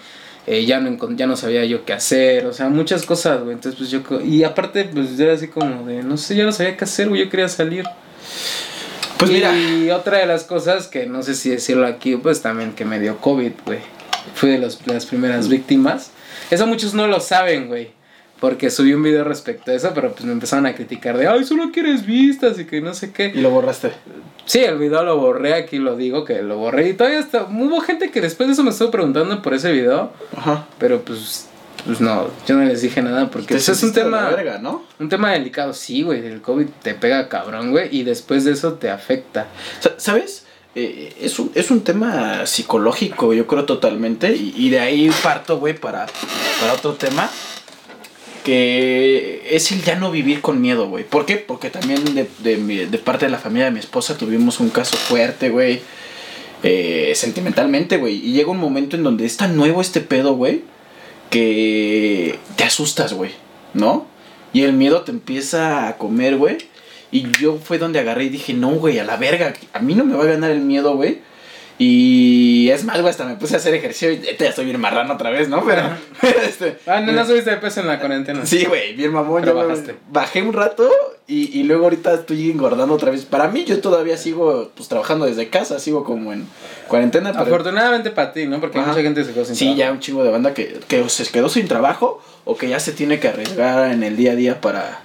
Eh, 0.47 0.65
ya, 0.67 0.81
no 0.81 0.99
ya 1.17 1.27
no 1.29 1.37
sabía 1.37 1.65
yo 1.65 1.85
qué 1.85 1.93
hacer, 1.93 2.47
o 2.47 2.53
sea, 2.53 2.69
muchas 2.69 3.05
cosas, 3.07 3.41
güey. 3.43 3.53
Entonces, 3.55 3.79
pues 3.79 3.91
yo... 3.91 4.21
Y 4.23 4.43
aparte, 4.43 4.85
pues 4.85 5.17
yo 5.17 5.25
era 5.25 5.35
así 5.35 5.47
como 5.49 5.85
de, 5.87 6.03
no 6.03 6.17
sé, 6.17 6.35
yo 6.35 6.45
no 6.45 6.51
sabía 6.53 6.77
qué 6.77 6.85
hacer, 6.85 7.09
güey, 7.09 7.23
yo 7.25 7.31
quería 7.31 7.49
salir. 7.49 7.85
Pues 9.19 9.31
mira. 9.31 9.57
Y 9.57 9.91
otra 9.91 10.19
de 10.19 10.27
las 10.27 10.43
cosas 10.45 10.89
que 10.89 11.07
no 11.07 11.23
sé 11.23 11.35
si 11.35 11.51
decirlo 11.51 11.87
aquí, 11.87 12.17
pues 12.17 12.43
también 12.43 12.73
que 12.73 12.85
me 12.85 12.99
dio 12.99 13.19
COVID, 13.19 13.53
güey. 13.65 13.79
Fui 14.35 14.51
de, 14.51 14.59
los- 14.59 14.85
de 14.85 14.95
las 14.95 15.07
primeras 15.07 15.49
víctimas. 15.49 16.11
Eso 16.51 16.67
muchos 16.67 16.93
no 16.93 17.07
lo 17.07 17.21
saben, 17.21 17.69
güey. 17.69 17.91
Porque 18.43 18.71
subí 18.71 18.93
un 18.93 19.05
video 19.05 19.23
respecto 19.23 19.71
a 19.71 19.75
eso, 19.75 19.93
pero 19.95 20.11
pues 20.11 20.25
me 20.25 20.33
empezaron 20.33 20.67
a 20.67 20.75
criticar 20.75 21.17
de, 21.17 21.29
ay, 21.29 21.45
solo 21.45 21.71
quieres 21.73 22.05
vistas 22.05 22.59
y 22.59 22.65
que 22.65 22.81
no 22.81 22.93
sé 22.93 23.13
qué. 23.13 23.31
Y 23.33 23.41
lo 23.41 23.51
borraste. 23.51 23.93
Sí, 24.47 24.59
el 24.59 24.79
video 24.79 25.05
lo 25.05 25.17
borré, 25.17 25.55
aquí 25.55 25.79
lo 25.79 25.95
digo 25.95 26.25
que 26.25 26.43
lo 26.43 26.57
borré. 26.57 26.89
Y 26.89 26.95
todavía 26.95 27.21
está, 27.21 27.45
hubo 27.45 27.81
gente 27.83 28.11
que 28.11 28.21
después 28.21 28.49
de 28.49 28.55
eso 28.55 28.65
me 28.65 28.71
estuvo 28.71 28.91
preguntando 28.91 29.41
por 29.43 29.55
ese 29.55 29.71
video, 29.71 30.11
Ajá. 30.37 30.67
pero 30.81 31.03
pues, 31.03 31.47
pues 31.87 32.01
no, 32.01 32.27
yo 32.49 32.57
no 32.57 32.65
les 32.65 32.83
dije 32.83 33.01
nada 33.01 33.31
porque 33.31 33.47
Te 33.47 33.55
pues, 33.55 33.69
es 33.69 33.81
un 33.85 33.93
tema... 33.93 34.29
verga, 34.31 34.59
¿no? 34.59 34.83
Un 34.99 35.09
tema 35.09 35.31
delicado, 35.31 35.73
sí, 35.73 36.03
güey. 36.03 36.27
El 36.27 36.43
COVID 36.43 36.67
te 36.83 36.95
pega 36.95 37.29
cabrón, 37.29 37.71
güey. 37.71 37.97
Y 37.97 38.03
después 38.03 38.45
de 38.45 38.51
eso 38.55 38.73
te 38.73 38.91
afecta. 38.91 39.47
Sa- 39.79 39.95
¿Sabes? 39.99 40.47
Eh, 40.75 41.15
es, 41.21 41.39
un, 41.39 41.53
es 41.55 41.71
un 41.71 41.83
tema 41.85 42.45
psicológico, 42.47 43.33
yo 43.35 43.47
creo 43.47 43.67
totalmente. 43.67 44.35
Y, 44.35 44.53
y 44.57 44.71
de 44.71 44.81
ahí 44.81 45.11
parto, 45.23 45.59
güey, 45.61 45.75
para, 45.79 46.07
para 46.61 46.73
otro 46.73 46.95
tema. 46.95 47.31
Que 48.45 49.43
es 49.51 49.71
el 49.71 49.83
ya 49.83 49.95
no 49.95 50.11
vivir 50.11 50.41
con 50.41 50.61
miedo, 50.61 50.89
güey. 50.89 51.05
¿Por 51.05 51.27
qué? 51.27 51.37
Porque 51.37 51.71
también 51.71 52.03
de, 52.15 52.27
de, 52.43 52.99
parte 52.99 53.27
de 53.27 53.31
la 53.31 53.39
familia 53.39 53.67
de 53.67 53.71
mi 53.71 53.79
esposa 53.79 54.17
tuvimos 54.17 54.59
un 54.61 54.71
caso 54.71 54.97
fuerte, 54.97 55.49
güey. 55.51 55.81
eh, 56.65 57.13
sentimentalmente, 57.15 57.99
güey. 57.99 58.17
Y 58.17 58.33
llega 58.33 58.51
un 58.51 58.59
momento 58.59 58.97
en 58.97 59.03
donde 59.05 59.27
es 59.27 59.37
tan 59.37 59.57
nuevo 59.57 59.81
este 59.81 60.01
pedo, 60.01 60.35
güey. 60.35 60.63
Que 61.31 62.39
te 62.57 62.65
asustas, 62.65 63.13
güey. 63.15 63.31
¿No? 63.75 64.07
Y 64.53 64.63
el 64.63 64.73
miedo 64.73 65.03
te 65.03 65.13
empieza 65.13 65.89
a 65.89 65.97
comer, 65.97 66.37
güey. 66.37 66.59
Y 67.11 67.31
yo 67.41 67.59
fue 67.63 67.79
donde 67.79 67.99
agarré 68.01 68.25
y 68.25 68.29
dije, 68.29 68.55
no, 68.55 68.71
güey, 68.73 68.99
a 68.99 69.05
la 69.05 69.17
verga. 69.17 69.55
A 69.73 69.79
mí 69.81 69.95
no 69.95 70.05
me 70.05 70.15
va 70.15 70.25
a 70.25 70.27
ganar 70.27 70.51
el 70.51 70.61
miedo, 70.61 70.95
güey. 70.97 71.21
Y 71.79 72.69
es 72.71 72.85
más, 72.85 73.01
güey, 73.01 73.11
hasta 73.11 73.25
me 73.25 73.35
puse 73.37 73.55
a 73.55 73.59
hacer 73.59 73.75
ejercicio 73.75 74.13
y 74.13 74.21
ya 74.39 74.49
estoy 74.49 74.65
bien 74.67 74.81
marrano 74.81 75.15
otra 75.15 75.31
vez, 75.31 75.49
¿no? 75.49 75.65
Pero, 75.65 75.83
este, 76.47 76.79
Ah, 76.87 77.01
no, 77.01 77.13
no 77.13 77.27
subiste 77.27 77.51
de 77.51 77.57
peso 77.57 77.81
en 77.81 77.89
la 77.89 77.99
cuarentena. 77.99 78.47
Sí, 78.47 78.65
güey, 78.67 78.95
bien 78.95 79.13
mamón. 79.13 79.41
Pero 79.43 79.55
yo 79.55 79.61
me- 79.61 79.67
bajaste. 79.67 79.97
Bajé 80.11 80.43
un 80.43 80.53
rato 80.53 80.89
y, 81.27 81.59
y 81.59 81.65
luego 81.65 81.85
ahorita 81.85 82.15
estoy 82.15 82.51
engordando 82.51 82.95
otra 82.95 83.11
vez. 83.11 83.25
Para 83.25 83.49
mí, 83.49 83.65
yo 83.65 83.81
todavía 83.81 84.17
sigo 84.17 84.71
pues 84.77 84.89
trabajando 84.89 85.25
desde 85.27 85.49
casa, 85.49 85.79
sigo 85.79 86.05
como 86.05 86.33
en 86.33 86.47
cuarentena. 86.89 87.33
Pero 87.33 87.45
Afortunadamente 87.45 88.11
para 88.11 88.33
ti, 88.33 88.47
¿no? 88.47 88.61
Porque 88.61 88.79
Ajá. 88.79 88.89
mucha 88.91 89.03
gente 89.03 89.25
se 89.25 89.33
quedó 89.33 89.45
sin 89.45 89.57
sí, 89.57 89.65
trabajo. 89.65 89.79
ya 89.81 89.93
un 89.93 90.01
chingo 90.01 90.23
de 90.25 90.31
banda 90.31 90.55
que, 90.55 90.79
que 90.87 91.09
se 91.09 91.27
quedó 91.33 91.49
sin 91.49 91.67
trabajo 91.69 92.23
o 92.45 92.57
que 92.57 92.69
ya 92.69 92.79
se 92.81 92.93
tiene 92.93 93.19
que 93.19 93.29
arriesgar 93.29 93.91
en 93.93 94.03
el 94.03 94.17
día 94.17 94.33
a 94.33 94.37
día 94.37 94.61
para, 94.61 95.01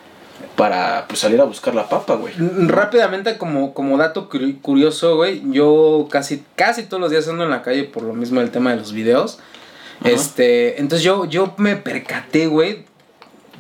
para 0.58 1.06
pues, 1.08 1.20
salir 1.22 1.40
a 1.40 1.46
buscar 1.46 1.74
la 1.76 1.88
papa, 1.88 2.16
güey. 2.16 2.34
Mm, 2.38 2.68
Rápidamente, 2.68 3.38
como, 3.38 3.74
como 3.74 3.98
dato 3.98 4.28
curi- 4.30 4.60
curioso, 4.62 5.16
güey, 5.16 5.42
yo 5.52 6.08
casi, 6.12 6.44
casi 6.58 6.84
todos 6.84 7.00
los 7.00 7.12
días 7.12 7.28
ando 7.30 7.46
en 7.46 7.52
la 7.52 7.62
calle 7.62 7.86
por 7.86 8.04
lo 8.04 8.14
mismo 8.14 8.42
del 8.42 8.50
tema 8.52 8.72
de 8.72 8.78
los 8.78 8.92
videos. 8.92 9.40
Ajá. 10.02 10.10
Este, 10.10 10.82
entonces 10.82 11.04
yo, 11.04 11.24
yo 11.26 11.54
me 11.58 11.76
percaté, 11.78 12.48
güey, 12.48 12.86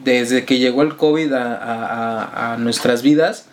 desde 0.03 0.43
que 0.45 0.57
llegó 0.59 0.81
el 0.81 0.95
COVID 0.97 1.31
a, 1.33 1.53
a- 1.53 2.23
a- 2.23 2.53
a 2.53 2.57
nuestras 2.57 3.01
vidas, 3.03 3.47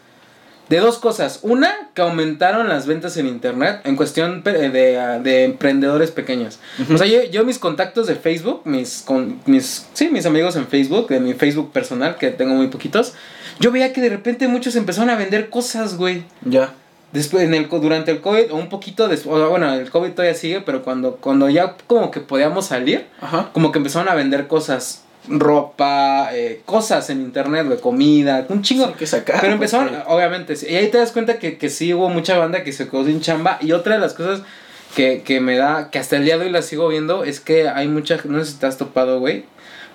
de 0.68 0.79
dos 0.81 0.98
cosas. 0.98 1.40
Una, 1.42 1.70
que 1.94 2.03
aumentaron 2.03 2.68
las 2.68 2.87
ventas 2.87 3.16
en 3.16 3.27
internet 3.27 3.81
en 3.85 3.96
cuestión 3.96 4.42
pe- 4.42 4.70
de, 4.70 4.98
ah, 4.98 5.18
de 5.18 5.44
emprendedores 5.44 6.11
pequeños. 6.11 6.59
O 6.92 6.96
sea, 6.98 7.07
yo, 7.07 7.22
yo 7.31 7.44
mis 7.44 7.59
contactos 7.59 8.07
de 8.07 8.14
Facebook, 8.14 8.62
mis, 8.64 9.03
con, 9.05 9.40
mis, 9.46 9.87
sí, 9.92 10.09
mis 10.09 10.27
amigos 10.27 10.57
en 10.57 10.66
Facebook, 10.66 11.09
de 11.09 11.20
mi 11.20 11.35
Facebook 11.35 11.72
personal, 11.72 12.16
que 12.16 12.31
tengo 12.31 12.55
muy 12.55 12.68
poquitos, 12.68 13.12
yo 13.61 13.70
veía 13.70 13.92
que 13.92 14.00
de 14.00 14.09
repente 14.09 14.48
muchos 14.48 14.74
empezaron 14.77 15.11
a 15.11 15.16
vender 15.16 15.50
cosas, 15.50 15.96
güey. 15.96 16.24
Ya. 16.44 16.72
Después, 17.12 17.44
en 17.44 17.55
el, 17.55 17.68
durante 17.68 18.11
el 18.11 18.20
COVID, 18.20 18.50
o 18.53 18.57
un 18.57 18.68
poquito 18.68 19.07
después, 19.07 19.48
bueno, 19.48 19.72
el 19.72 19.88
COVID 19.88 20.11
todavía 20.11 20.35
sigue, 20.35 20.62
pero 20.62 20.83
cuando, 20.83 21.14
cuando 21.16 21.48
ya 21.48 21.77
como 21.87 22.11
que 22.11 22.18
podíamos 22.18 22.66
salir, 22.66 23.07
Ajá. 23.20 23.50
como 23.53 23.70
que 23.70 23.79
empezaron 23.79 24.09
a 24.09 24.14
vender 24.14 24.48
cosas, 24.48 25.03
ropa, 25.28 26.30
eh, 26.32 26.60
cosas 26.64 27.08
en 27.10 27.20
internet, 27.20 27.66
güey, 27.66 27.78
comida, 27.80 28.44
un 28.48 28.62
chingo. 28.62 28.84
Sí, 28.84 28.90
hay 28.92 28.98
que 28.98 29.06
sacar. 29.06 29.40
Pero 29.40 29.54
empezaron, 29.54 29.88
porque- 29.88 30.04
obviamente, 30.08 30.54
y 30.68 30.74
ahí 30.76 30.88
te 30.88 30.98
das 30.98 31.12
cuenta 31.12 31.38
que, 31.38 31.58
que 31.58 31.70
sí 31.70 31.94
hubo 31.94 32.08
mucha 32.08 32.37
banda 32.38 32.62
que 32.64 32.72
se 32.72 32.88
quedó 32.88 33.04
sin 33.04 33.20
chamba. 33.20 33.58
Y 33.60 33.72
otra 33.72 33.94
de 33.94 34.00
las 34.00 34.14
cosas 34.14 34.42
que, 34.94 35.22
que 35.22 35.40
me 35.40 35.56
da, 35.56 35.90
que 35.90 35.98
hasta 35.98 36.16
el 36.16 36.24
día 36.24 36.38
de 36.38 36.46
hoy 36.46 36.50
la 36.52 36.62
sigo 36.62 36.88
viendo, 36.88 37.24
es 37.24 37.40
que 37.40 37.68
hay 37.68 37.88
mucha, 37.88 38.18
no 38.24 38.44
sé 38.44 38.52
si 38.52 38.58
te 38.58 38.66
has 38.66 38.78
topado, 38.78 39.18
güey, 39.18 39.44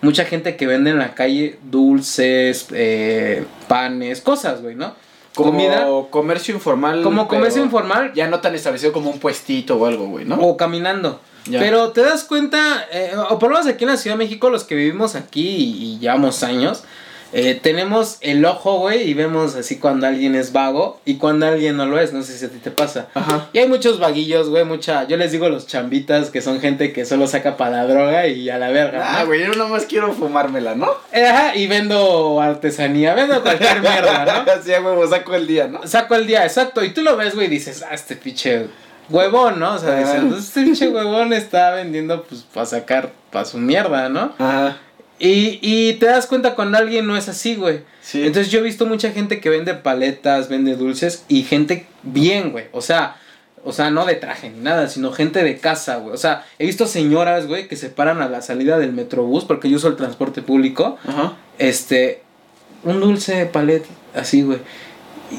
mucha 0.01 0.25
gente 0.25 0.55
que 0.55 0.67
vende 0.67 0.89
en 0.91 0.99
la 0.99 1.13
calle 1.13 1.57
dulces, 1.63 2.67
eh, 2.71 3.45
panes, 3.67 4.21
cosas, 4.21 4.61
güey, 4.61 4.75
¿no? 4.75 4.93
como 5.35 5.51
comida. 5.51 5.87
comercio 6.09 6.53
informal. 6.53 7.01
Como 7.01 7.27
comercio 7.27 7.63
informal 7.63 8.11
Ya 8.13 8.27
no 8.27 8.39
tan 8.41 8.55
establecido 8.55 8.91
como 8.91 9.09
un 9.09 9.19
puestito 9.19 9.77
o 9.77 9.85
algo, 9.85 10.07
güey, 10.07 10.25
¿no? 10.25 10.35
o 10.35 10.57
caminando. 10.57 11.21
Ya. 11.49 11.59
Pero 11.59 11.91
te 11.91 12.01
das 12.01 12.23
cuenta, 12.23 12.85
eh, 12.91 13.13
o 13.29 13.39
por 13.39 13.49
lo 13.49 13.57
menos 13.57 13.71
aquí 13.71 13.83
en 13.83 13.89
la 13.91 13.97
Ciudad 13.97 14.17
de 14.17 14.23
México, 14.23 14.49
los 14.49 14.63
que 14.63 14.75
vivimos 14.75 15.15
aquí 15.15 15.47
y, 15.47 15.83
y 15.83 15.99
llevamos 15.99 16.43
años, 16.43 16.83
eh, 17.31 17.59
tenemos 17.61 18.17
el 18.21 18.43
ojo, 18.43 18.79
güey, 18.79 19.07
y 19.07 19.13
vemos 19.13 19.55
así 19.55 19.77
cuando 19.77 20.07
alguien 20.07 20.33
es 20.33 20.51
vago 20.51 20.99
y 21.05 21.17
cuando 21.17 21.45
alguien 21.45 21.77
no 21.77 21.85
lo 21.85 21.99
es. 21.99 22.11
No 22.11 22.23
sé 22.23 22.37
si 22.37 22.45
a 22.45 22.49
ti 22.49 22.57
te 22.57 22.71
pasa. 22.71 23.07
Ajá. 23.13 23.49
Y 23.53 23.59
hay 23.59 23.67
muchos 23.67 23.99
vaguillos, 23.99 24.49
güey, 24.49 24.65
mucha. 24.65 25.07
Yo 25.07 25.15
les 25.17 25.31
digo 25.31 25.47
los 25.49 25.67
chambitas, 25.67 26.31
que 26.31 26.41
son 26.41 26.59
gente 26.59 26.91
que 26.91 27.05
solo 27.05 27.27
saca 27.27 27.55
para 27.55 27.83
la 27.83 27.87
droga 27.87 28.27
y 28.27 28.49
a 28.49 28.57
la 28.57 28.69
verga. 28.69 29.05
Ah, 29.05 29.19
¿no? 29.21 29.27
güey, 29.27 29.41
yo 29.41 29.49
nada 29.49 29.69
más 29.69 29.85
quiero 29.85 30.11
fumármela, 30.13 30.75
¿no? 30.75 30.89
Eh, 31.11 31.25
Ajá, 31.25 31.55
y 31.55 31.67
vendo 31.67 32.41
artesanía, 32.41 33.13
vendo 33.13 33.41
cualquier 33.43 33.81
mierda, 33.81 34.25
¿no? 34.25 34.51
Así 34.59 34.71
huevo, 34.71 35.07
saco 35.07 35.35
el 35.35 35.45
día, 35.45 35.67
¿no? 35.67 35.85
Saco 35.85 36.15
el 36.15 36.25
día, 36.25 36.43
exacto. 36.43 36.83
Y 36.83 36.89
tú 36.89 37.01
lo 37.01 37.15
ves, 37.15 37.35
güey, 37.35 37.47
y 37.47 37.49
dices, 37.49 37.83
ah, 37.87 37.93
este 37.93 38.15
pinche 38.15 38.67
huevón, 39.09 39.59
¿no? 39.59 39.75
O 39.75 39.79
sea, 39.79 39.97
dices, 39.99 40.15
Ajá. 40.15 40.27
"Pues 40.29 40.43
este 40.45 40.63
pinche 40.63 40.89
huevón 40.89 41.33
está 41.33 41.71
vendiendo, 41.71 42.23
pues, 42.23 42.41
para 42.53 42.65
sacar, 42.65 43.11
para 43.31 43.45
su 43.45 43.57
mierda, 43.57 44.09
¿no? 44.09 44.33
Ajá. 44.37 44.77
Y, 45.19 45.59
y 45.61 45.93
te 45.93 46.05
das 46.05 46.27
cuenta 46.27 46.55
cuando 46.55 46.77
alguien 46.77 47.05
no 47.05 47.17
es 47.17 47.27
así, 47.27 47.55
güey. 47.55 47.81
Sí. 48.01 48.25
Entonces 48.25 48.51
yo 48.51 48.59
he 48.59 48.63
visto 48.63 48.85
mucha 48.85 49.11
gente 49.11 49.41
que 49.41 49.49
vende 49.49 49.73
paletas, 49.73 50.47
vende 50.47 50.75
dulces 50.77 51.25
y 51.27 51.43
gente 51.43 51.85
bien, 52.03 52.51
güey. 52.51 52.65
O 52.71 52.81
sea, 52.81 53.17
o 53.65 53.73
sea, 53.73 53.89
no 53.91 54.05
de 54.05 54.15
traje 54.15 54.49
ni 54.49 54.61
nada, 54.61 54.87
sino 54.87 55.11
gente 55.11 55.43
de 55.43 55.57
casa, 55.57 55.97
güey. 55.97 56.13
O 56.13 56.17
sea, 56.17 56.45
he 56.57 56.65
visto 56.65 56.87
señoras, 56.87 57.47
güey, 57.47 57.67
que 57.67 57.75
se 57.75 57.89
paran 57.89 58.21
a 58.21 58.29
la 58.29 58.41
salida 58.41 58.79
del 58.79 58.93
metrobús 58.93 59.43
porque 59.43 59.69
yo 59.69 59.75
uso 59.75 59.89
el 59.89 59.97
transporte 59.97 60.41
público. 60.41 60.97
Ajá. 61.05 61.33
Este, 61.57 62.21
un 62.85 63.01
dulce 63.01 63.45
palet, 63.45 63.85
así, 64.15 64.43
güey. 64.43 64.59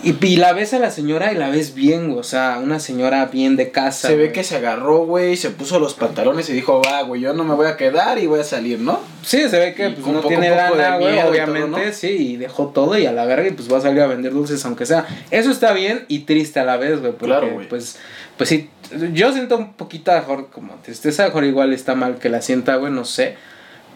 Y, 0.04 0.14
y 0.24 0.36
la 0.36 0.52
ves 0.52 0.72
a 0.72 0.78
la 0.78 0.90
señora 0.90 1.32
y 1.32 1.36
la 1.36 1.50
ves 1.50 1.74
bien, 1.74 2.08
güey. 2.08 2.18
O 2.20 2.22
sea, 2.22 2.58
una 2.62 2.78
señora 2.78 3.26
bien 3.26 3.56
de 3.56 3.70
casa. 3.70 4.08
Se 4.08 4.16
ve 4.16 4.30
que 4.32 4.44
se 4.44 4.56
agarró, 4.56 4.98
güey, 5.04 5.36
se 5.36 5.50
puso 5.50 5.78
los 5.80 5.94
pantalones 5.94 6.48
y 6.48 6.52
dijo, 6.52 6.80
va, 6.84 7.02
güey, 7.02 7.20
yo 7.20 7.32
no 7.32 7.44
me 7.44 7.54
voy 7.54 7.66
a 7.66 7.76
quedar 7.76 8.18
y 8.18 8.26
voy 8.26 8.40
a 8.40 8.44
salir, 8.44 8.78
¿no? 8.78 9.00
Sí, 9.22 9.48
se 9.48 9.58
ve 9.58 9.74
que 9.74 9.90
pues, 9.90 10.06
no 10.06 10.14
poco- 10.20 10.28
tiene 10.28 10.50
lana, 10.50 10.96
güey, 10.98 11.18
obviamente, 11.18 11.68
todo, 11.68 11.84
¿no? 11.86 11.92
sí, 11.92 12.06
y 12.08 12.36
dejó 12.36 12.68
todo 12.68 12.96
y 12.98 13.06
a 13.06 13.12
la 13.12 13.24
verga 13.26 13.48
y 13.48 13.52
pues 13.52 13.70
va 13.72 13.78
a 13.78 13.80
salir 13.80 14.00
a 14.00 14.06
vender 14.06 14.32
dulces 14.32 14.64
aunque 14.64 14.86
sea. 14.86 15.06
Eso 15.30 15.50
está 15.50 15.72
bien 15.72 16.04
y 16.08 16.20
triste 16.20 16.60
a 16.60 16.64
la 16.64 16.76
vez, 16.76 17.00
güey, 17.00 17.12
porque 17.12 17.26
Claro, 17.26 17.50
güey. 17.52 17.68
pues 17.68 17.98
pues 18.36 18.48
sí, 18.48 18.70
yo 19.12 19.32
siento 19.32 19.58
un 19.58 19.74
poquito 19.74 20.12
mejor 20.12 20.48
como 20.50 20.74
tristeza, 20.76 21.24
mejor 21.26 21.44
igual 21.44 21.72
está 21.74 21.94
mal 21.94 22.14
que 22.16 22.30
la 22.30 22.40
sienta, 22.40 22.76
güey, 22.76 22.90
no 22.92 23.04
sé. 23.04 23.36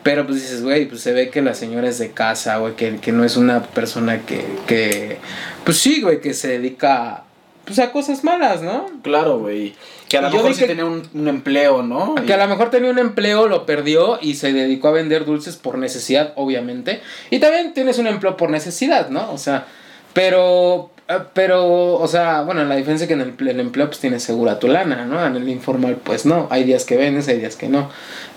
Pero 0.04 0.26
pues 0.26 0.40
dices, 0.42 0.62
güey, 0.62 0.86
pues 0.86 1.00
se 1.00 1.12
ve 1.12 1.30
que 1.30 1.42
la 1.42 1.54
señora 1.54 1.88
es 1.88 1.98
de 1.98 2.12
casa, 2.12 2.58
güey, 2.58 2.76
que, 2.76 2.98
que 2.98 3.10
no 3.10 3.24
es 3.24 3.36
una 3.36 3.62
persona 3.64 4.20
que, 4.24 4.44
que, 4.68 5.16
pues 5.64 5.78
sí, 5.78 6.00
güey, 6.02 6.20
que 6.20 6.32
se 6.34 6.46
dedica 6.48 7.24
pues 7.64 7.78
a 7.78 7.90
cosas 7.90 8.22
malas, 8.22 8.60
¿no? 8.62 8.86
Claro, 9.02 9.38
güey. 9.38 9.74
Que 10.10 10.18
a 10.18 10.20
lo 10.20 10.30
mejor 10.30 10.52
sí 10.52 10.60
que- 10.60 10.66
tenía 10.66 10.84
un, 10.84 11.08
un 11.14 11.28
empleo, 11.28 11.82
¿no? 11.82 12.14
Que 12.26 12.34
a 12.34 12.36
lo 12.36 12.46
mejor 12.46 12.70
tenía 12.70 12.90
un 12.90 12.98
empleo, 12.98 13.48
lo 13.48 13.64
perdió 13.64 14.18
y 14.20 14.34
se 14.34 14.52
dedicó 14.52 14.88
a 14.88 14.92
vender 14.92 15.24
dulces 15.24 15.56
por 15.56 15.78
necesidad, 15.78 16.34
obviamente. 16.36 17.00
Y 17.30 17.38
también 17.38 17.72
tienes 17.72 17.96
un 17.96 18.06
empleo 18.06 18.36
por 18.36 18.50
necesidad, 18.50 19.08
¿no? 19.08 19.32
O 19.32 19.38
sea, 19.38 19.66
pero, 20.12 20.90
pero, 21.34 21.94
o 21.94 22.08
sea, 22.08 22.42
bueno, 22.42 22.64
la 22.64 22.76
diferencia 22.76 23.04
es 23.04 23.08
que 23.08 23.14
en 23.14 23.20
el, 23.20 23.48
el 23.48 23.60
empleo 23.60 23.88
pues 23.88 24.00
tienes 24.00 24.22
segura 24.22 24.58
tu 24.58 24.68
lana, 24.68 25.04
¿no? 25.04 25.24
En 25.24 25.36
el 25.36 25.48
informal 25.48 25.96
pues 26.02 26.24
no, 26.24 26.48
hay 26.50 26.64
días 26.64 26.84
que 26.84 26.96
vendes, 26.96 27.28
hay 27.28 27.38
días 27.38 27.56
que 27.56 27.68
no. 27.68 27.90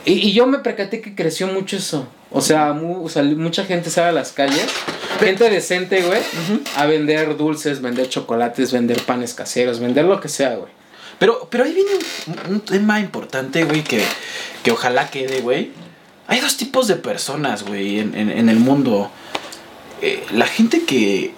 Y, 0.06 0.14
y 0.14 0.34
yo 0.34 0.48
me 0.48 0.60
percaté 0.60 1.00
que 1.02 1.16
creció 1.16 1.48
mucho 1.48 1.78
eso. 1.78 2.08
O 2.30 2.42
sea, 2.42 2.74
mu- 2.74 3.06
o 3.06 3.10
sea, 3.10 3.24
mucha 3.24 3.64
gente 3.64 3.90
sale 3.90 4.10
a 4.10 4.12
las 4.12 4.34
calles, 4.34 4.66
gente 5.20 5.50
decente, 5.50 6.02
güey, 6.02 6.20
a 6.76 6.86
vender 6.86 7.38
dulces, 7.38 7.82
vender 7.82 8.10
chocolates, 8.10 8.74
vender 8.74 9.02
panes 9.04 9.34
caseros, 9.34 9.80
vender 9.80 10.04
lo 10.06 10.20
que 10.20 10.28
sea, 10.28 10.56
güey. 10.56 10.72
Pero, 11.20 11.48
pero 11.50 11.64
ahí 11.64 11.74
viene 11.74 11.92
un, 12.48 12.56
un 12.56 12.60
tema 12.62 13.00
importante, 13.00 13.64
güey, 13.64 13.84
que, 13.84 14.04
que 14.64 14.72
ojalá 14.72 15.10
quede, 15.10 15.40
güey. 15.40 15.72
Hay 16.28 16.42
dos 16.42 16.58
tipos 16.58 16.90
de 16.90 16.98
personas, 16.98 17.64
güey, 17.64 18.00
en, 18.02 18.14
en- 18.14 18.30
en 18.30 18.50
el 18.50 18.58
mundo. 18.60 19.10
Eh, 20.02 20.24
la 20.34 20.46
gente 20.48 20.84
que, 20.84 21.34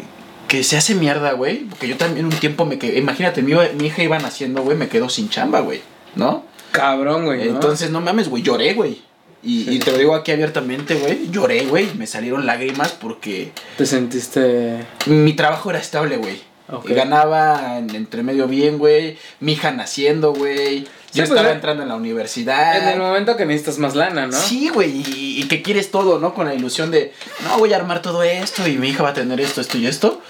que 0.50 0.64
se 0.66 0.76
hace 0.76 0.96
mierda, 0.96 1.32
güey. 1.32 1.60
Porque 1.70 1.88
yo 1.88 1.96
también 1.96 2.26
un 2.26 2.32
tiempo 2.34 2.66
me 2.66 2.78
quedé. 2.78 2.98
Imagínate, 3.00 3.42
mi, 3.42 3.54
mi 3.78 3.86
hija 3.88 4.04
iba 4.04 4.20
naciendo, 4.20 4.64
güey, 4.64 4.76
me 4.76 4.90
quedó 4.90 5.08
sin 5.08 5.30
chamba, 5.30 5.62
güey. 5.62 5.80
¿No? 6.16 6.44
Cabrón, 6.72 7.24
güey. 7.26 7.46
¿no? 7.46 7.52
Entonces, 7.56 7.90
no 7.92 8.02
mames, 8.02 8.28
güey, 8.28 8.44
lloré, 8.44 8.74
güey. 8.74 9.02
Y, 9.42 9.64
Sí. 9.64 9.76
y 9.76 9.80
te 9.80 9.92
lo 9.94 9.98
digo 9.98 10.16
aquí 10.16 10.32
abiertamente, 10.34 10.96
güey. 10.96 11.30
Lloré, 11.32 11.66
güey. 11.66 11.88
Me 11.96 12.06
salieron 12.08 12.46
lágrimas 12.46 12.92
porque 12.92 13.54
te 13.78 13.86
sentiste... 13.86 14.86
mi 15.06 15.32
trabajo 15.34 15.70
era 15.70 15.80
estable, 15.80 16.18
güey. 16.18 16.42
Ok. 16.72 16.90
Ganaba 16.90 17.78
en 17.78 17.94
entre 17.96 18.24
medio 18.24 18.48
bien, 18.48 18.78
güey. 18.78 19.18
Mi 19.40 19.54
hija 19.54 19.72
naciendo, 19.72 20.34
güey. 20.34 20.82
Yo 21.14 21.24
pues, 21.26 21.30
estaba 21.30 21.50
eh, 21.50 21.54
entrando 21.54 21.84
en 21.84 21.90
la 21.90 21.96
universidad. 21.96 22.78
En 22.78 22.88
el 22.90 23.00
momento 23.00 23.36
que 23.36 23.46
necesitas 23.46 23.80
más 23.80 23.96
lana, 23.96 24.28
¿no? 24.28 24.34
Sí, 24.40 24.70
güey, 24.70 24.92
y, 24.92 25.42
y 25.42 25.48
que 25.48 25.64
quieres 25.64 25.90
todo, 25.90 26.20
¿no? 26.20 26.36
Con 26.36 26.46
la 26.46 26.54
ilusión 26.54 26.92
de, 26.92 27.14
no, 27.44 27.58
voy 27.58 27.74
a 27.74 27.78
armar 27.78 28.02
todo 28.02 28.22
esto 28.22 28.68
y 28.68 28.78
mi 28.78 28.90
hija 28.90 29.02
va 29.02 29.10
a 29.10 29.14
tener 29.14 29.42
esto, 29.42 29.62
esto 29.62 29.78
y 29.80 29.88
esto. 29.88 30.22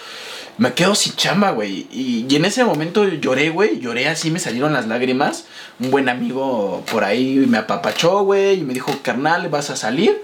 Me 0.58 0.74
quedo 0.74 0.96
sin 0.96 1.14
chamba, 1.16 1.52
güey. 1.52 1.88
Y, 1.92 2.26
y 2.30 2.36
en 2.36 2.46
ese 2.46 2.64
momento 2.64 3.08
lloré, 3.08 3.50
güey. 3.50 3.80
Lloré 3.80 4.08
así, 4.08 4.32
me 4.32 4.40
salieron 4.40 4.74
las 4.74 4.88
lágrimas. 4.88 5.46
Un 5.80 5.92
buen 5.92 6.10
amigo 6.10 6.84
por 6.92 7.04
ahí 7.04 7.46
me 7.48 7.58
apapachó, 7.58 8.24
güey. 8.24 8.60
Y 8.60 8.64
me 8.64 8.74
dijo, 8.74 8.94
carnal, 9.02 9.48
vas 9.50 9.70
a 9.70 9.76
salir. 9.76 10.22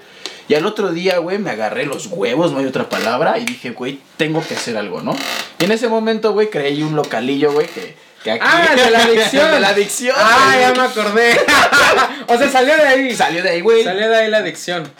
Y 0.47 0.53
al 0.53 0.65
otro 0.65 0.91
día, 0.91 1.17
güey, 1.17 1.39
me 1.39 1.49
agarré 1.49 1.85
los 1.85 2.07
huevos, 2.07 2.51
no 2.51 2.59
hay 2.59 2.65
otra 2.65 2.87
palabra. 2.89 3.37
Y 3.39 3.45
dije, 3.45 3.71
güey, 3.71 3.99
tengo 4.17 4.45
que 4.45 4.53
hacer 4.53 4.77
algo, 4.77 5.01
¿no? 5.01 5.15
Y 5.59 5.65
en 5.65 5.71
ese 5.71 5.87
momento, 5.87 6.33
güey, 6.33 6.49
creí 6.49 6.83
un 6.83 6.95
localillo, 6.95 7.51
güey, 7.51 7.67
que, 7.67 7.95
que 8.23 8.31
aquí... 8.31 8.45
Ah, 8.47 8.75
de 8.75 8.91
la 8.91 9.03
adicción. 9.03 9.51
de 9.53 9.59
la 9.59 9.69
adicción. 9.69 10.15
Ah, 10.17 10.51
güey. 10.53 10.59
ya 10.61 10.73
me 10.73 10.87
acordé. 10.87 11.39
o 12.27 12.37
sea, 12.37 12.51
salió 12.51 12.75
de 12.75 12.83
ahí. 12.83 13.15
Salió 13.15 13.41
de 13.41 13.49
ahí, 13.49 13.61
güey. 13.61 13.83
Salió 13.83 14.07
de 14.07 14.15
ahí 14.15 14.29
la 14.29 14.37
adicción. 14.37 14.91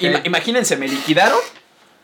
Ima- 0.00 0.22
imagínense, 0.24 0.76
me 0.76 0.88
liquidaron. 0.88 1.38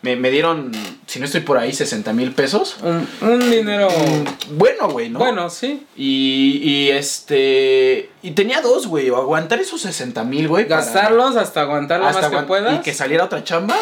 Me, 0.03 0.15
me 0.15 0.31
dieron, 0.31 0.71
si 1.07 1.19
no 1.19 1.25
estoy 1.25 1.41
por 1.41 1.59
ahí, 1.59 1.73
60 1.73 2.13
mil 2.13 2.33
pesos. 2.33 2.77
Un, 2.83 3.09
un 3.23 3.51
dinero. 3.51 3.89
Mm, 3.89 4.57
Bueno, 4.59 4.89
güey, 4.91 5.09
¿no? 5.09 5.19
Bueno, 5.19 5.51
sí. 5.51 5.85
Y, 5.97 6.61
y 6.63 6.91
este. 6.91 8.11
Y 8.23 8.33
tenía 8.33 8.61
dos, 8.61 8.87
güey. 8.87 9.09
Aguantar 9.09 9.59
esos 9.61 9.81
60 9.83 10.23
mil, 10.25 10.49
güey. 10.49 10.69
para- 10.69 10.83
Gastarlos 10.83 11.37
hasta 11.37 11.63
aguantar 11.63 12.01
lo 12.01 12.07
hasta 12.07 12.29
más 12.31 12.41
que 12.43 12.47
puedas. 12.47 12.79
Y 12.79 12.83
que 12.83 12.95
saliera 12.95 13.25
otra 13.25 13.43
chamba. 13.43 13.77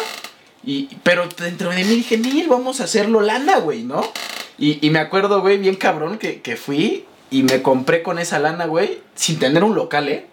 Y, 0.63 0.89
pero 1.03 1.27
dentro 1.37 1.69
de 1.69 1.77
mí 1.83 1.95
dije, 1.95 2.17
Neil, 2.17 2.47
vamos 2.47 2.81
a 2.81 2.85
hacerlo 2.85 3.21
lana, 3.21 3.57
güey, 3.57 3.83
¿no? 3.83 4.01
Y, 4.57 4.83
y 4.85 4.89
me 4.89 4.99
acuerdo, 4.99 5.41
güey, 5.41 5.57
bien 5.57 5.75
cabrón, 5.75 6.17
que, 6.17 6.41
que 6.41 6.55
fui 6.55 7.05
y 7.29 7.43
me 7.43 7.61
compré 7.61 8.01
con 8.01 8.17
esa 8.17 8.39
lana, 8.39 8.65
güey, 8.65 8.99
sin 9.13 9.37
tener 9.37 9.63
un 9.63 9.75
local, 9.75 10.07
¿eh? 10.09 10.25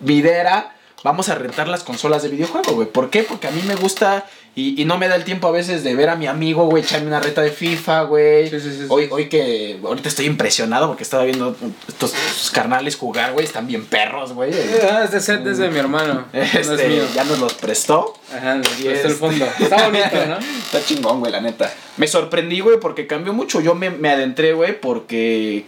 Mi 0.00 0.16
idea 0.18 0.40
era, 0.40 0.76
vamos 1.02 1.28
a 1.28 1.34
rentar 1.34 1.66
las 1.66 1.82
consolas 1.82 2.22
de 2.22 2.28
videojuego, 2.28 2.72
güey. 2.74 2.86
¿Por 2.88 3.10
qué? 3.10 3.24
Porque 3.24 3.48
a 3.48 3.50
mí 3.50 3.62
me 3.66 3.74
gusta 3.74 4.26
y, 4.56 4.80
y 4.80 4.84
no 4.84 4.98
me 4.98 5.08
da 5.08 5.16
el 5.16 5.24
tiempo 5.24 5.48
a 5.48 5.50
veces 5.50 5.82
de 5.82 5.94
ver 5.96 6.08
a 6.08 6.16
mi 6.16 6.26
amigo, 6.28 6.66
güey, 6.66 6.82
echarme 6.84 7.08
una 7.08 7.18
reta 7.20 7.42
de 7.42 7.50
FIFA, 7.50 8.02
güey. 8.04 8.48
Sí, 8.50 8.60
sí, 8.60 8.70
sí. 8.70 8.84
Hoy, 8.88 9.08
hoy 9.10 9.28
que 9.28 9.80
ahorita 9.84 10.08
estoy 10.08 10.26
impresionado 10.26 10.86
porque 10.86 11.02
estaba 11.02 11.24
viendo 11.24 11.56
estos 11.88 12.12
carnales 12.52 12.94
jugar, 12.96 13.32
güey, 13.32 13.44
están 13.46 13.66
bien 13.66 13.84
perros, 13.84 14.32
güey. 14.32 14.52
Ah, 14.90 15.02
este 15.04 15.20
set 15.20 15.44
es 15.46 15.58
de 15.58 15.70
mi 15.70 15.78
hermano. 15.78 16.26
no 16.32 16.40
es 16.40 16.54
Este, 16.54 16.88
mío. 16.88 17.02
ya 17.14 17.24
nos 17.24 17.38
los 17.40 17.54
prestó. 17.54 18.14
Ajá, 18.32 18.56
Y 18.58 18.60
prestó 18.84 18.88
el 18.90 18.94
este- 18.94 19.08
fondo. 19.14 19.46
Está 19.58 19.84
bonito, 19.88 20.26
¿no? 20.28 20.38
Está 20.64 20.84
chingón, 20.84 21.20
güey, 21.20 21.32
la 21.32 21.40
neta. 21.40 21.72
Me 21.96 22.06
sorprendí, 22.06 22.60
güey, 22.60 22.78
porque 22.78 23.06
cambió 23.08 23.32
mucho. 23.32 23.60
Yo 23.60 23.74
me, 23.74 23.90
me 23.90 24.10
adentré, 24.10 24.52
güey, 24.52 24.78
porque 24.80 25.64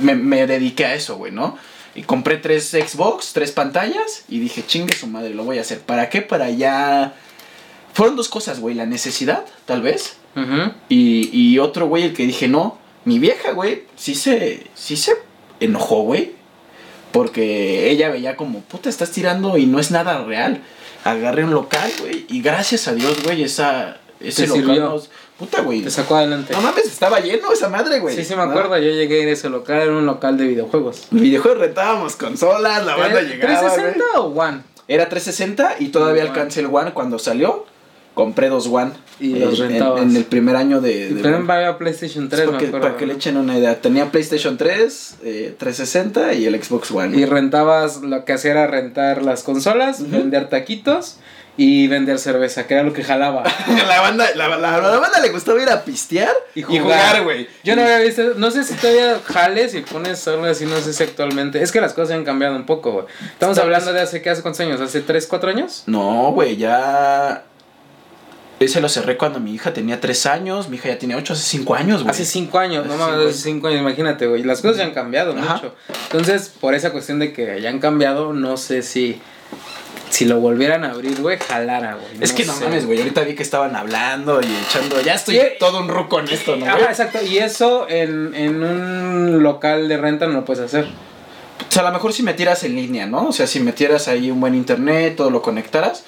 me, 0.00 0.14
me 0.16 0.46
dediqué 0.48 0.84
a 0.86 0.94
eso, 0.94 1.16
güey, 1.16 1.30
¿no? 1.32 1.56
Y 1.94 2.02
compré 2.02 2.36
tres 2.38 2.70
Xbox, 2.70 3.32
tres 3.32 3.52
pantallas, 3.52 4.24
y 4.28 4.38
dije, 4.40 4.62
chingue 4.66 4.94
su 4.94 5.06
madre, 5.06 5.30
lo 5.30 5.44
voy 5.44 5.58
a 5.58 5.62
hacer. 5.62 5.78
¿Para 5.80 6.08
qué? 6.10 6.22
Para 6.22 6.50
ya... 6.50 7.14
Fueron 7.96 8.14
dos 8.16 8.28
cosas, 8.28 8.60
güey, 8.60 8.74
la 8.74 8.84
necesidad, 8.86 9.44
tal 9.64 9.80
vez, 9.82 10.16
y, 10.90 11.30
y 11.32 11.58
otro, 11.58 11.86
güey, 11.88 12.02
el 12.04 12.12
que 12.12 12.26
dije, 12.26 12.46
no, 12.46 12.76
mi 13.06 13.18
vieja, 13.18 13.52
güey, 13.52 13.84
sí 13.96 14.14
se, 14.14 14.64
sí 14.74 14.96
se 14.96 15.14
enojó, 15.60 16.02
güey. 16.02 16.32
Porque 17.12 17.90
ella 17.90 18.10
veía 18.10 18.36
como, 18.36 18.60
puta, 18.60 18.88
estás 18.90 19.10
tirando 19.10 19.56
y 19.56 19.64
no 19.66 19.78
es 19.80 19.90
nada 19.90 20.22
real. 20.24 20.62
Agarré 21.04 21.44
un 21.44 21.54
local, 21.54 21.90
güey, 22.00 22.26
y 22.28 22.42
gracias 22.42 22.88
a 22.88 22.94
Dios, 22.94 23.22
güey, 23.22 23.42
esa, 23.44 23.96
ese 24.20 24.46
local 24.46 24.62
sirvió. 24.64 24.80
nos... 24.90 25.10
Puta, 25.38 25.60
güey. 25.60 25.82
Te 25.82 25.90
sacó 25.90 26.16
adelante. 26.16 26.54
No 26.54 26.62
mames, 26.62 26.86
estaba 26.86 27.20
lleno 27.20 27.52
esa 27.52 27.68
madre, 27.68 28.00
güey. 28.00 28.16
Sí, 28.16 28.24
sí, 28.24 28.30
me 28.34 28.38
¿no? 28.44 28.50
acuerdo. 28.50 28.76
Yo 28.78 28.90
llegué 28.90 29.28
a 29.28 29.32
ese 29.32 29.50
local, 29.50 29.82
era 29.82 29.92
un 29.92 30.06
local 30.06 30.38
de 30.38 30.46
videojuegos. 30.46 31.08
Videojuegos 31.10 31.60
rentábamos 31.60 32.16
consolas, 32.16 32.84
la 32.86 32.96
banda 32.96 33.20
¿Tre- 33.20 33.28
llegaba, 33.28 33.68
güey. 33.68 33.84
¿360 33.94 34.02
o 34.16 34.20
One? 34.28 34.62
Era 34.88 35.08
360 35.10 35.76
y 35.80 35.88
todavía 35.88 36.22
alcancé 36.22 36.60
el 36.60 36.66
One 36.72 36.92
cuando 36.92 37.18
salió. 37.18 37.66
Compré 38.16 38.48
dos 38.48 38.66
One. 38.66 38.92
Y 39.20 39.34
en- 39.34 39.40
los 39.42 39.60
en- 39.60 39.68
rentabas. 39.68 40.02
En, 40.02 40.16
el 40.16 40.24
primer 40.24 40.56
año 40.56 40.80
de... 40.80 41.10
de 41.10 41.22
Pero 41.22 41.36
One. 41.36 41.52
había 41.52 41.76
PlayStation 41.78 42.28
3, 42.30 42.40
Es 42.40 42.46
me 42.46 42.52
para, 42.52 42.58
que, 42.58 42.66
acuerdo. 42.68 42.86
para 42.88 42.98
que 42.98 43.06
le 43.06 43.12
echen 43.12 43.36
una 43.36 43.58
idea. 43.58 43.78
Tenía 43.80 44.10
PlayStation 44.10 44.56
3, 44.56 45.16
eh, 45.22 45.54
360 45.58 46.32
y 46.32 46.46
el 46.46 46.62
Xbox 46.62 46.90
One. 46.90 47.14
Y 47.16 47.26
rentabas, 47.26 47.98
lo 48.00 48.24
que 48.24 48.32
hacía 48.32 48.52
era 48.52 48.66
rentar 48.66 49.22
las 49.22 49.42
consolas, 49.42 50.10
vender 50.10 50.48
taquitos 50.48 51.18
y 51.58 51.88
vender 51.88 52.18
cerveza, 52.18 52.66
que 52.66 52.72
era 52.74 52.82
lo 52.84 52.92
que 52.94 53.04
jalaba. 53.04 53.42
la, 53.88 54.00
banda, 54.00 54.26
la, 54.34 54.48
la- 54.48 54.56
la 54.80 54.98
banda 54.98 55.20
le 55.20 55.28
gustaba 55.30 55.62
ir 55.62 55.68
a 55.68 55.84
pistear 55.84 56.32
Y 56.54 56.60
y 56.60 56.62
jugar. 56.62 56.82
jugar, 56.82 57.24
güey. 57.24 57.48
Yo 57.64 57.76
no 57.76 57.82
había 57.82 57.98
visto, 57.98 58.22
no 58.36 58.50
sé 58.50 58.64
si 58.64 58.74
todavía 58.74 59.20
jales 59.24 59.74
y 59.74 59.80
pones 59.82 60.26
algo 60.26 60.44
así, 60.46 60.64
no 60.64 60.76
sé 60.80 60.92
si 60.94 61.02
actualmente. 61.02 61.62
Es 61.62 61.70
que 61.70 61.82
las 61.82 61.92
cosas 61.92 62.16
han 62.16 62.24
cambiado 62.24 62.56
un 62.56 62.64
poco, 62.64 62.92
güey. 62.92 63.04
Estamos 63.32 63.56
Está- 63.58 63.64
hablando 63.64 63.92
de 63.92 64.00
hace, 64.00 64.22
¿qué 64.22 64.30
hace 64.30 64.40
cuántos 64.40 64.60
años? 64.60 64.80
¿Hace 64.80 65.00
3, 65.02 65.26
4 65.26 65.50
años? 65.50 65.82
No, 65.86 66.32
güey, 66.32 66.56
ya... 66.56 67.44
Ese 68.58 68.80
lo 68.80 68.88
cerré 68.88 69.18
cuando 69.18 69.38
mi 69.38 69.54
hija 69.54 69.74
tenía 69.74 70.00
3 70.00 70.26
años, 70.26 70.68
mi 70.70 70.76
hija 70.76 70.88
ya 70.88 70.98
tiene 70.98 71.14
8, 71.14 71.34
hace 71.34 71.42
5 71.42 71.74
años, 71.74 72.02
güey. 72.02 72.10
Hace 72.10 72.24
5 72.24 72.58
años, 72.58 72.86
no 72.86 72.96
mames, 72.96 73.28
hace 73.28 73.38
5 73.42 73.66
años, 73.68 73.80
imagínate, 73.80 74.26
güey. 74.26 74.42
Las 74.44 74.62
cosas 74.62 74.78
ya 74.78 74.84
han 74.84 74.94
cambiado 74.94 75.36
Ajá. 75.38 75.54
mucho. 75.56 75.74
Entonces, 76.04 76.50
por 76.58 76.74
esa 76.74 76.90
cuestión 76.90 77.18
de 77.18 77.34
que 77.34 77.60
ya 77.60 77.68
han 77.68 77.80
cambiado, 77.80 78.32
no 78.32 78.56
sé 78.56 78.82
si. 78.82 79.20
Si 80.08 80.24
lo 80.24 80.38
volvieran 80.40 80.84
a 80.84 80.92
abrir, 80.92 81.20
güey, 81.20 81.36
jalara, 81.36 81.94
güey. 81.96 82.22
Es 82.22 82.32
que 82.32 82.44
no 82.46 82.54
sé. 82.54 82.64
mames, 82.64 82.86
güey. 82.86 82.98
Ahorita 83.00 83.22
vi 83.22 83.34
que 83.34 83.42
estaban 83.42 83.74
hablando 83.76 84.40
y 84.40 84.46
echando. 84.66 85.00
Ya 85.02 85.14
estoy 85.14 85.34
Sí. 85.34 85.40
todo 85.58 85.80
un 85.80 85.88
ruco 85.88 86.20
en 86.20 86.28
esto, 86.28 86.56
¿no? 86.56 86.64
Ajá, 86.64 86.86
exacto. 86.86 87.18
Y 87.22 87.38
eso 87.38 87.86
en, 87.90 88.32
en 88.34 88.62
un 88.62 89.42
local 89.42 89.88
de 89.88 89.96
renta 89.98 90.26
no 90.28 90.32
lo 90.34 90.44
puedes 90.44 90.62
hacer. 90.64 90.84
O 90.86 91.72
sea, 91.72 91.82
a 91.82 91.86
lo 91.86 91.92
mejor 91.92 92.12
si 92.14 92.22
metieras 92.22 92.62
en 92.62 92.76
línea, 92.76 93.04
¿no? 93.06 93.26
O 93.28 93.32
sea, 93.32 93.46
si 93.46 93.60
metieras 93.60 94.06
ahí 94.08 94.30
un 94.30 94.40
buen 94.40 94.54
internet, 94.54 95.16
todo 95.16 95.28
lo 95.30 95.42
conectaras. 95.42 96.04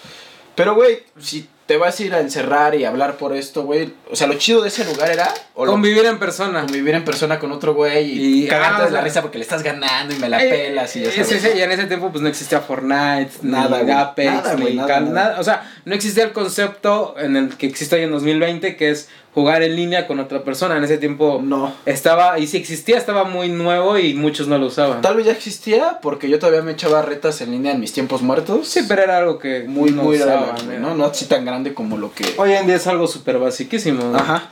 Pero, 0.55 0.75
güey, 0.77 1.01
si 1.19 1.49
te 1.69 1.77
vas 1.77 2.01
a 2.01 2.03
ir 2.03 2.15
a 2.15 2.21
encerrar 2.21 2.75
y 2.75 2.87
hablar 2.87 3.17
por 3.19 3.37
esto, 3.37 3.63
güey. 3.65 3.93
O 4.11 4.17
sea, 4.17 4.27
lo 4.27 4.35
chido 4.35 4.63
de 4.63 4.69
ese 4.69 4.87
lugar 4.87 5.11
era. 5.11 5.29
O 5.55 5.67
lo- 5.67 5.73
Convivir 5.73 6.05
en 6.07 6.19
persona. 6.19 6.63
convivir 6.63 6.95
en 6.95 7.05
persona 7.05 7.39
con 7.39 7.53
otro 7.53 7.75
güey 7.75 8.11
y, 8.11 8.45
Y- 8.45 8.49
cagarte 8.49 8.83
ah, 8.83 8.87
de 8.87 8.91
la 8.91 9.01
risa 9.03 9.21
porque 9.21 9.37
le 9.37 9.43
estás 9.45 9.63
ganando 9.63 10.15
y 10.15 10.19
me 10.19 10.31
la 10.31 10.43
Eh, 10.43 10.49
pelas 10.49 10.97
y 10.97 11.03
ya 11.03 11.11
sabes. 11.13 11.31
ese- 11.31 11.59
y 11.59 11.61
en 11.61 11.71
ese 11.71 11.85
tiempo 11.85 12.11
pues 12.11 12.23
no 12.23 12.29
existía 12.29 12.61
Fortnite, 12.61 13.31
Nada, 13.43 13.83
güey. 13.83 13.93
Apex, 13.93 14.33
Nada, 14.33 14.57
Cal- 14.57 14.75
nada. 14.77 15.29
nada. 15.29 15.41
O 15.41 15.45
sea, 15.45 15.71
no 15.85 15.95
existía 15.95 16.25
el 16.25 16.33
concepto 16.33 17.15
en 17.19 17.37
el 17.37 17.49
que 17.57 17.67
existe 17.67 17.97
hoy 17.97 18.03
en 18.05 18.13
2020 18.13 18.75
que 18.77 18.89
es 18.91 19.11
jugar 19.35 19.63
en 19.63 19.77
línea 19.77 20.07
con 20.07 20.19
otra 20.21 20.43
persona. 20.43 20.77
En 20.77 20.85
ese 20.85 20.99
tiempo 20.99 21.41
No. 21.45 21.73
estaba, 21.87 22.39
y 22.39 22.47
si 22.47 22.57
existía, 22.57 22.99
estaba 22.99 23.25
muy 23.25 23.49
nuevo 23.49 23.97
y 23.99 24.15
muchos 24.15 24.49
no 24.49 24.59
lo 24.59 24.67
usaban. 24.67 25.01
Tal 25.01 25.17
vez 25.17 25.27
ya 25.27 25.33
existía 25.33 25.99
porque 26.03 26.29
yo 26.29 26.39
todavía 26.39 26.63
me 26.63 26.73
echaba 26.73 27.03
retas 27.03 27.41
en 27.41 27.53
línea 27.53 27.73
en 27.73 27.81
mis 27.81 27.93
tiempos 27.93 28.23
muertos. 28.23 28.67
Sí, 28.69 28.81
pero 28.89 29.03
era 29.03 29.19
algo 29.19 29.39
que 29.39 29.65
muy, 29.69 29.91
no 29.91 30.03
muy 30.03 30.17
usaban, 30.17 30.71
¿eh? 30.73 30.79
¿no? 30.81 30.95
No 30.95 31.05
así 31.05 31.27
tan 31.27 31.45
grande 31.45 31.75
como 31.75 31.97
lo 31.99 32.13
que. 32.13 32.25
Hoy 32.37 32.53
en 32.53 32.67
día 32.67 32.77
es 32.77 32.87
algo 32.87 33.07
súper 33.07 33.39
basiquísimo. 33.39 34.03
¿no? 34.05 34.19
Ajá. 34.19 34.51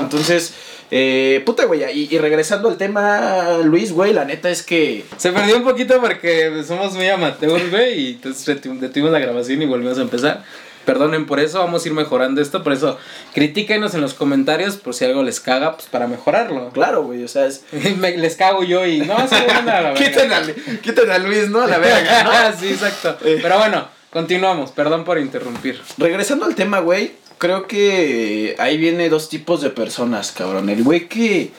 Entonces, 0.00 0.52
eh, 0.90 1.42
puta, 1.46 1.64
güey. 1.66 1.82
Y, 1.96 2.08
y 2.14 2.18
regresando 2.18 2.68
al 2.68 2.76
tema, 2.76 3.58
Luis, 3.64 3.92
güey, 3.92 4.12
la 4.12 4.24
neta 4.24 4.50
es 4.50 4.62
que. 4.62 5.04
Se 5.16 5.32
perdió 5.32 5.56
un 5.56 5.64
poquito 5.64 6.00
porque 6.00 6.62
somos 6.66 6.94
muy 6.94 7.08
amateurs, 7.08 7.70
güey, 7.70 8.00
y 8.00 8.08
entonces 8.14 8.46
detu- 8.62 8.78
detuvimos 8.78 9.12
la 9.12 9.18
grabación 9.20 9.62
y 9.62 9.66
volvimos 9.66 9.98
a 9.98 10.02
empezar. 10.02 10.44
Perdonen 10.86 11.26
por 11.26 11.38
eso, 11.40 11.58
vamos 11.58 11.84
a 11.84 11.88
ir 11.88 11.92
mejorando 11.94 12.40
esto, 12.40 12.62
por 12.62 12.72
eso 12.72 12.98
critíquenos 13.34 13.94
en 13.94 14.00
los 14.00 14.14
comentarios 14.14 14.76
por 14.76 14.94
si 14.94 15.04
algo 15.04 15.22
les 15.22 15.40
caga, 15.40 15.74
pues 15.76 15.88
para 15.88 16.06
mejorarlo. 16.06 16.70
Claro, 16.70 17.02
güey, 17.02 17.22
o 17.24 17.28
sea, 17.28 17.44
es... 17.46 17.64
Me- 17.98 18.16
les 18.16 18.36
cago 18.36 18.62
yo 18.64 18.86
y 18.86 19.00
no, 19.00 19.28
se 19.28 19.44
van 19.46 19.68
a 19.68 19.80
la 19.82 19.94
quiten, 19.94 20.32
a, 20.32 20.40
quiten 20.80 21.10
a 21.10 21.18
Luis, 21.18 21.50
¿no? 21.50 21.60
A 21.62 21.66
la 21.66 21.78
verga, 21.78 22.22
¿no? 22.24 22.56
sí, 22.58 22.68
exacto. 22.68 23.18
Eh. 23.24 23.40
Pero 23.42 23.58
bueno, 23.58 23.86
continuamos, 24.10 24.70
perdón 24.70 25.04
por 25.04 25.18
interrumpir. 25.18 25.78
Regresando 25.98 26.46
al 26.46 26.54
tema, 26.54 26.78
güey, 26.78 27.12
creo 27.38 27.66
que 27.66 28.54
ahí 28.58 28.78
viene 28.78 29.08
dos 29.10 29.28
tipos 29.28 29.60
de 29.60 29.70
personas, 29.70 30.32
cabrón. 30.32 30.70
El 30.70 30.82
güey 30.84 31.08
que, 31.08 31.50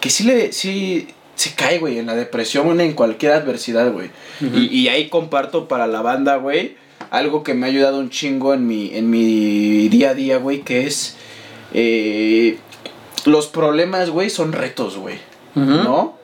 que 0.00 0.10
sí 0.10 0.24
le, 0.24 0.52
sí, 0.52 1.08
se 1.34 1.54
cae, 1.54 1.78
güey, 1.78 1.98
en 1.98 2.06
la 2.06 2.14
depresión, 2.14 2.80
en 2.80 2.92
cualquier 2.94 3.32
adversidad, 3.32 3.90
güey. 3.92 4.10
Y, 4.40 4.66
y 4.76 4.88
ahí 4.88 5.08
comparto 5.08 5.68
para 5.68 5.86
la 5.86 6.00
banda, 6.02 6.36
güey, 6.36 6.76
algo 7.10 7.42
que 7.42 7.54
me 7.54 7.66
ha 7.66 7.68
ayudado 7.68 7.98
un 7.98 8.10
chingo 8.10 8.54
en 8.54 8.66
mi, 8.66 8.94
en 8.94 9.10
mi 9.10 9.88
día 9.88 10.10
a 10.10 10.14
día, 10.14 10.38
güey, 10.38 10.62
que 10.62 10.86
es, 10.86 11.16
eh, 11.72 12.58
los 13.24 13.46
problemas, 13.46 14.10
güey, 14.10 14.30
son 14.30 14.52
retos, 14.52 14.96
güey. 14.96 15.18
¿no? 15.54 16.16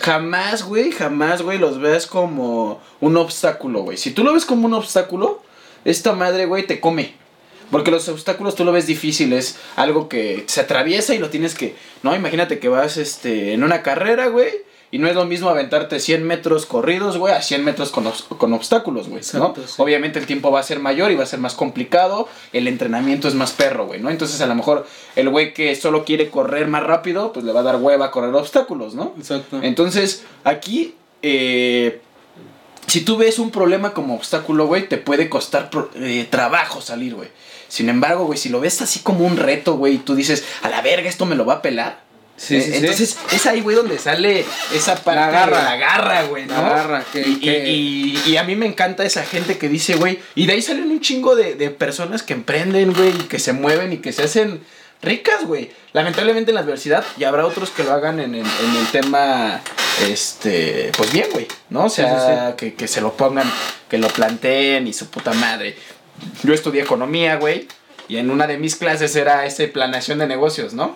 Jamás, 0.00 0.62
güey, 0.62 0.90
jamás, 0.92 1.42
güey, 1.42 1.58
los 1.58 1.78
veas 1.78 2.06
como 2.06 2.80
un 3.00 3.16
obstáculo, 3.16 3.82
güey. 3.82 3.98
Si 3.98 4.10
tú 4.10 4.24
lo 4.24 4.32
ves 4.32 4.46
como 4.46 4.66
un 4.66 4.74
obstáculo, 4.74 5.42
esta 5.84 6.12
madre, 6.12 6.46
güey, 6.46 6.66
te 6.66 6.80
come. 6.80 7.14
Porque 7.70 7.90
los 7.90 8.08
obstáculos 8.08 8.54
tú 8.54 8.64
lo 8.64 8.72
ves 8.72 8.86
difícil, 8.86 9.32
es 9.32 9.58
algo 9.76 10.08
que 10.08 10.44
se 10.46 10.60
atraviesa 10.62 11.14
y 11.14 11.18
lo 11.18 11.30
tienes 11.30 11.54
que... 11.54 11.76
No, 12.02 12.16
imagínate 12.16 12.58
que 12.58 12.68
vas 12.68 12.96
este, 12.96 13.52
en 13.52 13.62
una 13.62 13.82
carrera, 13.82 14.26
güey, 14.26 14.50
y 14.92 14.98
no 14.98 15.06
es 15.06 15.14
lo 15.14 15.24
mismo 15.24 15.48
aventarte 15.48 16.00
100 16.00 16.24
metros 16.24 16.66
corridos, 16.66 17.16
güey, 17.16 17.32
a 17.32 17.42
100 17.42 17.64
metros 17.64 17.90
con, 17.90 18.10
con 18.38 18.52
obstáculos, 18.52 19.08
güey, 19.08 19.22
¿no? 19.34 19.54
Sí. 19.54 19.74
Obviamente 19.76 20.18
el 20.18 20.26
tiempo 20.26 20.50
va 20.50 20.60
a 20.60 20.64
ser 20.64 20.80
mayor 20.80 21.12
y 21.12 21.14
va 21.14 21.22
a 21.22 21.26
ser 21.26 21.38
más 21.38 21.54
complicado, 21.54 22.28
el 22.52 22.66
entrenamiento 22.66 23.28
es 23.28 23.34
más 23.34 23.52
perro, 23.52 23.86
güey, 23.86 24.00
¿no? 24.00 24.10
Entonces 24.10 24.40
a 24.40 24.46
lo 24.46 24.54
mejor 24.56 24.86
el 25.14 25.28
güey 25.28 25.54
que 25.54 25.76
solo 25.76 26.04
quiere 26.04 26.28
correr 26.28 26.66
más 26.66 26.82
rápido, 26.82 27.32
pues 27.32 27.44
le 27.44 27.52
va 27.52 27.60
a 27.60 27.64
dar 27.64 27.76
hueva 27.76 28.06
a 28.06 28.10
correr 28.10 28.34
obstáculos, 28.34 28.94
¿no? 28.94 29.14
Exacto. 29.16 29.60
Entonces, 29.62 30.24
aquí, 30.42 30.96
eh, 31.22 32.00
si 32.86 33.02
tú 33.02 33.16
ves 33.16 33.38
un 33.38 33.52
problema 33.52 33.94
como 33.94 34.16
obstáculo, 34.16 34.66
güey, 34.66 34.88
te 34.88 34.98
puede 34.98 35.28
costar 35.28 35.70
eh, 35.94 36.26
trabajo 36.28 36.80
salir, 36.80 37.14
güey. 37.14 37.28
Sin 37.68 37.88
embargo, 37.88 38.24
güey, 38.24 38.36
si 38.36 38.48
lo 38.48 38.58
ves 38.58 38.82
así 38.82 38.98
como 38.98 39.24
un 39.24 39.36
reto, 39.36 39.76
güey, 39.76 39.94
y 39.94 39.98
tú 39.98 40.16
dices, 40.16 40.44
a 40.62 40.68
la 40.68 40.82
verga, 40.82 41.08
esto 41.08 41.26
me 41.26 41.36
lo 41.36 41.46
va 41.46 41.54
a 41.54 41.62
pelar. 41.62 42.09
Sí, 42.42 42.56
eh, 42.56 42.62
sí, 42.62 42.70
sí. 42.70 42.76
entonces, 42.78 43.16
es 43.32 43.46
ahí, 43.46 43.60
güey, 43.60 43.76
donde 43.76 43.98
sale 43.98 44.46
esa 44.72 44.94
parte. 44.96 45.20
La 45.20 45.30
garra. 45.30 45.62
La 45.62 45.76
garra, 45.76 46.22
güey, 46.22 46.46
¿no? 46.46 46.54
La 46.54 46.60
garra, 46.70 47.04
que- 47.12 47.20
y, 47.20 47.38
que- 47.38 47.68
y- 47.68 48.22
y 48.26 48.36
a 48.38 48.44
mí 48.44 48.56
me 48.56 48.64
encanta 48.64 49.04
esa 49.04 49.24
gente 49.24 49.58
que 49.58 49.68
dice, 49.68 49.96
güey, 49.96 50.20
y 50.34 50.46
de 50.46 50.54
ahí 50.54 50.62
salen 50.62 50.90
un 50.90 51.00
chingo 51.02 51.36
de, 51.36 51.54
de 51.54 51.68
personas 51.68 52.22
que 52.22 52.32
emprenden, 52.32 52.94
güey, 52.94 53.10
y 53.10 53.24
que 53.24 53.38
se 53.38 53.52
mueven 53.52 53.92
y 53.92 53.98
que 53.98 54.12
se 54.14 54.22
hacen 54.22 54.62
ricas, 55.02 55.44
güey. 55.44 55.70
Lamentablemente 55.92 56.50
en 56.50 56.54
la 56.54 56.62
adversidad, 56.62 57.04
y 57.18 57.24
habrá 57.24 57.44
otros 57.44 57.68
que 57.70 57.84
lo 57.84 57.92
hagan 57.92 58.20
en 58.20 58.34
el, 58.34 58.46
en 58.46 58.76
el 58.76 58.86
tema, 58.90 59.60
este, 60.10 60.92
pues 60.96 61.12
bien, 61.12 61.26
güey, 61.32 61.46
¿no? 61.68 61.84
O 61.84 61.88
sea, 61.90 62.54
Que, 62.56 62.74
que 62.74 62.88
se 62.88 63.00
lo 63.00 63.12
pongan, 63.18 63.50
que 63.88 63.98
lo 63.98 64.08
planteen 64.08 64.86
y 64.86 64.92
su 64.92 65.08
puta 65.10 65.32
madre. 65.34 65.76
Yo 66.42 66.52
estudié 66.54 66.82
economía, 66.82 67.36
güey, 67.36 67.68
y 68.08 68.16
en 68.16 68.30
una 68.30 68.46
de 68.46 68.56
mis 68.58 68.76
clases 68.76 69.14
era 69.16 69.44
ese 69.46 69.68
planeación 69.68 70.18
de 70.18 70.26
negocios, 70.26 70.72
¿no? 70.74 70.94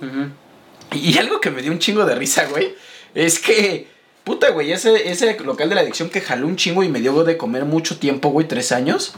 Y 0.92 1.18
algo 1.18 1.40
que 1.40 1.50
me 1.50 1.62
dio 1.62 1.72
un 1.72 1.78
chingo 1.78 2.04
de 2.04 2.14
risa, 2.14 2.46
güey, 2.46 2.74
es 3.14 3.38
que, 3.38 3.88
puta, 4.22 4.50
güey, 4.50 4.72
ese, 4.72 5.10
ese 5.10 5.38
local 5.40 5.68
de 5.68 5.74
la 5.74 5.80
adicción 5.80 6.08
que 6.10 6.20
jaló 6.20 6.46
un 6.46 6.56
chingo 6.56 6.82
y 6.82 6.88
me 6.88 7.00
dio 7.00 7.24
de 7.24 7.36
comer 7.36 7.64
mucho 7.64 7.98
tiempo, 7.98 8.28
güey, 8.30 8.46
tres 8.46 8.70
años. 8.72 9.14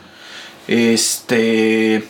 Este, 0.69 2.03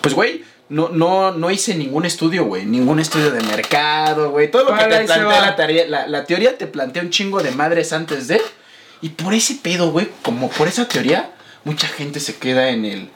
pues, 0.00 0.14
güey, 0.14 0.44
no, 0.68 0.88
no, 0.90 1.32
no 1.32 1.50
hice 1.50 1.74
ningún 1.74 2.04
estudio, 2.06 2.44
güey, 2.44 2.64
ningún 2.66 3.00
estudio 3.00 3.30
de 3.30 3.40
mercado, 3.42 4.30
güey. 4.30 4.50
Todo 4.50 4.64
lo 4.64 4.70
que 4.76 4.84
te 4.84 4.88
plantea 5.06 5.40
la, 5.40 5.56
tarea- 5.56 5.86
la, 5.88 6.06
la 6.06 6.24
teoría 6.24 6.56
te 6.56 6.66
plantea 6.66 7.02
un 7.02 7.10
chingo 7.10 7.42
de 7.42 7.50
madres 7.50 7.92
antes 7.92 8.28
de. 8.28 8.40
Y 9.02 9.10
por 9.10 9.34
ese 9.34 9.54
pedo, 9.62 9.90
güey, 9.90 10.08
como 10.22 10.48
por 10.50 10.68
esa 10.68 10.86
teoría, 10.86 11.32
mucha 11.64 11.88
gente 11.88 12.20
se 12.20 12.36
queda 12.36 12.68
en 12.68 12.84
el... 12.84 13.10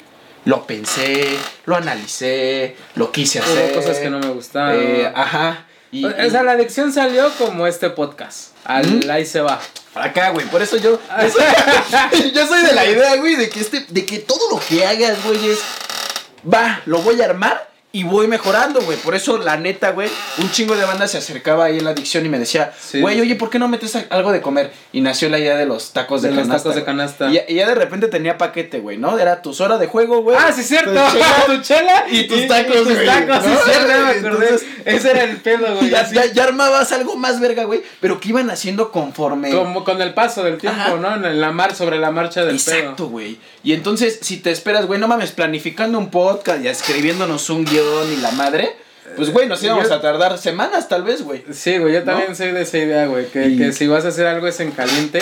Lo 0.44 0.66
pensé, 0.66 1.38
lo 1.64 1.76
analicé, 1.76 2.76
lo 2.96 3.10
quise 3.10 3.38
hacer. 3.38 3.72
Hubo 3.72 3.80
cosas 3.80 3.98
que 3.98 4.10
no 4.10 4.18
me 4.18 4.28
gustaron. 4.28 4.82
Eh, 4.82 5.12
ajá. 5.14 5.66
Y, 5.90 6.04
o 6.04 6.30
sea, 6.30 6.42
la 6.42 6.52
adicción 6.52 6.92
salió 6.92 7.30
como 7.38 7.66
este 7.66 7.88
podcast. 7.90 8.48
Al, 8.64 8.98
Ujú. 8.98 9.10
Ahí 9.10 9.24
se 9.24 9.40
va. 9.40 9.60
Acá, 9.94 10.30
güey, 10.30 10.46
por 10.46 10.60
eso 10.60 10.76
yo. 10.76 10.98
Yo 11.22 11.30
soy, 11.30 12.32
yo 12.34 12.46
soy 12.46 12.62
de 12.62 12.72
la 12.72 12.84
idea, 12.84 13.16
güey, 13.16 13.36
de 13.36 13.48
que 13.48 13.60
este. 13.60 13.86
De 13.88 14.04
que 14.04 14.18
todo 14.18 14.50
lo 14.50 14.60
que 14.60 14.84
hagas, 14.84 15.24
güey, 15.24 15.50
es. 15.50 15.60
Va, 16.52 16.82
lo 16.86 16.98
voy 16.98 17.22
a 17.22 17.26
armar 17.26 17.73
y 17.94 18.02
voy 18.02 18.26
mejorando, 18.26 18.80
güey. 18.82 18.98
Por 18.98 19.14
eso, 19.14 19.38
la 19.38 19.56
neta, 19.56 19.92
güey, 19.92 20.10
un 20.38 20.50
chingo 20.50 20.74
de 20.76 20.84
banda 20.84 21.06
se 21.06 21.16
acercaba 21.18 21.66
ahí 21.66 21.78
en 21.78 21.84
la 21.84 21.90
adicción 21.90 22.26
y 22.26 22.28
me 22.28 22.40
decía, 22.40 22.72
Sí. 22.78 23.00
güey, 23.00 23.20
oye, 23.20 23.36
¿por 23.36 23.50
qué 23.50 23.58
no 23.60 23.68
metes 23.68 23.94
a- 23.94 24.04
algo 24.10 24.32
de 24.32 24.40
comer? 24.42 24.72
Y 24.92 25.00
nació 25.00 25.28
la 25.28 25.38
idea 25.38 25.56
de 25.56 25.64
los 25.64 25.92
tacos 25.92 26.20
de, 26.20 26.30
De 26.30 26.34
los 26.34 26.42
canasta. 26.48 26.70
tacos 26.70 26.74
de 26.74 26.80
güey. 26.82 26.86
canasta. 26.86 27.30
Y, 27.30 27.52
y 27.52 27.54
ya 27.54 27.68
de 27.68 27.76
repente 27.76 28.08
tenía 28.08 28.36
paquete, 28.36 28.80
güey, 28.80 28.98
¿no? 28.98 29.16
Era 29.16 29.40
tus 29.42 29.60
horas 29.60 29.78
de 29.78 29.86
juego, 29.86 30.22
güey. 30.22 30.36
Ah, 30.38 30.50
sí, 30.52 30.64
cierto. 30.64 30.90
tu 30.92 31.12
chela, 31.12 31.44
tu 31.46 31.62
chela 31.62 32.04
y 32.10 32.26
tus 32.26 32.48
tacos, 32.48 32.74
Y 32.74 32.78
tus 32.84 32.94
güey, 32.94 33.06
tacos, 33.06 33.44
sí, 33.44 33.50
cierto, 33.64 33.88
ya 33.88 33.96
me 33.98 34.02
acordé. 34.10 34.18
Entonces- 34.48 34.66
Ese 34.84 35.10
era 35.12 35.22
el 35.22 35.36
pedo, 35.36 35.76
güey. 35.76 35.90
Ya, 35.90 36.00
así. 36.00 36.14
ya- 36.16 36.26
ya 36.26 36.44
armabas 36.44 36.90
algo 36.90 37.14
más 37.16 37.38
verga, 37.38 37.62
güey, 37.62 37.82
pero 38.00 38.18
que 38.18 38.30
iban 38.30 38.50
haciendo 38.50 38.90
conforme. 38.90 39.50
Como 39.52 39.84
con 39.84 40.02
el 40.02 40.14
paso 40.14 40.42
del 40.42 40.58
tiempo, 40.58 40.80
Ajá. 40.80 40.96
¿no? 40.96 41.14
En 41.28 41.40
la 41.40 41.52
mar, 41.52 41.76
sobre 41.76 41.98
la 41.98 42.10
marcha 42.10 42.44
del 42.44 42.56
Exacto, 42.56 43.06
güey. 43.06 43.38
Y 43.62 43.72
entonces, 43.72 44.18
si 44.20 44.38
te 44.38 44.50
esperas, 44.50 44.86
güey, 44.86 44.98
no 44.98 45.06
mames, 45.06 45.30
planificando 45.30 45.96
un 45.96 46.10
podcast 46.10 46.62
y 46.64 46.66
escribiéndonos 46.68 47.48
un 47.50 47.64
guion 47.64 47.83
y 48.12 48.16
la 48.16 48.30
madre, 48.32 48.76
pues, 49.16 49.32
güey, 49.32 49.46
nos 49.46 49.62
íbamos 49.62 49.88
Yo- 49.88 49.94
a 49.94 50.00
tardar 50.00 50.38
semanas, 50.38 50.88
tal 50.88 51.02
vez, 51.04 51.22
güey. 51.22 51.44
Sí, 51.52 51.78
güey, 51.78 51.92
yo 51.94 52.02
también 52.04 52.34
soy 52.34 52.52
de 52.52 52.62
esa 52.62 52.78
idea, 52.78 53.06
güey. 53.06 53.26
Que, 53.26 53.46
Y- 53.48 53.58
que 53.58 53.72
si 53.72 53.86
vas 53.86 54.04
a 54.04 54.08
hacer 54.08 54.26
algo 54.26 54.46
es 54.48 54.58
en 54.60 54.70
caliente. 54.72 55.20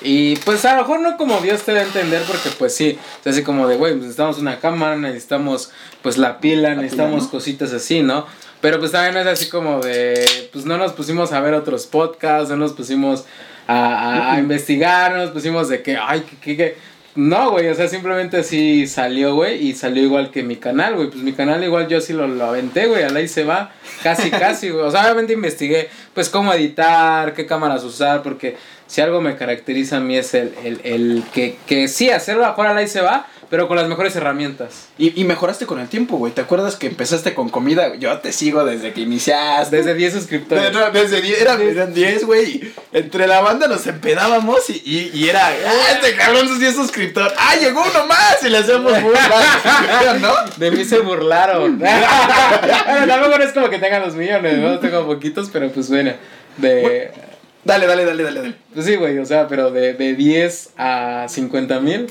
Y 0.00 0.36
pues 0.36 0.64
a 0.64 0.74
lo 0.74 0.82
mejor 0.82 1.00
no 1.00 1.16
como 1.16 1.40
Dios 1.40 1.62
te 1.62 1.72
da 1.72 1.80
a 1.80 1.82
entender, 1.82 2.22
porque 2.26 2.50
pues 2.58 2.74
sí, 2.74 2.98
es 3.24 3.26
así 3.32 3.42
como 3.42 3.66
de, 3.68 3.76
güey, 3.76 3.92
pues, 3.92 4.02
necesitamos 4.04 4.38
una 4.38 4.58
cámara, 4.60 4.96
necesitamos 4.96 5.70
pues 6.02 6.16
la 6.18 6.38
pila, 6.40 6.74
necesitamos 6.74 7.24
¿no? 7.24 7.30
cositas 7.30 7.72
así, 7.72 8.02
¿no? 8.02 8.26
Pero 8.60 8.78
pues 8.80 8.90
también 8.92 9.14
no 9.14 9.20
es 9.20 9.26
así 9.26 9.48
como 9.48 9.80
de, 9.80 10.48
pues 10.52 10.64
no 10.64 10.78
nos 10.78 10.92
pusimos 10.92 11.32
a 11.32 11.40
ver 11.40 11.54
otros 11.54 11.86
podcasts, 11.86 12.48
no 12.50 12.56
nos 12.56 12.72
pusimos 12.72 13.24
a, 13.66 13.76
a- 13.76 14.32
a 14.34 14.38
investigar, 14.40 15.12
no 15.12 15.18
nos 15.18 15.30
pusimos 15.30 15.68
de 15.68 15.82
que, 15.82 15.96
ay, 15.96 16.20
que, 16.22 16.36
que, 16.38 16.56
que- 16.56 16.76
No, 17.18 17.50
güey, 17.50 17.66
o 17.66 17.74
sea, 17.74 17.88
simplemente 17.88 18.36
así 18.36 18.86
salió, 18.86 19.34
güey, 19.34 19.66
y 19.66 19.74
salió 19.74 20.04
igual 20.04 20.30
que 20.30 20.44
mi 20.44 20.54
canal, 20.54 20.94
güey. 20.94 21.10
Pues 21.10 21.24
mi 21.24 21.32
canal 21.32 21.64
igual 21.64 21.88
yo 21.88 21.98
así 21.98 22.12
lo, 22.12 22.28
lo 22.28 22.44
aventé, 22.44 22.86
güey, 22.86 23.02
al 23.02 23.16
ahí 23.16 23.26
se 23.26 23.42
va, 23.42 23.72
casi, 24.04 24.30
casi, 24.30 24.70
güey. 24.70 24.84
O 24.84 24.90
sea, 24.92 25.02
obviamente 25.02 25.32
investigué, 25.32 25.88
pues, 26.14 26.28
cómo 26.28 26.52
editar, 26.52 27.34
qué 27.34 27.44
cámaras 27.44 27.82
usar, 27.82 28.22
porque 28.22 28.56
si 28.86 29.00
algo 29.00 29.20
me 29.20 29.34
caracteriza 29.34 29.96
a 29.96 30.00
mí 30.00 30.16
es 30.16 30.32
el, 30.32 30.54
el, 30.62 30.80
el 30.84 31.24
que, 31.34 31.58
que 31.66 31.88
sí, 31.88 32.08
hacerlo 32.08 32.46
ahora 32.46 32.70
al 32.70 32.76
ahí 32.76 32.86
se 32.86 33.00
va, 33.00 33.26
pero 33.50 33.66
con 33.66 33.76
las 33.76 33.88
mejores 33.88 34.14
herramientas. 34.16 34.88
Y, 34.98 35.18
y 35.20 35.24
mejoraste 35.24 35.66
con 35.66 35.80
el 35.80 35.88
tiempo, 35.88 36.16
güey. 36.16 36.32
¿Te 36.32 36.40
acuerdas 36.40 36.76
que 36.76 36.86
empezaste 36.86 37.34
con 37.34 37.48
comida? 37.48 37.94
Yo 37.96 38.18
te 38.18 38.32
sigo 38.32 38.64
desde 38.64 38.92
que 38.92 39.00
iniciaste. 39.00 39.76
Desde 39.76 39.94
10 39.94 40.12
suscriptores. 40.12 40.72
No, 40.72 40.80
no, 40.80 40.90
desde 40.90 41.22
10, 41.22 41.40
eran, 41.40 41.60
eran 41.60 41.94
10, 41.94 42.24
güey. 42.24 42.72
Entre 42.92 43.26
la 43.26 43.40
banda 43.40 43.66
nos 43.66 43.86
empedábamos 43.86 44.68
y, 44.68 44.82
y, 44.84 45.10
y 45.14 45.28
era, 45.28 45.46
ah, 45.46 45.92
este 45.92 46.14
cabrón 46.16 46.48
sus 46.48 46.60
10 46.60 46.74
suscriptores. 46.74 47.32
Ah, 47.38 47.56
llegó 47.56 47.82
uno 47.82 48.06
más 48.06 48.42
y 48.42 48.50
le 48.50 48.58
hacemos 48.58 48.92
burla. 49.02 50.18
¿No? 50.20 50.34
De 50.56 50.70
mí 50.70 50.84
se 50.84 50.98
burlaron. 50.98 51.78
bueno, 51.78 53.06
tampoco 53.06 53.38
no 53.38 53.44
es 53.44 53.52
como 53.52 53.70
que 53.70 53.78
tengan 53.78 54.02
los 54.02 54.14
millones, 54.14 54.58
¿no? 54.58 54.78
Tengo 54.78 55.06
poquitos, 55.06 55.48
pero 55.52 55.70
pues 55.70 55.88
bueno. 55.88 56.12
De. 56.58 57.10
Dale, 57.64 57.86
dale, 57.86 58.04
dale, 58.04 58.22
dale, 58.22 58.40
dale. 58.40 58.54
Pues 58.72 58.86
sí, 58.86 58.96
güey, 58.96 59.18
o 59.18 59.26
sea, 59.26 59.46
pero 59.48 59.70
de, 59.70 59.92
de 59.94 60.14
10 60.14 60.70
a 60.78 61.26
50 61.28 61.80
mil, 61.80 62.06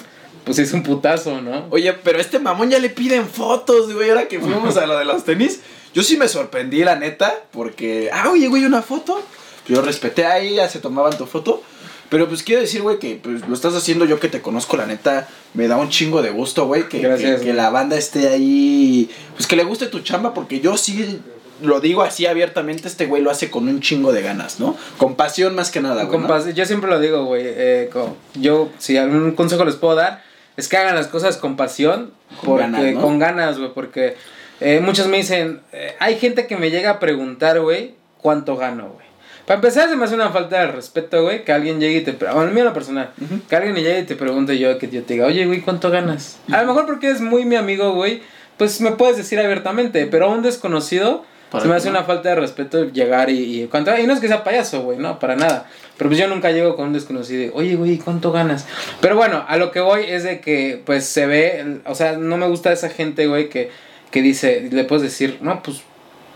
pues 0.47 0.59
es 0.59 0.71
un 0.71 0.81
putazo, 0.81 1.41
¿no? 1.41 1.67
Oye, 1.71 1.91
pero 1.91 2.21
este 2.21 2.39
mamón 2.39 2.69
ya 2.69 2.79
le 2.79 2.89
piden 2.89 3.27
fotos, 3.27 3.93
güey, 3.93 4.09
ahora 4.09 4.29
que 4.29 4.39
fuimos 4.39 4.77
a 4.77 4.85
lo 4.85 4.97
de 4.97 5.03
los 5.03 5.25
tenis. 5.25 5.59
Yo 5.93 6.03
sí 6.03 6.15
me 6.15 6.29
sorprendí, 6.29 6.85
la 6.85 6.95
neta, 6.95 7.35
porque, 7.51 8.09
ah, 8.13 8.29
oye, 8.31 8.47
güey, 8.47 8.63
una 8.63 8.81
foto. 8.81 9.21
Yo 9.67 9.81
respeté 9.81 10.25
ahí, 10.25 10.55
ya 10.55 10.69
se 10.69 10.79
tomaban 10.79 11.17
tu 11.17 11.25
foto. 11.25 11.61
Pero 12.07 12.29
pues 12.29 12.43
quiero 12.43 12.61
decir, 12.61 12.81
güey, 12.81 12.97
que 12.97 13.19
pues, 13.21 13.45
lo 13.45 13.53
estás 13.53 13.75
haciendo 13.75 14.05
yo 14.05 14.21
que 14.21 14.29
te 14.29 14.41
conozco, 14.41 14.77
la 14.77 14.85
neta, 14.85 15.27
me 15.53 15.67
da 15.67 15.75
un 15.75 15.89
chingo 15.89 16.21
de 16.21 16.29
gusto, 16.29 16.65
güey, 16.65 16.87
que, 16.87 16.99
Gracias, 16.99 17.41
que, 17.41 17.51
la 17.51 17.69
banda 17.69 17.97
esté 17.97 18.29
ahí, 18.29 19.09
pues 19.35 19.47
que 19.47 19.57
le 19.57 19.65
guste 19.65 19.87
tu 19.87 19.99
chamba, 19.99 20.33
porque 20.33 20.61
yo 20.61 20.77
sí 20.77 21.19
lo 21.61 21.81
digo 21.81 22.03
así 22.03 22.25
abiertamente, 22.25 22.87
este 22.87 23.07
güey 23.07 23.21
lo 23.21 23.31
hace 23.31 23.51
con 23.51 23.67
un 23.67 23.81
chingo 23.81 24.13
de 24.13 24.21
ganas, 24.21 24.61
¿no? 24.61 24.77
Con 24.97 25.15
pasión 25.15 25.55
más 25.55 25.71
que 25.71 25.81
nada, 25.81 26.05
güey. 26.05 26.19
¿no? 26.21 26.49
Yo 26.51 26.65
siempre 26.65 26.89
lo 26.89 27.01
digo, 27.01 27.25
güey. 27.25 27.43
eh, 27.45 27.89
yo, 28.35 28.69
si 28.77 28.95
algún 28.95 29.33
consejo 29.33 29.65
les 29.65 29.75
puedo 29.75 29.95
dar, 29.95 30.23
es 30.57 30.67
que 30.67 30.77
hagan 30.77 30.95
las 30.95 31.07
cosas 31.07 31.37
con 31.37 31.55
pasión. 31.55 32.11
Con 32.41 32.49
porque, 32.49 32.63
ganas, 32.63 32.93
¿no? 32.93 33.01
Con 33.01 33.19
ganas, 33.19 33.57
güey. 33.59 33.71
Porque 33.73 34.15
eh, 34.59 34.81
muchos 34.83 35.07
me 35.07 35.17
dicen, 35.17 35.61
eh, 35.71 35.95
hay 35.99 36.17
gente 36.17 36.47
que 36.47 36.57
me 36.57 36.71
llega 36.71 36.91
a 36.91 36.99
preguntar, 36.99 37.61
güey, 37.61 37.93
cuánto 38.17 38.57
gano, 38.57 38.89
güey. 38.89 39.07
Para 39.45 39.59
empezar, 39.59 39.87
se 39.87 39.95
me 39.95 40.03
hace 40.03 40.15
una 40.15 40.29
falta 40.31 40.59
de 40.59 40.67
respeto, 40.67 41.23
güey, 41.23 41.45
que 41.45 41.53
alguien 41.53 41.79
llegue 41.79 41.99
y 41.99 42.01
te 42.01 42.11
pregunte, 42.11 42.35
bueno, 42.35 42.51
a 42.51 42.53
mí 42.53 42.61
lo 42.61 42.73
personal, 42.73 43.11
que 43.47 43.55
alguien 43.55 43.75
llegue 43.75 43.99
y 43.99 44.03
te 44.03 44.17
pregunte 44.17 44.59
yo, 44.59 44.77
que 44.77 44.89
yo 44.89 45.03
te 45.03 45.13
diga, 45.13 45.25
oye, 45.25 45.45
güey, 45.45 45.61
¿cuánto 45.61 45.89
ganas? 45.89 46.37
A 46.51 46.63
lo 46.63 46.67
mejor 46.67 46.85
porque 46.85 47.09
es 47.09 47.21
muy 47.21 47.45
mi 47.45 47.55
amigo, 47.55 47.93
güey, 47.93 48.21
pues 48.57 48.81
me 48.81 48.91
puedes 48.91 49.15
decir 49.15 49.39
abiertamente, 49.39 50.05
pero 50.07 50.25
a 50.25 50.29
un 50.29 50.41
desconocido 50.41 51.23
Para 51.51 51.63
se 51.63 51.69
me 51.69 51.75
hace 51.75 51.89
no. 51.89 51.97
una 51.97 52.03
falta 52.03 52.29
de 52.29 52.35
respeto 52.35 52.85
llegar 52.85 53.29
y, 53.29 53.63
y, 53.63 53.67
¿cuánto? 53.67 53.97
y 53.97 54.05
no 54.05 54.13
es 54.13 54.19
que 54.19 54.27
sea 54.27 54.43
payaso, 54.43 54.81
güey, 54.81 54.97
no, 54.97 55.19
para 55.19 55.35
nada. 55.35 55.65
Pero 55.97 56.09
pues 56.09 56.19
yo 56.19 56.27
nunca 56.27 56.51
llego 56.51 56.75
con 56.75 56.87
un 56.87 56.93
desconocido 56.93 57.53
oye, 57.55 57.75
güey, 57.75 57.97
¿cuánto 57.97 58.31
ganas? 58.31 58.67
Pero 59.01 59.15
bueno, 59.15 59.43
a 59.47 59.57
lo 59.57 59.71
que 59.71 59.79
voy 59.79 60.03
es 60.07 60.23
de 60.23 60.41
que, 60.41 60.81
pues, 60.85 61.05
se 61.05 61.25
ve, 61.25 61.79
o 61.85 61.95
sea, 61.95 62.17
no 62.17 62.37
me 62.37 62.47
gusta 62.47 62.71
esa 62.71 62.89
gente, 62.89 63.27
güey, 63.27 63.49
que, 63.49 63.71
que 64.11 64.21
dice, 64.21 64.67
le 64.71 64.83
puedes 64.83 65.03
decir, 65.03 65.39
no, 65.41 65.63
pues, 65.63 65.81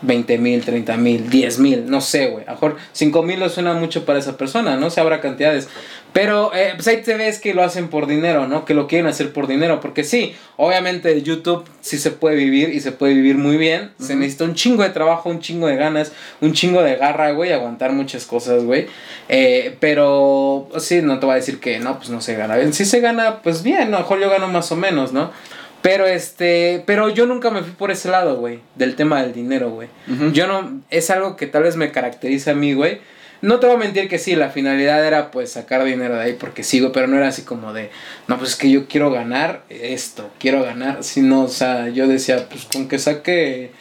20 0.02 0.38
mil, 0.38 0.64
30 0.64 0.96
mil, 0.96 1.30
10 1.30 1.58
mil, 1.60 1.90
no 1.90 2.00
sé, 2.00 2.26
güey. 2.26 2.44
A 2.44 2.48
lo 2.48 2.52
mejor 2.54 2.76
5 2.92 3.22
mil 3.22 3.38
lo 3.38 3.48
suena 3.48 3.72
mucho 3.74 4.04
para 4.04 4.18
esa 4.18 4.36
persona, 4.36 4.76
¿no? 4.76 4.90
Se 4.90 5.00
habrá 5.00 5.20
cantidades. 5.20 5.68
Pero 6.12 6.52
eh, 6.54 6.72
pues 6.74 6.86
ahí 6.88 7.00
te 7.00 7.14
ves 7.14 7.38
que 7.38 7.54
lo 7.54 7.62
hacen 7.62 7.88
por 7.88 8.06
dinero, 8.06 8.46
¿no? 8.46 8.64
Que 8.64 8.74
lo 8.74 8.86
quieren 8.86 9.06
hacer 9.06 9.32
por 9.32 9.46
dinero. 9.46 9.80
Porque 9.80 10.04
sí, 10.04 10.34
obviamente 10.56 11.08
de 11.08 11.22
YouTube 11.22 11.64
sí 11.80 11.98
se 11.98 12.10
puede 12.10 12.36
vivir 12.36 12.68
y 12.68 12.80
se 12.80 12.92
puede 12.92 13.14
vivir 13.14 13.38
muy 13.38 13.56
bien. 13.56 13.92
Se 13.98 14.14
necesita 14.14 14.44
un 14.44 14.54
chingo 14.54 14.82
de 14.82 14.90
trabajo, 14.90 15.30
un 15.30 15.40
chingo 15.40 15.66
de 15.66 15.76
ganas, 15.76 16.12
un 16.40 16.52
chingo 16.52 16.82
de 16.82 16.96
garra, 16.96 17.30
güey, 17.32 17.52
aguantar 17.52 17.92
muchas 17.92 18.26
cosas, 18.26 18.64
güey. 18.64 18.86
Eh, 19.28 19.76
pero 19.80 20.68
sí, 20.78 21.00
no 21.00 21.18
te 21.18 21.26
voy 21.26 21.34
a 21.34 21.36
decir 21.36 21.60
que 21.60 21.78
no, 21.78 21.96
pues 21.96 22.10
no 22.10 22.20
se 22.20 22.34
gana 22.34 22.56
bien. 22.56 22.74
Sí 22.74 22.84
se 22.84 23.00
gana, 23.00 23.40
pues 23.42 23.62
bien, 23.62 23.82
a 23.82 23.90
lo 23.90 23.98
mejor 23.98 24.20
yo 24.20 24.28
gano 24.28 24.48
más 24.48 24.70
o 24.70 24.76
menos, 24.76 25.12
¿no? 25.14 25.30
Pero 25.80 26.06
este, 26.06 26.84
pero 26.86 27.08
yo 27.08 27.26
nunca 27.26 27.50
me 27.50 27.62
fui 27.62 27.72
por 27.72 27.90
ese 27.90 28.08
lado, 28.08 28.36
güey, 28.36 28.60
del 28.76 28.94
tema 28.94 29.20
del 29.22 29.32
dinero, 29.32 29.70
güey. 29.70 29.88
Yo 30.32 30.46
no, 30.46 30.80
es 30.90 31.10
algo 31.10 31.36
que 31.36 31.48
tal 31.48 31.64
vez 31.64 31.76
me 31.76 31.90
caracteriza 31.90 32.52
a 32.52 32.54
mí, 32.54 32.72
güey. 32.72 33.00
No 33.42 33.58
te 33.58 33.66
voy 33.66 33.74
a 33.74 33.78
mentir 33.78 34.08
que 34.08 34.18
sí, 34.18 34.36
la 34.36 34.50
finalidad 34.50 35.04
era 35.04 35.32
pues 35.32 35.50
sacar 35.50 35.82
dinero 35.82 36.14
de 36.14 36.22
ahí 36.22 36.32
porque 36.38 36.62
sigo, 36.62 36.92
pero 36.92 37.08
no 37.08 37.16
era 37.16 37.28
así 37.28 37.42
como 37.42 37.72
de, 37.72 37.90
no, 38.28 38.38
pues 38.38 38.50
es 38.50 38.56
que 38.56 38.70
yo 38.70 38.86
quiero 38.86 39.10
ganar 39.10 39.64
esto, 39.68 40.30
quiero 40.38 40.62
ganar, 40.62 41.02
sino, 41.02 41.42
o 41.42 41.48
sea, 41.48 41.88
yo 41.88 42.06
decía, 42.06 42.48
pues 42.48 42.66
con 42.66 42.86
que 42.86 43.00
saque, 43.00 43.72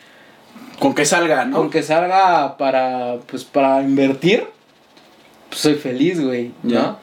Con 0.80 0.95
que 0.95 1.05
salga, 1.05 1.45
¿no? 1.45 1.57
con 1.57 1.70
que 1.70 1.84
salga 1.84 2.57
para, 2.57 3.20
pues 3.28 3.43
para 3.43 3.84
invertir, 3.84 4.45
pues 5.49 5.62
soy 5.62 5.76
feliz, 5.76 6.20
güey, 6.20 6.51
¿no? 6.64 6.97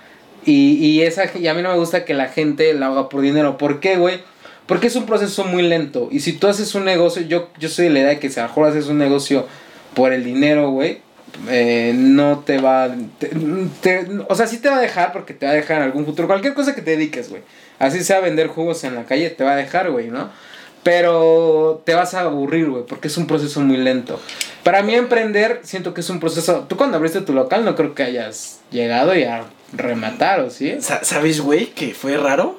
Y, 0.45 0.85
y, 0.85 1.03
esa, 1.03 1.25
y 1.39 1.47
a 1.47 1.55
mí 1.55 1.63
no 1.63 1.71
me 1.71 1.79
gusta 1.79 2.05
que 2.05 2.15
la 2.15 2.27
gente 2.29 2.73
la 2.75 2.87
haga 2.87 3.09
por 3.09 3.21
dinero. 3.21 3.59
¿Por 3.59 3.81
qué, 3.81 3.97
güey? 3.97 4.21
Porque 4.67 4.87
es 4.87 4.97
un 4.97 5.05
proceso 5.05 5.45
muy 5.45 5.63
lento. 5.63 6.09
Y 6.11 6.21
si 6.21 6.33
tú 6.33 6.49
haces 6.49 6.75
un 6.75 6.85
negocio, 6.85 7.23
yo, 7.23 7.51
yo 7.59 7.69
soy 7.69 7.87
de 7.87 7.91
la 7.91 7.99
idea 8.01 8.09
de 8.11 8.19
que 8.19 8.31
si 8.31 8.41
a 8.41 8.45
lo 8.45 8.49
mejor 8.49 8.69
haces 8.69 8.87
un 8.87 8.99
negocio 8.99 9.47
por 9.95 10.13
el 10.13 10.25
dinero, 10.25 10.71
güey, 10.71 11.03
eh, 11.49 11.93
no 11.97 12.41
te 12.41 12.59
va. 12.59 12.89
o 14.29 14.35
sea, 14.35 14.47
sí 14.47 14.59
te 14.59 14.69
va 14.69 14.77
a 14.79 14.81
dejar 14.81 15.13
porque 15.13 15.35
te 15.35 15.47
va 15.47 15.53
a 15.53 15.55
dejar 15.55 15.79
en 15.79 15.83
algún 15.85 16.05
futuro. 16.05 16.29
Cualquier 16.29 16.55
cosa 16.55 16.75
que 16.75 16.83
te 16.83 16.93
dediques, 16.93 17.31
güey. 17.31 17.43
Así 17.79 18.03
sea 18.03 18.21
vender 18.21 18.49
jugos 18.49 18.83
en 18.85 18.95
la 18.95 19.05
calle, 19.05 19.31
te 19.31 19.45
va 19.45 19.53
a 19.53 19.57
dejar, 19.57 19.91
güey, 19.91 20.09
¿no? 20.09 20.31
Pero 20.83 21.83
te 21.85 21.95
vas 21.95 22.15
a 22.15 22.21
aburrir, 22.21 22.71
güey, 22.71 22.85
porque 22.87 23.09
es 23.09 23.17
un 23.17 23.27
proceso 23.27 23.61
muy 23.61 23.77
lento. 23.77 24.21
Para 24.63 24.83
mí 24.83 24.95
emprender, 24.95 25.61
siento 25.63 25.93
que 25.95 26.01
es 26.01 26.11
un 26.11 26.19
proceso... 26.21 26.67
Tú 26.69 26.77
cuando 26.77 26.97
abriste 26.97 27.21
tu 27.21 27.33
local 27.35 27.65
no 27.65 27.77
creo 27.77 27.95
que 27.95 28.03
hayas 28.05 28.61
llegado 28.71 29.15
y 29.17 29.25
a 29.25 29.45
rematar, 29.73 30.41
¿o 30.41 30.51
sí? 30.51 30.77
Sa- 30.81 31.05
¿Sabes, 31.05 31.41
güey, 31.41 31.67
que 31.67 31.95
fue 31.95 32.17
raro? 32.17 32.59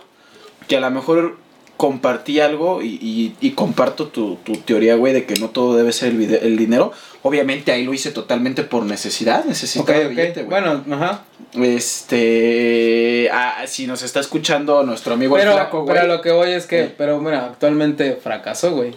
Que 0.68 0.78
a 0.78 0.80
lo 0.80 0.92
mejor 0.92 1.38
compartí 1.80 2.42
algo 2.42 2.82
y, 2.82 2.88
y- 3.02 3.36
y 3.40 3.52
comparto 3.52 4.08
tu, 4.10 4.36
tu 4.44 4.52
teoría, 4.58 4.96
güey, 4.96 5.14
de 5.14 5.26
que 5.26 5.36
no 5.36 5.50
todo 5.50 5.78
debe 5.78 5.94
ser 5.94 6.10
el, 6.12 6.22
el 6.36 6.58
dinero. 6.58 6.92
Obviamente 7.24 7.72
ahí 7.72 7.86
lo 7.86 7.94
hice 7.94 8.12
totalmente 8.12 8.64
por 8.64 8.84
necesidad, 8.84 9.46
necesitaba 9.46 9.98
ok. 10.00 10.10
billete, 10.10 10.44
güey. 10.44 10.62
Bueno, 10.62 10.84
ajá. 10.92 11.24
Este, 11.54 13.30
ah, 13.32 13.64
si 13.66 13.88
nos 13.88 14.04
está 14.04 14.20
escuchando 14.20 14.84
nuestro 14.84 15.14
amigo 15.14 15.38
el 15.38 15.44
Pero, 15.44 15.54
flaco, 15.54 15.84
güey. 15.84 15.96
pero 15.96 16.08
lo 16.08 16.22
que 16.22 16.32
voy 16.32 16.50
es 16.52 16.66
que, 16.66 16.88
Sí. 16.88 16.94
pero 16.98 17.20
mira, 17.22 17.46
actualmente 17.46 18.18
fracasó, 18.22 18.72
güey. 18.72 18.94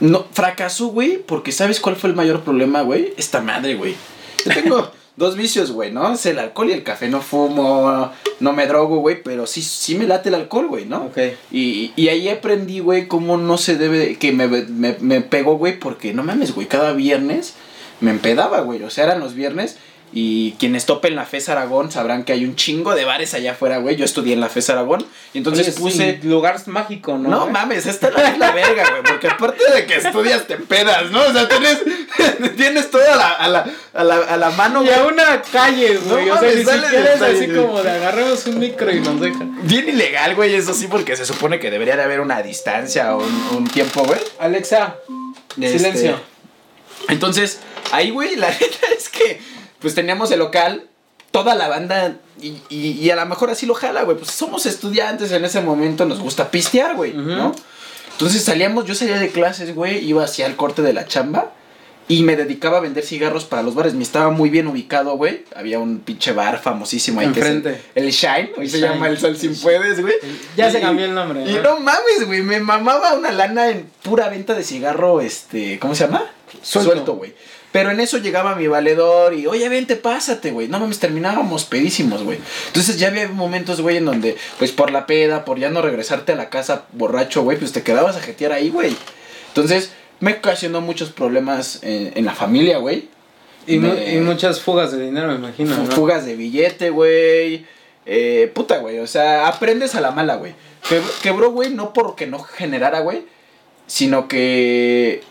No, 0.00 0.26
fracasó, 0.32 0.88
güey, 0.88 1.16
porque 1.18 1.52
¿sabes 1.52 1.80
cuál 1.80 1.96
fue 1.96 2.10
el 2.10 2.16
mayor 2.16 2.42
problema, 2.42 2.82
güey? 2.82 3.14
Esta 3.16 3.40
madre, 3.40 3.74
güey. 3.74 3.94
Yo 4.44 4.52
tengo 4.52 4.90
dos 5.16 5.36
vicios, 5.36 5.72
güey, 5.72 5.92
¿no? 5.92 6.12
Es 6.12 6.26
el 6.26 6.38
alcohol 6.38 6.70
y 6.70 6.72
el 6.72 6.82
café. 6.82 7.08
No 7.08 7.20
fumo, 7.20 8.12
no 8.40 8.52
me 8.52 8.66
drogo, 8.66 8.98
güey, 8.98 9.22
pero 9.22 9.46
sí, 9.46 9.62
sí 9.62 9.94
me 9.94 10.06
late 10.06 10.28
el 10.28 10.34
alcohol, 10.34 10.68
güey, 10.68 10.84
¿no? 10.84 11.06
Ok. 11.06 11.18
Y, 11.50 11.92
y 11.96 12.08
ahí 12.08 12.28
aprendí, 12.28 12.80
güey, 12.80 13.08
cómo 13.08 13.36
no 13.36 13.58
se 13.58 13.76
debe, 13.76 14.16
que 14.16 14.32
me, 14.32 14.46
me, 14.46 14.96
me 15.00 15.20
pegó, 15.22 15.56
güey, 15.56 15.78
porque 15.78 16.12
no 16.12 16.22
mames, 16.22 16.54
güey, 16.54 16.66
cada 16.66 16.92
viernes 16.92 17.54
me 18.00 18.10
empedaba, 18.10 18.60
güey. 18.60 18.82
O 18.82 18.90
sea, 18.90 19.04
eran 19.04 19.20
los 19.20 19.34
viernes 19.34 19.78
y 20.18 20.52
quienes 20.52 20.86
topen 20.86 21.14
la 21.14 21.26
FES 21.26 21.50
Aragón 21.50 21.92
sabrán 21.92 22.24
que 22.24 22.32
hay 22.32 22.46
un 22.46 22.56
chingo 22.56 22.94
de 22.94 23.04
bares 23.04 23.34
allá 23.34 23.52
afuera, 23.52 23.76
güey. 23.78 23.96
Yo 23.96 24.06
estudié 24.06 24.32
en 24.32 24.40
la 24.40 24.48
FES 24.48 24.70
Aragón 24.70 25.04
y 25.34 25.38
entonces 25.38 25.68
Oye, 25.68 25.76
puse... 25.78 26.18
sí, 26.22 26.26
lugar 26.26 26.56
mágico, 26.68 27.18
¿no? 27.18 27.28
No 27.28 27.40
güey? 27.42 27.52
mames, 27.52 27.84
esta 27.84 28.08
es 28.08 28.14
la, 28.14 28.28
es 28.30 28.38
la 28.38 28.50
verga, 28.52 28.84
güey. 28.92 29.02
Porque 29.02 29.28
aparte 29.28 29.62
de 29.74 29.84
que 29.84 29.96
estudias, 29.96 30.46
te 30.46 30.56
pedas, 30.56 31.10
¿no? 31.10 31.20
O 31.22 31.32
sea, 31.34 31.46
tienes, 31.46 31.82
tienes 32.56 32.90
todo 32.90 33.02
a 33.12 33.16
la, 33.16 33.30
a 33.32 33.48
la, 33.48 33.66
a 33.92 34.04
la, 34.04 34.16
a 34.16 34.36
la 34.38 34.50
mano, 34.52 34.82
Y 34.82 34.86
güey. 34.86 34.98
a 34.98 35.04
una 35.04 35.42
calle, 35.42 35.98
güey. 35.98 36.24
No 36.24 36.32
o 36.34 36.38
sea, 36.38 36.48
mames, 36.48 36.56
ni 36.56 36.64
siquiera 36.64 36.88
de 36.90 37.14
es 37.14 37.22
así 37.22 37.48
como 37.48 37.82
de 37.82 37.90
agarremos 37.90 38.46
un 38.46 38.58
micro 38.58 38.90
y 38.90 39.00
nos 39.00 39.20
deja. 39.20 39.44
Bien 39.64 39.86
ilegal, 39.86 40.34
güey, 40.34 40.54
eso 40.54 40.72
sí, 40.72 40.86
porque 40.88 41.14
se 41.16 41.26
supone 41.26 41.60
que 41.60 41.70
debería 41.70 41.94
de 41.94 42.04
haber 42.04 42.20
una 42.20 42.40
distancia 42.40 43.14
o 43.14 43.22
un, 43.22 43.48
un 43.58 43.68
tiempo, 43.68 44.02
güey. 44.04 44.20
Alexa, 44.38 44.96
Este, 45.60 45.78
silencio. 45.78 46.18
Entonces, 47.08 47.60
ahí, 47.92 48.08
güey, 48.10 48.36
la 48.36 48.48
neta 48.60 48.86
es 48.96 49.08
que, 49.10 49.40
pues 49.80 49.94
teníamos 49.94 50.30
el 50.30 50.38
local, 50.38 50.86
toda 51.30 51.54
la 51.54 51.68
banda, 51.68 52.16
y, 52.40 52.58
y, 52.68 52.90
y 52.92 53.10
a 53.10 53.16
lo 53.16 53.26
mejor 53.26 53.50
así 53.50 53.66
lo 53.66 53.74
jala, 53.74 54.02
güey. 54.02 54.16
Pues 54.16 54.30
somos 54.30 54.66
estudiantes 54.66 55.32
en 55.32 55.44
ese 55.44 55.60
momento, 55.60 56.04
nos 56.06 56.20
gusta 56.20 56.50
pistear, 56.50 56.96
güey. 56.96 57.12
¿no? 57.12 57.54
Entonces 58.12 58.42
salíamos, 58.44 58.84
yo 58.86 58.94
salía 58.94 59.18
de 59.18 59.28
clases, 59.30 59.74
güey, 59.74 60.04
iba 60.06 60.24
hacia 60.24 60.46
el 60.46 60.56
corte 60.56 60.82
de 60.82 60.92
la 60.92 61.06
chamba. 61.06 61.52
Y 62.08 62.22
me 62.22 62.36
dedicaba 62.36 62.76
a 62.78 62.80
vender 62.80 63.04
cigarros 63.04 63.46
para 63.46 63.64
los 63.64 63.74
bares. 63.74 63.94
Me 63.94 64.04
estaba 64.04 64.30
muy 64.30 64.48
bien 64.48 64.68
ubicado, 64.68 65.16
güey. 65.16 65.44
Había 65.56 65.80
un 65.80 65.98
pinche 65.98 66.30
bar 66.30 66.62
famosísimo 66.62 67.18
ahí. 67.18 67.32
que 67.32 67.40
es 67.40 67.46
el- 67.46 67.56
Enfrente. 67.56 67.82
el, 67.96 68.10
Shine. 68.12 68.52
Hoy 68.56 68.66
El 68.66 68.70
se 68.70 68.76
Shine. 68.78 68.88
llama 68.90 69.08
El 69.08 69.18
Sol 69.18 69.36
Sin 69.36 69.56
Puedes, 69.60 70.00
güey. 70.00 70.14
Ya 70.56 70.68
Y- 70.68 70.72
se 70.72 70.80
cambió 70.80 71.04
el 71.04 71.12
nombre. 71.14 71.42
y 71.44 71.54
¿no? 71.54 71.62
no 71.62 71.80
mames, 71.80 72.24
güey, 72.26 72.42
me 72.42 72.60
mamaba 72.60 73.14
una 73.14 73.32
lana 73.32 73.70
en 73.70 73.90
pura 74.04 74.28
venta 74.28 74.54
de 74.54 74.62
cigarro, 74.62 75.20
este, 75.20 75.80
¿cómo 75.80 75.96
se 75.96 76.04
llama? 76.04 76.24
Suelto, 76.62 77.14
güey. 77.16 77.34
Pero 77.76 77.90
en 77.90 78.00
eso 78.00 78.18
llegaba 78.18 78.54
mi 78.54 78.66
valedor 78.68 79.34
y, 79.34 79.46
oye, 79.46 79.68
vente, 79.68 79.96
pásate, 79.96 80.50
güey. 80.50 80.68
No 80.68 80.78
mames, 80.80 80.98
terminábamos 80.98 81.64
pedísimos, 81.64 82.22
güey. 82.22 82.38
Entonces 82.68 82.98
ya 82.98 83.08
había 83.08 83.28
momentos, 83.28 83.80
güey, 83.80 83.98
en 83.98 84.06
donde, 84.06 84.36
pues 84.58 84.72
por 84.72 84.90
la 84.90 85.06
peda, 85.06 85.44
por 85.44 85.58
ya 85.58 85.68
no 85.70 85.82
regresarte 85.82 86.32
a 86.32 86.36
la 86.36 86.48
casa 86.48 86.86
borracho, 86.92 87.42
güey, 87.42 87.58
pues 87.58 87.72
te 87.72 87.82
quedabas 87.82 88.16
a 88.16 88.20
jetear 88.20 88.52
ahí, 88.52 88.70
güey. 88.70 88.96
Entonces 89.48 89.92
me 90.20 90.32
ocasionó 90.34 90.80
muchos 90.80 91.10
problemas 91.10 91.80
en, 91.82 92.12
en 92.14 92.24
la 92.24 92.34
familia, 92.34 92.78
güey. 92.78 93.08
Y, 93.66 93.78
mu- 93.78 93.92
Me- 93.92 94.14
y 94.14 94.20
muchas 94.20 94.60
fugas 94.60 94.92
de 94.92 95.02
dinero, 95.04 95.28
me 95.28 95.34
imagino. 95.34 95.74
Fu- 95.74 95.82
¿no? 95.84 95.90
Fugas 95.90 96.24
de 96.24 96.36
billete, 96.36 96.90
güey. 96.90 97.66
Eh, 98.06 98.50
puta, 98.54 98.78
güey. 98.78 99.00
O 99.00 99.06
sea, 99.06 99.48
aprendes 99.48 99.94
a 99.96 100.00
la 100.00 100.12
mala, 100.12 100.36
güey. 100.36 100.54
Que- 100.88 101.02
Quebró, 101.22 101.50
güey, 101.50 101.70
no 101.74 101.92
porque 101.92 102.26
no 102.26 102.38
generara, 102.38 103.00
güey. 103.00 103.24
Sino 103.88 104.28
que 104.28 105.22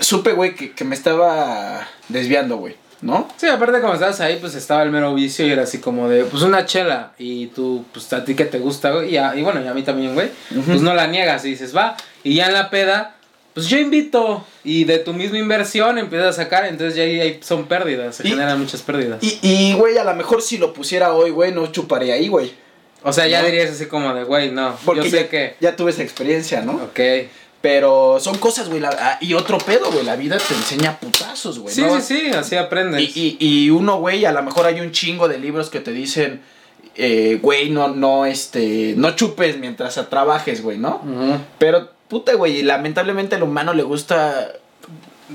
supe, 0.00 0.32
güey, 0.32 0.54
que, 0.54 0.72
que 0.72 0.84
me 0.84 0.94
estaba 0.94 1.86
desviando, 2.08 2.56
güey. 2.56 2.76
¿No? 3.00 3.28
Sí, 3.36 3.46
aparte 3.46 3.80
como 3.80 3.94
estabas 3.94 4.18
ahí, 4.20 4.38
pues 4.40 4.56
estaba 4.56 4.82
el 4.82 4.90
mero 4.90 5.14
vicio 5.14 5.46
y 5.46 5.52
era 5.52 5.62
así 5.62 5.78
como 5.78 6.08
de, 6.08 6.24
pues 6.24 6.42
una 6.42 6.66
chela 6.66 7.12
y 7.16 7.46
tú, 7.46 7.84
pues 7.92 8.12
a 8.12 8.24
ti 8.24 8.34
que 8.34 8.44
te 8.44 8.58
gusta, 8.58 8.90
güey, 8.90 9.14
y, 9.14 9.16
a- 9.16 9.36
y 9.36 9.42
bueno, 9.42 9.62
y 9.64 9.68
a 9.68 9.72
mí 9.74 9.82
también, 9.82 10.14
güey, 10.14 10.30
pues 10.66 10.80
no 10.82 10.92
la 10.94 11.06
niegas 11.06 11.44
y 11.44 11.50
dices, 11.50 11.76
va, 11.76 11.96
y 12.24 12.34
ya 12.34 12.46
en 12.46 12.54
la 12.54 12.70
peda, 12.70 13.14
pues 13.54 13.68
yo 13.68 13.78
invito 13.78 14.44
y 14.64 14.82
de 14.82 14.98
tu 14.98 15.12
misma 15.12 15.38
inversión 15.38 15.96
empiezas 15.96 16.30
a 16.36 16.42
sacar, 16.42 16.64
entonces 16.64 16.96
ya 16.96 17.04
ahí 17.04 17.38
son 17.40 17.66
pérdidas, 17.66 18.16
se 18.16 18.26
Y- 18.26 18.30
generan 18.30 18.58
muchas 18.58 18.82
pérdidas. 18.82 19.22
Y, 19.22 19.38
y, 19.42 19.74
güey, 19.74 19.96
a 19.96 20.02
lo 20.02 20.16
mejor 20.16 20.42
si 20.42 20.58
lo 20.58 20.72
pusiera 20.74 21.12
hoy, 21.12 21.30
güey, 21.30 21.52
no 21.52 21.68
chuparé 21.70 22.10
ahí, 22.12 22.26
güey. 22.26 22.52
o 23.04 23.12
sea, 23.12 23.28
ya 23.28 23.42
¿no? 23.42 23.46
dirías 23.46 23.70
así 23.70 23.86
como 23.86 24.12
de, 24.12 24.24
güey, 24.24 24.50
no, 24.50 24.76
Porque 24.84 25.04
yo 25.04 25.08
sé 25.10 25.22
ya, 25.22 25.28
que, 25.28 25.54
ya 25.60 25.76
tuve 25.76 25.92
esa 25.92 26.02
experiencia, 26.02 26.62
¿no? 26.62 26.72
ok. 26.82 26.98
Pero 27.60 28.18
son 28.20 28.38
cosas, 28.38 28.68
güey. 28.68 28.80
la- 28.80 28.96
ah, 28.98 29.18
Y 29.20 29.34
otro 29.34 29.58
pedo, 29.58 29.90
güey. 29.90 30.04
La 30.04 30.14
vida 30.16 30.38
te 30.38 30.54
enseña 30.54 30.98
putazos, 31.00 31.58
güey. 31.58 31.74
Sí, 31.74 31.82
¿no? 31.82 32.00
sí, 32.00 32.20
sí, 32.20 32.30
así 32.30 32.56
aprendes. 32.56 33.00
Y, 33.16 33.36
y, 33.40 33.64
y 33.64 33.70
uno, 33.70 33.98
güey, 33.98 34.24
a 34.24 34.32
lo 34.32 34.42
mejor 34.42 34.66
hay 34.66 34.80
un 34.80 34.92
chingo 34.92 35.26
de 35.28 35.38
libros 35.38 35.68
que 35.68 35.80
te 35.80 35.90
dicen, 35.90 36.40
eh, 36.94 37.38
güey, 37.42 37.70
no, 37.70 37.88
no, 37.88 38.26
este, 38.26 38.94
no 38.96 39.10
chupes 39.16 39.58
mientras 39.58 39.94
trabajes, 40.08 40.62
güey, 40.62 40.78
¿no? 40.78 41.02
Pero, 41.58 41.90
puta, 42.06 42.34
güey, 42.34 42.62
lamentablemente 42.62 43.34
al 43.34 43.42
humano 43.42 43.74
le 43.74 43.82
gusta 43.82 44.52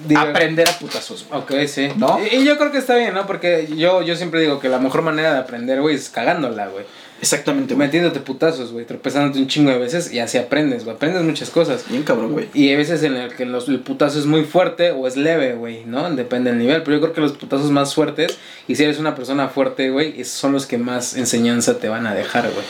Digo- 0.08 0.22
aprender 0.22 0.68
a 0.70 0.72
putazos, 0.80 1.26
güey. 1.30 1.42
Ok, 1.42 1.68
sí. 1.68 1.90
¿No? 1.98 2.20
Y, 2.32 2.38
y 2.38 2.46
yo 2.46 2.58
creo 2.58 2.72
que 2.72 2.78
está 2.80 2.96
bien, 2.96 3.14
¿no? 3.14 3.28
Porque 3.28 3.68
yo, 3.78 4.02
yo 4.02 4.16
siempre 4.16 4.40
digo 4.42 4.60
que 4.60 4.70
la 4.70 4.80
mejor 4.80 5.02
manera 5.04 5.34
de 5.34 5.40
aprender, 5.40 5.82
güey, 5.82 5.96
es 5.96 6.10
cagándola, 6.10 6.68
güey. 6.68 6.86
Exactamente, 7.24 7.74
güey. 7.74 7.88
Metiéndote 7.88 8.20
putazos, 8.20 8.74
güey, 8.74 8.86
tropezándote 8.86 9.40
un 9.40 9.48
chingo 9.48 9.72
de 9.72 9.78
veces 9.78 10.12
y 10.12 10.20
así 10.20 10.38
aprendes, 10.38 10.84
güey. 10.84 10.94
Aprendes 10.94 11.24
muchas 11.24 11.50
cosas. 11.50 11.86
Bien 11.88 12.04
cabrón, 12.04 12.34
güey. 12.34 12.50
Y 12.54 12.68
hay 12.68 12.76
veces 12.76 13.02
en 13.04 13.16
el 13.16 13.34
que 13.34 13.46
los, 13.46 13.70
el 13.70 13.80
putazo 13.80 14.20
es 14.20 14.26
muy 14.26 14.44
fuerte 14.44 14.92
o 14.92 15.08
es 15.08 15.16
leve, 15.16 15.54
güey, 15.54 15.86
¿no? 15.86 16.14
Depende 16.14 16.50
del 16.50 16.60
nivel. 16.60 16.84
Pero 16.84 16.98
yo 16.98 17.02
creo 17.02 17.14
que 17.14 17.22
los 17.22 17.32
putazos 17.32 17.72
más 17.72 17.96
fuertes, 17.96 18.38
y 18.68 18.76
si 18.76 18.84
eres 18.84 19.00
una 19.00 19.16
persona 19.16 19.48
fuerte, 19.48 19.90
güey, 19.90 20.22
son 20.26 20.52
los 20.52 20.66
que 20.66 20.78
más 20.78 21.16
enseñanza 21.16 21.80
te 21.80 21.88
van 21.88 22.08
a 22.08 22.14
dejar, 22.14 22.52
güey. 22.52 22.66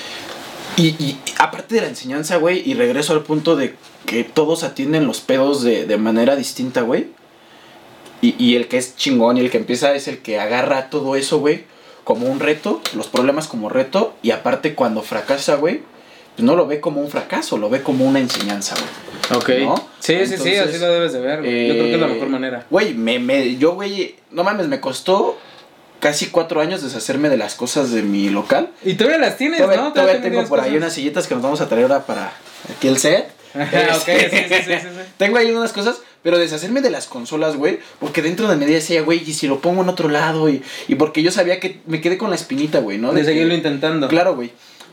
Y, 0.78 1.04
y 1.04 1.20
aparte 1.40 1.74
de 1.74 1.82
la 1.82 1.88
enseñanza, 1.88 2.38
güey, 2.38 2.62
y 2.64 2.76
regreso 2.76 3.14
al 3.14 3.24
punto 3.24 3.56
de 3.56 3.74
que 4.06 4.24
todos 4.24 4.64
atienden 4.64 5.08
los 5.08 5.20
pedos 5.20 5.64
de, 5.64 5.88
de 5.88 5.98
manera 5.98 6.36
distinta, 6.36 6.82
güey. 6.82 7.08
Y, 8.22 8.36
y 8.38 8.56
el 8.56 8.68
que 8.68 8.78
es 8.78 8.96
chingón 8.98 9.38
y 9.38 9.40
el 9.40 9.50
que 9.50 9.58
empieza 9.58 9.96
es 9.96 10.08
el 10.08 10.20
que 10.20 10.40
agarra 10.40 10.92
todo 10.92 11.16
eso, 11.16 11.40
güey, 11.40 11.64
como 12.04 12.28
un 12.28 12.40
reto, 12.40 12.82
los 12.96 13.08
problemas 13.08 13.48
como 13.48 13.70
reto, 13.70 14.14
y 14.22 14.32
aparte 14.32 14.76
cuando 14.76 15.02
fracasa, 15.02 15.56
güey, 15.56 15.82
pues 16.36 16.46
no 16.46 16.56
lo 16.56 16.66
ve 16.68 16.80
como 16.80 17.00
un 17.02 17.10
fracaso, 17.10 17.58
lo 17.58 17.70
ve 17.70 17.82
como 17.84 18.06
una 18.06 18.20
enseñanza, 18.20 18.76
güey. 18.76 19.40
Ok. 19.40 19.50
¿No? 19.68 19.76
Sí, 20.00 20.26
sí, 20.26 20.38
sí, 20.38 20.56
así 20.56 20.78
lo 20.80 20.88
debes 20.92 21.14
de 21.14 21.20
ver, 21.22 21.40
güey. 21.42 21.68
Yo 21.68 21.74
creo 21.76 21.86
que 21.86 21.94
es 21.94 22.00
la 22.00 22.08
Eh, 22.08 22.14
mejor 22.14 22.30
manera. 22.30 22.66
Güey, 22.70 22.94
me, 22.94 23.20
me, 23.20 23.56
yo, 23.58 23.74
güey, 23.76 24.16
no 24.32 24.44
mames, 24.44 24.68
me 24.68 24.80
costó 24.80 25.38
casi 26.00 26.28
cuatro 26.28 26.60
años 26.60 26.82
deshacerme 26.84 27.30
de 27.30 27.38
las 27.38 27.56
cosas 27.56 27.92
de 27.92 28.02
mi 28.02 28.30
local. 28.30 28.70
Y 28.84 28.96
todavía 28.96 29.20
las 29.20 29.38
tienes, 29.38 29.60
Todavía, 29.62 29.82
¿no? 29.84 29.94
todavía 29.94 30.22
tengo 30.22 30.44
por 30.48 30.60
ahí 30.60 30.76
unas 30.76 30.92
sillitas 30.94 31.28
que 31.28 31.36
nos 31.36 31.44
vamos 31.44 31.62
a 31.62 31.70
traer 31.70 31.84
ahora 31.84 32.06
para 32.06 32.34
aquí 32.76 32.88
el 32.90 32.98
set. 32.98 33.30
Ajá, 33.54 33.78
ok, 33.96 34.04
sí, 34.04 34.14
sí, 34.32 34.38
sí, 34.50 34.64
sí, 34.66 34.74
sí. 34.82 35.02
Tengo 35.18 35.38
ahí 35.38 35.52
unas 35.52 35.72
cosas, 35.72 36.02
pero 36.24 36.38
deshacerme 36.40 36.82
de 36.82 36.90
las 36.90 37.06
consolas, 37.08 37.56
güey, 37.58 37.80
porque 38.00 38.22
dentro 38.22 38.48
de 38.48 38.56
mí 38.56 38.66
decía, 38.66 39.02
güey, 39.04 39.22
y 39.30 39.34
si 39.34 39.48
lo 39.48 39.60
pongo 39.60 39.84
en 39.84 39.90
otro 39.90 40.10
lado, 40.10 40.50
y, 40.50 40.64
y 40.88 40.96
porque 40.96 41.22
yo 41.22 41.32
sabía 41.32 41.60
que 41.60 41.82
me 41.86 42.02
quedé 42.02 42.18
con 42.18 42.30
la 42.30 42.36
espinita, 42.38 42.80
güey, 42.80 42.98
¿no? 42.98 43.14
De 43.14 43.22
que- 43.22 43.26
seguirlo 43.28 43.54
intentando. 43.54 44.08
Claro, 44.08 44.36
güey. 44.36 44.52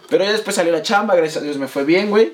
Pero 0.08 0.24
ya 0.24 0.32
después 0.32 0.56
salió 0.56 0.72
la 0.72 0.82
chamba, 0.82 1.14
gracias 1.14 1.38
a 1.42 1.44
Dios 1.44 1.56
me 1.56 1.68
fue 1.68 1.84
bien, 1.84 2.10
güey. 2.10 2.32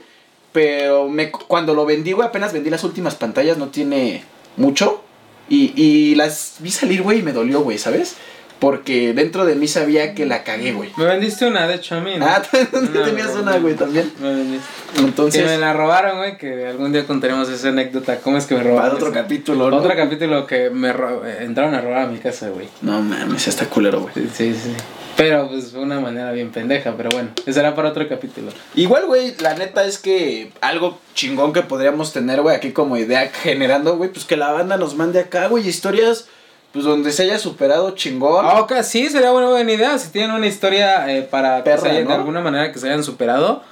Pero 0.53 1.09
me, 1.09 1.30
cuando 1.30 1.74
lo 1.74 1.84
vendí, 1.84 2.12
güey, 2.12 2.26
apenas 2.26 2.53
vendí 2.55 2.70
las 2.70 2.82
últimas 2.84 3.14
pantallas, 3.14 3.59
no 3.59 3.68
tiene 3.68 4.24
mucho. 4.57 5.03
Y, 5.51 5.72
y 5.80 6.14
las 6.14 6.55
vi 6.61 6.70
salir, 6.70 7.03
güey, 7.03 7.18
y 7.18 7.22
me 7.22 7.32
dolió, 7.32 7.61
güey, 7.61 7.76
¿sabes? 7.78 8.14
Porque 8.59 9.12
dentro 9.12 9.44
de 9.44 9.54
mí 9.54 9.68
sabía 9.68 10.14
que 10.14 10.24
la 10.24 10.42
cagué, 10.42 10.72
güey. 10.72 10.90
Me 10.96 11.04
vendiste 11.04 11.46
una, 11.46 11.66
de 11.66 11.74
hecho, 11.74 11.96
a 11.96 12.00
mí, 12.00 12.12
¿no? 12.16 12.26
Ah, 12.26 12.42
No, 12.72 13.02
tenías 13.02 13.34
una, 13.34 13.59
güey, 13.59 13.74
también. 13.74 14.11
Me 14.20 14.34
vendiste. 14.34 14.66
Entonces, 14.98 15.42
que 15.42 15.48
me 15.48 15.59
la 15.59 15.72
robaron, 15.72 16.18
güey, 16.18 16.38
que 16.38 16.66
algún 16.66 16.92
día 16.92 17.07
contaremos 17.07 17.48
esa 17.48 17.68
anécdota. 17.68 18.18
¿Cómo 18.20 18.38
es 18.38 18.46
que 18.46 18.54
me 18.54 18.62
robaron? 18.62 18.90
para 18.90 18.94
otro 18.94 19.12
capítulo, 19.12 19.70
¿no? 19.70 19.76
Otro 19.76 19.94
capítulo 19.94 20.46
que 20.46 20.70
me 20.70 20.88
eh, 20.88 21.38
entraron 21.40 21.74
a 21.74 21.80
robar 21.80 22.02
a 22.02 22.07
mi 22.07 22.18
casa, 22.18 22.48
güey. 22.48 22.68
No 22.82 23.02
mames, 23.02 23.46
está 23.46 23.66
culero, 23.66 24.00
güey. 24.00 24.14
Sí, 24.14 24.30
sí, 24.34 24.54
sí. 24.54 24.76
Pero 25.16 25.48
pues 25.48 25.72
fue 25.72 25.80
una 25.80 25.98
manera 25.98 26.30
bien 26.32 26.50
pendeja, 26.50 26.94
pero 26.96 27.09
bueno, 27.11 27.30
eso 27.36 27.52
será 27.54 27.74
para 27.74 27.88
otro 27.88 28.07
capítulo. 28.07 28.52
Igual, 28.74 29.07
güey, 29.07 29.34
la 29.40 29.54
neta 29.54 29.84
es 29.86 29.98
que 29.98 30.52
algo 30.61 30.98
chingón 31.14 31.54
que 31.54 31.62
podríamos 31.62 32.12
tener, 32.12 32.42
güey, 32.42 32.54
aquí 32.54 32.72
como 32.72 32.98
idea 32.98 33.30
generando, 33.42 33.96
güey, 33.96 34.11
pues 34.11 34.26
que 34.26 34.36
la 34.36 34.52
banda 34.52 34.76
nos 34.76 34.94
mande 34.94 35.20
acá, 35.20 35.48
güey, 35.48 35.66
historias, 35.66 36.28
pues 36.76 36.84
donde 36.84 37.10
se 37.12 37.22
haya 37.24 37.38
superado 37.38 37.90
chingón. 37.92 38.44
Ah, 38.46 38.60
ok, 38.60 38.74
sí, 38.82 39.08
sería 39.08 39.32
una 39.32 39.48
buena 39.48 39.72
idea. 39.72 39.98
Si 39.98 40.10
tienen 40.10 40.32
una 40.32 40.46
historia 40.46 41.10
eh, 41.10 41.22
para 41.22 41.56
que 41.58 41.62
Perra, 41.70 41.80
se 41.82 41.88
hayan- 41.88 42.04
¿no? 42.04 42.10
de 42.10 42.16
alguna 42.16 42.40
manera 42.40 42.70
que 42.70 42.78
se 42.78 42.86
hayan 42.86 43.02
superado, 43.02 43.62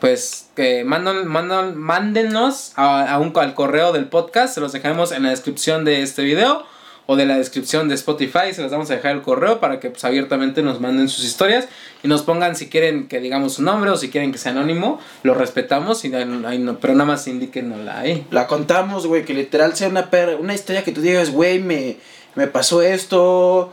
pues 0.00 0.48
que 0.54 0.84
mandan, 0.84 1.26
mandan, 1.26 1.76
mándennos 1.76 2.72
a, 2.76 3.12
a 3.12 3.18
un, 3.18 3.32
al 3.36 3.54
correo 3.54 3.92
del 3.92 4.06
podcast. 4.06 4.54
Se 4.54 4.60
los 4.60 4.72
dejaremos 4.72 5.12
en 5.12 5.22
la 5.22 5.30
descripción 5.30 5.84
de 5.84 6.02
este 6.02 6.22
video 6.22 6.64
o 7.08 7.14
de 7.14 7.24
la 7.24 7.36
descripción 7.38 7.88
de 7.88 7.94
Spotify. 7.94 8.52
Se 8.52 8.62
los 8.62 8.72
vamos 8.72 8.90
a 8.90 8.94
dejar 8.96 9.12
el 9.12 9.22
correo 9.22 9.60
para 9.60 9.78
que 9.80 9.90
pues, 9.90 10.04
abiertamente 10.04 10.62
nos 10.62 10.80
manden 10.80 11.08
sus 11.08 11.24
historias 11.24 11.68
y 12.02 12.08
nos 12.08 12.22
pongan 12.22 12.56
si 12.56 12.68
quieren 12.68 13.06
que 13.08 13.20
digamos 13.20 13.54
su 13.54 13.62
nombre 13.62 13.90
o 13.90 13.96
si 13.96 14.10
quieren 14.10 14.32
que 14.32 14.38
sea 14.38 14.52
anónimo. 14.52 14.98
Lo 15.22 15.34
respetamos, 15.34 16.04
y, 16.04 16.12
ahí 16.14 16.58
no- 16.58 16.78
pero 16.78 16.94
nada 16.94 17.04
más 17.06 17.26
indíquenosla 17.28 18.00
ahí. 18.00 18.26
La 18.30 18.46
contamos, 18.46 19.06
güey, 19.06 19.24
que 19.24 19.34
literal 19.34 19.76
sea 19.76 19.88
una, 19.88 20.10
per- 20.10 20.36
una 20.40 20.52
historia 20.54 20.82
que 20.84 20.92
tú 20.92 21.00
digas, 21.00 21.30
güey, 21.30 21.58
me, 21.60 21.96
me 22.36 22.46
pasó 22.46 22.80
esto 22.82 23.72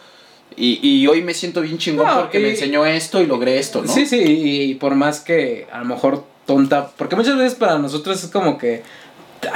y, 0.57 0.79
y 0.81 1.07
hoy 1.07 1.21
me 1.21 1.33
siento 1.33 1.61
bien 1.61 1.77
chingón 1.77 2.05
No, 2.07 2.19
porque 2.21 2.39
y- 2.39 2.43
me 2.43 2.49
enseñó 2.51 2.85
esto 2.85 3.21
y 3.21 3.25
logré 3.27 3.59
esto, 3.59 3.81
¿no? 3.83 3.91
Sí, 3.93 4.05
sí, 4.05 4.21
y, 4.21 4.75
por 4.75 4.95
más 4.95 5.19
que 5.19 5.67
a 5.71 5.79
lo 5.79 5.85
mejor 5.85 6.23
tonta, 6.45 6.89
porque 6.97 7.15
muchas 7.15 7.37
veces 7.37 7.55
para 7.55 7.77
nosotros 7.77 8.23
es 8.23 8.29
como 8.29 8.57
que, 8.57 8.83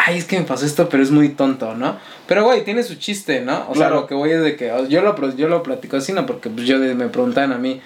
ay, 0.05 0.17
es 0.17 0.25
que 0.25 0.37
me 0.39 0.45
pasó 0.45 0.65
esto, 0.65 0.87
pero 0.89 1.01
es 1.03 1.11
muy 1.11 1.29
tonto, 1.29 1.73
¿no? 1.75 1.97
Pero, 2.27 2.43
güey, 2.45 2.63
tiene 2.63 2.83
su 2.83 2.95
chiste, 2.95 3.41
¿no? 3.41 3.61
O 3.69 3.73
sea, 3.75 3.87
Claro. 3.87 3.95
lo 4.01 4.07
que 4.07 4.15
voy 4.15 4.31
es 4.31 4.41
de 4.41 4.55
que, 4.55 4.71
yo 4.89 5.01
lo, 5.01 5.35
yo 5.35 5.47
lo 5.47 5.63
platico 5.63 5.97
así, 5.97 6.13
¿no? 6.13 6.25
Porque 6.25 6.49
pues, 6.49 6.65
yo 6.67 6.77
me 6.77 7.07
preguntaban 7.09 7.53
a 7.53 7.57
mí, 7.57 7.79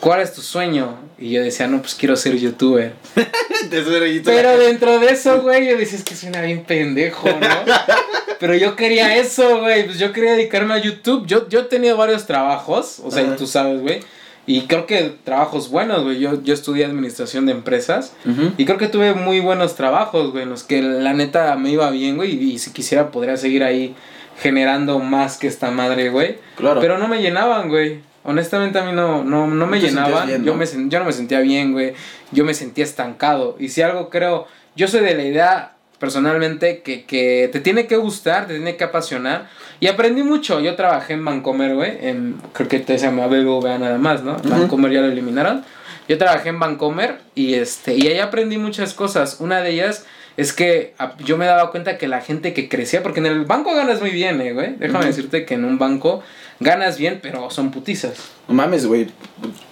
¿cuál 0.00 0.20
es 0.20 0.32
tu 0.32 0.40
sueño? 0.42 0.96
Y 1.18 1.30
yo 1.30 1.42
decía, 1.42 1.66
no, 1.66 1.80
pues 1.80 1.94
quiero 1.94 2.16
ser 2.16 2.36
youtuber. 2.36 2.92
Pero 4.24 4.58
dentro 4.58 4.98
de 5.00 5.08
eso, 5.10 5.40
güey, 5.42 5.66
yo 5.68 5.76
decía, 5.76 5.98
es 5.98 6.04
que 6.04 6.14
suena 6.14 6.40
bien 6.42 6.64
pendejo, 6.64 7.28
¿no? 7.28 7.38
Pero 8.44 8.56
yo 8.56 8.76
quería 8.76 9.16
eso, 9.16 9.60
güey. 9.60 9.86
Pues 9.86 9.98
yo 9.98 10.12
quería 10.12 10.32
dedicarme 10.32 10.74
a 10.74 10.78
YouTube. 10.78 11.24
Yo, 11.26 11.48
yo 11.48 11.60
he 11.60 11.64
tenido 11.64 11.96
varios 11.96 12.26
trabajos, 12.26 13.00
o 13.02 13.10
sea, 13.10 13.36
tú 13.36 13.46
sabes, 13.46 13.80
güey. 13.80 14.00
Y 14.46 14.66
creo 14.66 14.84
que 14.84 15.16
trabajos 15.24 15.70
buenos, 15.70 16.02
güey. 16.02 16.18
Yo, 16.20 16.42
yo 16.42 16.52
estudié 16.52 16.84
administración 16.84 17.46
de 17.46 17.52
empresas. 17.52 18.12
Y 18.58 18.66
creo 18.66 18.76
que 18.76 18.88
tuve 18.88 19.14
muy 19.14 19.40
buenos 19.40 19.76
trabajos, 19.76 20.32
güey, 20.32 20.42
en 20.42 20.50
los 20.50 20.62
que 20.62 20.82
la 20.82 21.14
neta 21.14 21.56
me 21.56 21.70
iba 21.70 21.90
bien, 21.90 22.16
güey. 22.16 22.32
Y, 22.32 22.52
y 22.52 22.58
si 22.58 22.70
quisiera 22.70 23.10
podría 23.10 23.38
seguir 23.38 23.64
ahí 23.64 23.94
generando 24.42 24.98
más 24.98 25.38
que 25.38 25.46
esta 25.46 25.70
madre, 25.70 26.10
güey. 26.10 26.36
Claro. 26.56 26.82
Pero 26.82 26.98
no 26.98 27.08
me 27.08 27.22
llenaban, 27.22 27.70
güey. 27.70 28.00
Honestamente 28.24 28.78
a 28.78 28.84
mí 28.84 28.92
no, 28.92 29.24
no, 29.24 29.46
no 29.46 29.66
me 29.66 29.80
llenaban. 29.80 30.26
bien, 30.26 30.44
yo, 30.44 30.54
me, 30.54 30.66
yo 30.66 30.98
no 30.98 31.06
me 31.06 31.12
sentía 31.12 31.40
bien, 31.40 31.72
güey. 31.72 31.94
Yo 32.30 32.44
me 32.44 32.52
sentía 32.52 32.84
estancado. 32.84 33.56
Y 33.58 33.70
si 33.70 33.80
algo 33.80 34.10
creo, 34.10 34.46
yo 34.76 34.86
soy 34.86 35.00
de 35.00 35.14
la 35.14 35.24
idea 35.24 35.70
personalmente 35.98 36.80
que, 36.82 37.04
que 37.04 37.48
te 37.52 37.60
tiene 37.60 37.86
que 37.86 37.96
gustar, 37.96 38.46
te 38.46 38.54
tiene 38.54 38.76
que 38.76 38.84
apasionar. 38.84 39.48
Y 39.80 39.86
aprendí 39.88 40.22
mucho. 40.22 40.60
Yo 40.60 40.76
trabajé 40.76 41.14
en 41.14 41.24
Vancomer, 41.24 41.74
güey. 41.74 41.98
En, 42.00 42.36
creo 42.52 42.68
que 42.68 42.80
te 42.80 42.98
se 42.98 43.06
llama 43.06 43.26
BBVA 43.26 43.78
nada 43.78 43.98
más, 43.98 44.22
¿no? 44.22 44.36
Vancomer 44.44 44.92
ya 44.92 45.00
lo 45.00 45.06
eliminaron. 45.08 45.64
Yo 46.08 46.18
trabajé 46.18 46.50
en 46.50 46.58
Vancomer 46.58 47.18
y, 47.34 47.54
este, 47.54 47.94
y 47.96 48.06
ahí 48.08 48.18
aprendí 48.18 48.58
muchas 48.58 48.92
cosas. 48.94 49.38
Una 49.40 49.60
de 49.62 49.70
ellas 49.70 50.04
es 50.36 50.52
que 50.52 50.94
a- 50.98 51.16
yo 51.18 51.36
me 51.38 51.46
daba 51.46 51.70
cuenta 51.70 51.96
que 51.96 52.08
la 52.08 52.20
gente 52.20 52.52
que 52.52 52.68
crecía, 52.68 53.02
porque 53.02 53.20
en 53.20 53.26
el 53.26 53.44
banco 53.44 53.74
ganas 53.74 54.00
muy 54.00 54.10
bien, 54.10 54.40
eh, 54.40 54.52
güey. 54.52 54.74
Déjame 54.76 55.06
decirte 55.06 55.44
que 55.46 55.54
en 55.54 55.64
un 55.64 55.78
banco 55.78 56.22
ganas 56.60 56.98
bien, 56.98 57.20
pero 57.22 57.50
son 57.50 57.70
putizas. 57.70 58.14
No 58.48 58.54
mames, 58.54 58.86
güey. 58.86 59.06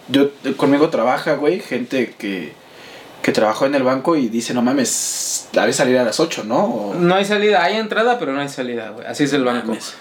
Yo 0.09 0.31
conmigo 0.57 0.89
trabaja, 0.89 1.35
güey, 1.35 1.61
gente 1.61 2.14
que, 2.18 2.53
que 3.23 3.33
trabajó 3.33 3.66
en 3.66 3.75
el 3.75 3.83
banco 3.85 4.16
y 4.16 4.29
dice, 4.29 4.53
no 4.53 4.62
mames, 4.62 5.49
la 5.53 5.64
vez 5.66 5.77
salir 5.77 5.97
a 5.99 6.05
las 6.05 6.18
8, 6.20 6.45
¿no? 6.45 6.64
O- 6.64 6.95
No 6.95 7.14
hay 7.14 7.25
salida, 7.25 7.62
hay 7.62 7.77
entrada, 7.77 8.18
pero 8.18 8.33
no 8.33 8.41
hay 8.41 8.49
salida, 8.49 8.91
güey. 8.91 9.07
Así 9.07 9.25
es 9.25 9.33
el 9.33 9.45
banco. 9.45 9.68
mames. 9.68 9.95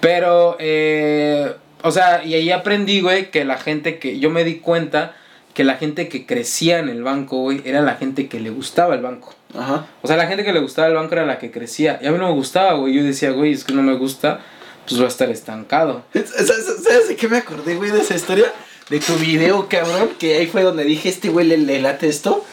Pero, 0.00 0.56
eh, 0.60 1.54
o 1.82 1.90
sea, 1.90 2.24
y 2.24 2.34
ahí 2.34 2.50
aprendí, 2.50 3.00
güey, 3.00 3.30
que 3.30 3.44
la 3.44 3.58
gente 3.58 3.98
que 3.98 4.18
yo 4.20 4.30
me 4.30 4.44
di 4.44 4.56
cuenta 4.60 5.14
que 5.54 5.64
la 5.64 5.74
gente 5.74 6.08
que 6.08 6.24
crecía 6.24 6.78
en 6.78 6.88
el 6.88 7.02
banco, 7.02 7.38
güey, 7.38 7.62
era 7.64 7.80
la 7.80 7.96
gente 7.96 8.28
que 8.28 8.38
le 8.38 8.50
gustaba 8.50 8.94
el 8.94 9.02
banco. 9.02 9.34
Ajá. 9.58 9.86
O 10.02 10.06
sea, 10.06 10.16
la 10.16 10.28
gente 10.28 10.44
que 10.44 10.52
le 10.52 10.60
gustaba 10.60 10.86
el 10.86 10.94
banco 10.94 11.14
era 11.14 11.26
la 11.26 11.40
que 11.40 11.50
crecía. 11.50 11.98
Y 12.00 12.06
a 12.06 12.12
mí 12.12 12.18
no 12.18 12.28
me 12.28 12.34
gustaba, 12.34 12.74
güey. 12.74 12.94
Yo 12.94 13.02
decía, 13.02 13.32
güey, 13.32 13.54
es 13.54 13.64
que 13.64 13.72
no 13.72 13.82
me 13.82 13.94
gusta, 13.96 14.38
pues 14.86 14.98
voy 14.98 15.06
a 15.06 15.08
estar 15.08 15.28
estancado. 15.30 16.04
¿Sabes 16.14 16.64
sabes 16.84 17.08
de 17.08 17.16
qué 17.16 17.26
me 17.26 17.38
acordé, 17.38 17.74
güey, 17.74 17.90
de 17.90 18.02
esa 18.02 18.14
historia? 18.14 18.52
De 18.88 19.00
tu 19.00 19.14
video, 19.14 19.68
cabrón, 19.68 20.10
que 20.20 20.36
ahí 20.36 20.46
fue 20.46 20.62
donde 20.62 20.84
dije, 20.84 21.08
este 21.08 21.28
güey 21.28 21.44
le, 21.46 21.56
le 21.58 21.80
late 21.82 22.06
esto. 22.08 22.44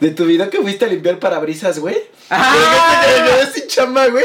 De 0.00 0.10
tu 0.12 0.24
video 0.24 0.48
que 0.48 0.58
fuiste 0.58 0.86
a 0.86 0.88
limpiar 0.88 1.18
parabrisas, 1.18 1.78
güey. 1.78 1.96
¡Ah! 2.30 3.02
Que 3.04 3.12
te 3.12 3.30
quedé 3.30 3.52
sin 3.52 3.68
chamba, 3.68 4.06
güey. 4.08 4.24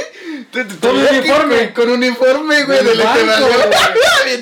Con 0.82 0.96
uniforme. 0.96 1.74
Con 1.74 1.90
uniforme, 1.90 2.64
güey. 2.64 2.84
Del 2.86 2.98
banco, 2.98 3.48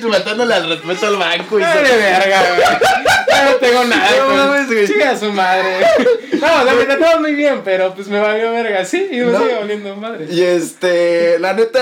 tú 0.00 0.12
faltándole 0.12 0.54
al 0.54 0.68
respeto 0.68 1.06
al 1.08 1.16
banco. 1.16 1.58
Y 1.58 1.62
todo. 1.62 1.82
verga, 1.82 2.42
güey. 2.54 3.44
No 3.44 3.54
tengo 3.56 3.84
nada. 3.84 4.10
No 4.16 4.28
mames, 4.28 4.66
güey. 4.68 4.86
Chica 4.86 5.18
su 5.18 5.32
madre. 5.32 5.86
No, 6.34 6.60
o 6.60 6.64
sea, 6.64 6.74
me 6.74 6.84
trataba 6.84 7.18
muy 7.18 7.34
bien, 7.34 7.62
pero 7.64 7.94
pues 7.94 8.06
me 8.06 8.20
valió 8.20 8.52
verga. 8.52 8.84
Sí, 8.84 9.08
y 9.10 9.16
me 9.20 9.36
sigue 9.36 9.54
valiendo 9.54 9.96
madre. 9.96 10.26
Y 10.30 10.40
este, 10.42 11.38
la 11.40 11.52
neta, 11.54 11.80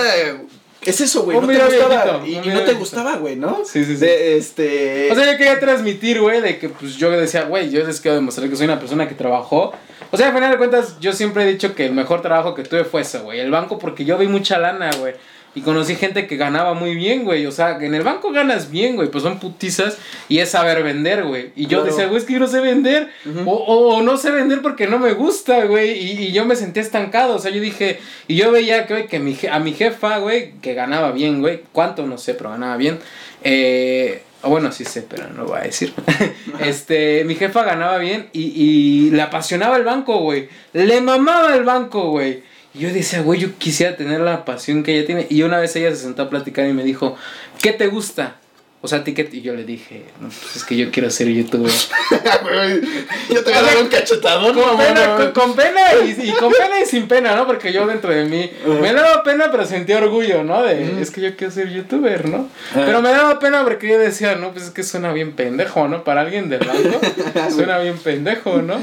es 0.91 1.01
eso, 1.01 1.23
güey. 1.23 1.37
Un 1.37 1.43
No 1.43 1.47
te 1.49 1.53
video 1.55 1.67
gustaba. 1.67 2.17
viejito, 2.17 2.29
y 2.31 2.35
no 2.35 2.41
te 2.43 2.49
viejito. 2.51 2.79
gustaba, 2.79 3.15
güey, 3.17 3.35
¿no? 3.35 3.59
Sí, 3.65 3.83
sí, 3.85 3.93
sí. 3.95 3.99
De, 4.05 4.37
este. 4.37 5.11
O 5.11 5.15
sea, 5.15 5.31
yo 5.31 5.37
quería 5.37 5.59
transmitir, 5.59 6.21
güey, 6.21 6.41
de 6.41 6.57
que 6.59 6.69
pues 6.69 6.95
yo 6.95 7.09
decía, 7.11 7.43
güey, 7.43 7.69
yo 7.69 7.83
les 7.85 7.99
quiero 8.01 8.15
demostrar 8.15 8.49
que 8.49 8.55
soy 8.55 8.65
una 8.65 8.79
persona 8.79 9.07
que 9.07 9.15
trabajó. 9.15 9.73
O 10.11 10.17
sea, 10.17 10.27
al 10.27 10.33
final 10.33 10.51
de 10.51 10.57
cuentas, 10.57 10.97
yo 10.99 11.13
siempre 11.13 11.43
he 11.43 11.47
dicho 11.47 11.73
que 11.75 11.85
el 11.87 11.93
mejor 11.93 12.21
trabajo 12.21 12.53
que 12.53 12.63
tuve 12.63 12.83
fue 12.83 13.01
eso, 13.01 13.23
güey. 13.23 13.39
El 13.39 13.49
banco, 13.51 13.79
porque 13.79 14.05
yo 14.05 14.17
vi 14.17 14.27
mucha 14.27 14.59
lana, 14.59 14.91
güey. 14.99 15.15
Y 15.55 15.61
conocí 15.61 15.95
gente 15.95 16.25
que 16.25 16.35
ganaba 16.35 16.73
muy 16.73 16.95
bien, 16.95 17.25
güey. 17.25 17.45
O 17.45 17.51
sea, 17.51 17.77
en 17.79 17.93
el 17.93 18.01
banco 18.01 18.31
ganas 18.31 18.71
bien, 18.71 18.95
güey. 18.95 19.09
Pues 19.11 19.23
son 19.23 19.39
putizas 19.39 19.97
y 20.27 20.39
es 20.39 20.49
saber 20.49 20.81
vender, 20.83 21.23
güey. 21.25 21.51
Y 21.55 21.63
yo 21.67 21.79
Claro. 21.81 21.85
decía, 21.85 22.05
güey, 22.07 22.17
es 22.17 22.25
que 22.25 22.33
yo 22.33 22.39
no 22.39 22.47
sé 22.47 22.59
vender. 22.59 23.09
O, 23.45 23.51
o- 23.51 23.95
o 23.97 24.01
no 24.01 24.17
sé 24.17 24.31
vender 24.31 24.61
porque 24.63 24.87
no 24.87 24.97
me 24.97 25.13
gusta, 25.13 25.65
güey. 25.65 25.91
Y, 25.91 26.11
y 26.23 26.31
yo 26.31 26.45
me 26.45 26.55
sentía 26.55 26.81
estancado. 26.81 27.35
O 27.35 27.39
sea, 27.39 27.51
yo 27.51 27.61
dije, 27.61 27.99
y 28.27 28.35
yo 28.35 28.51
veía 28.51 28.87
que, 28.87 28.93
güey, 28.95 29.07
que 29.07 29.19
mi, 29.19 29.35
je- 29.35 29.49
a 29.51 29.59
mi 29.59 29.73
jefa, 29.73 30.17
güey, 30.17 30.53
que 30.61 30.73
ganaba 30.73 31.11
bien, 31.11 31.39
güey. 31.41 31.61
¿Cuánto? 31.71 32.07
No 32.07 32.17
sé, 32.17 32.33
pero 32.33 32.49
ganaba 32.49 32.75
bien. 32.77 32.97
Eh, 33.43 34.23
bueno, 34.41 34.71
sí 34.71 34.85
sé, 34.85 35.03
pero 35.07 35.29
no 35.29 35.43
lo 35.43 35.49
voy 35.49 35.59
a 35.59 35.63
decir. 35.63 35.93
este, 36.59 37.23
mi 37.25 37.35
jefa 37.35 37.63
ganaba 37.63 37.97
bien 37.99 38.27
y, 38.33 38.41
y 38.41 39.11
le 39.11 39.21
apasionaba 39.21 39.77
el 39.77 39.83
banco, 39.83 40.17
güey. 40.19 40.49
Le 40.73 40.99
mamaba 41.01 41.55
el 41.55 41.63
banco, 41.63 42.09
güey. 42.09 42.41
Y 42.73 42.79
yo 42.79 42.89
decía, 42.91 43.21
güey, 43.21 43.39
yo 43.39 43.57
quisiera 43.57 43.95
tener 43.95 44.19
la 44.21 44.45
pasión 44.45 44.83
que 44.83 44.97
ella 44.97 45.05
tiene. 45.05 45.27
Y 45.29 45.43
una 45.43 45.59
vez 45.59 45.75
ella 45.75 45.91
se 45.91 45.97
sentó 45.97 46.23
a 46.23 46.29
platicar 46.29 46.67
y 46.67 46.73
me 46.73 46.83
dijo, 46.83 47.15
¿qué 47.61 47.71
te 47.71 47.87
gusta? 47.87 48.37
O 48.81 48.87
sea, 48.89 48.99
¿a 48.99 49.03
ti 49.05 49.13
qué 49.13 49.23
te-?" 49.23 49.37
Y 49.37 49.41
yo 49.41 49.53
le 49.53 49.63
dije, 49.63 50.03
no, 50.19 50.27
pues 50.27 50.57
es 50.57 50.63
que 50.65 50.75
yo 50.75 50.91
quiero 50.91 51.09
ser 51.09 51.29
youtuber. 51.29 51.71
Yo 53.29 53.43
te 53.43 53.49
voy 53.51 53.59
a 53.59 53.61
dar 53.63 53.77
un 53.77 53.87
cachetadón, 53.87 54.53
Con 54.53 54.77
pena, 54.77 55.07
no, 55.07 55.17
con, 55.17 55.31
con 55.31 55.55
pena 55.55 55.81
y, 56.05 56.29
y 56.29 56.31
con 56.33 56.51
pena 56.51 56.81
y 56.81 56.85
sin 56.85 57.07
pena, 57.07 57.35
¿no? 57.35 57.47
Porque 57.47 57.71
yo 57.71 57.87
dentro 57.87 58.11
de 58.11 58.25
mí 58.25 58.51
me 58.81 58.93
daba 58.93 59.23
pena, 59.23 59.49
pero 59.51 59.65
sentía 59.65 59.97
orgullo, 59.97 60.43
¿no? 60.43 60.61
De, 60.63 61.01
es 61.01 61.11
que 61.11 61.21
yo 61.21 61.35
quiero 61.37 61.53
ser 61.53 61.69
youtuber, 61.71 62.27
¿no? 62.27 62.49
Ah. 62.75 62.83
Pero 62.85 63.01
me 63.01 63.09
daba 63.09 63.39
pena 63.39 63.63
porque 63.63 63.87
yo 63.87 63.97
decía, 63.97 64.35
no, 64.35 64.51
pues 64.51 64.65
es 64.65 64.69
que 64.71 64.83
suena 64.83 65.13
bien 65.13 65.31
pendejo, 65.31 65.87
¿no? 65.87 66.03
Para 66.03 66.21
alguien 66.21 66.49
del 66.49 66.59
banco, 66.59 66.99
suena 67.55 67.79
bien 67.79 67.97
pendejo, 67.97 68.61
¿no? 68.61 68.79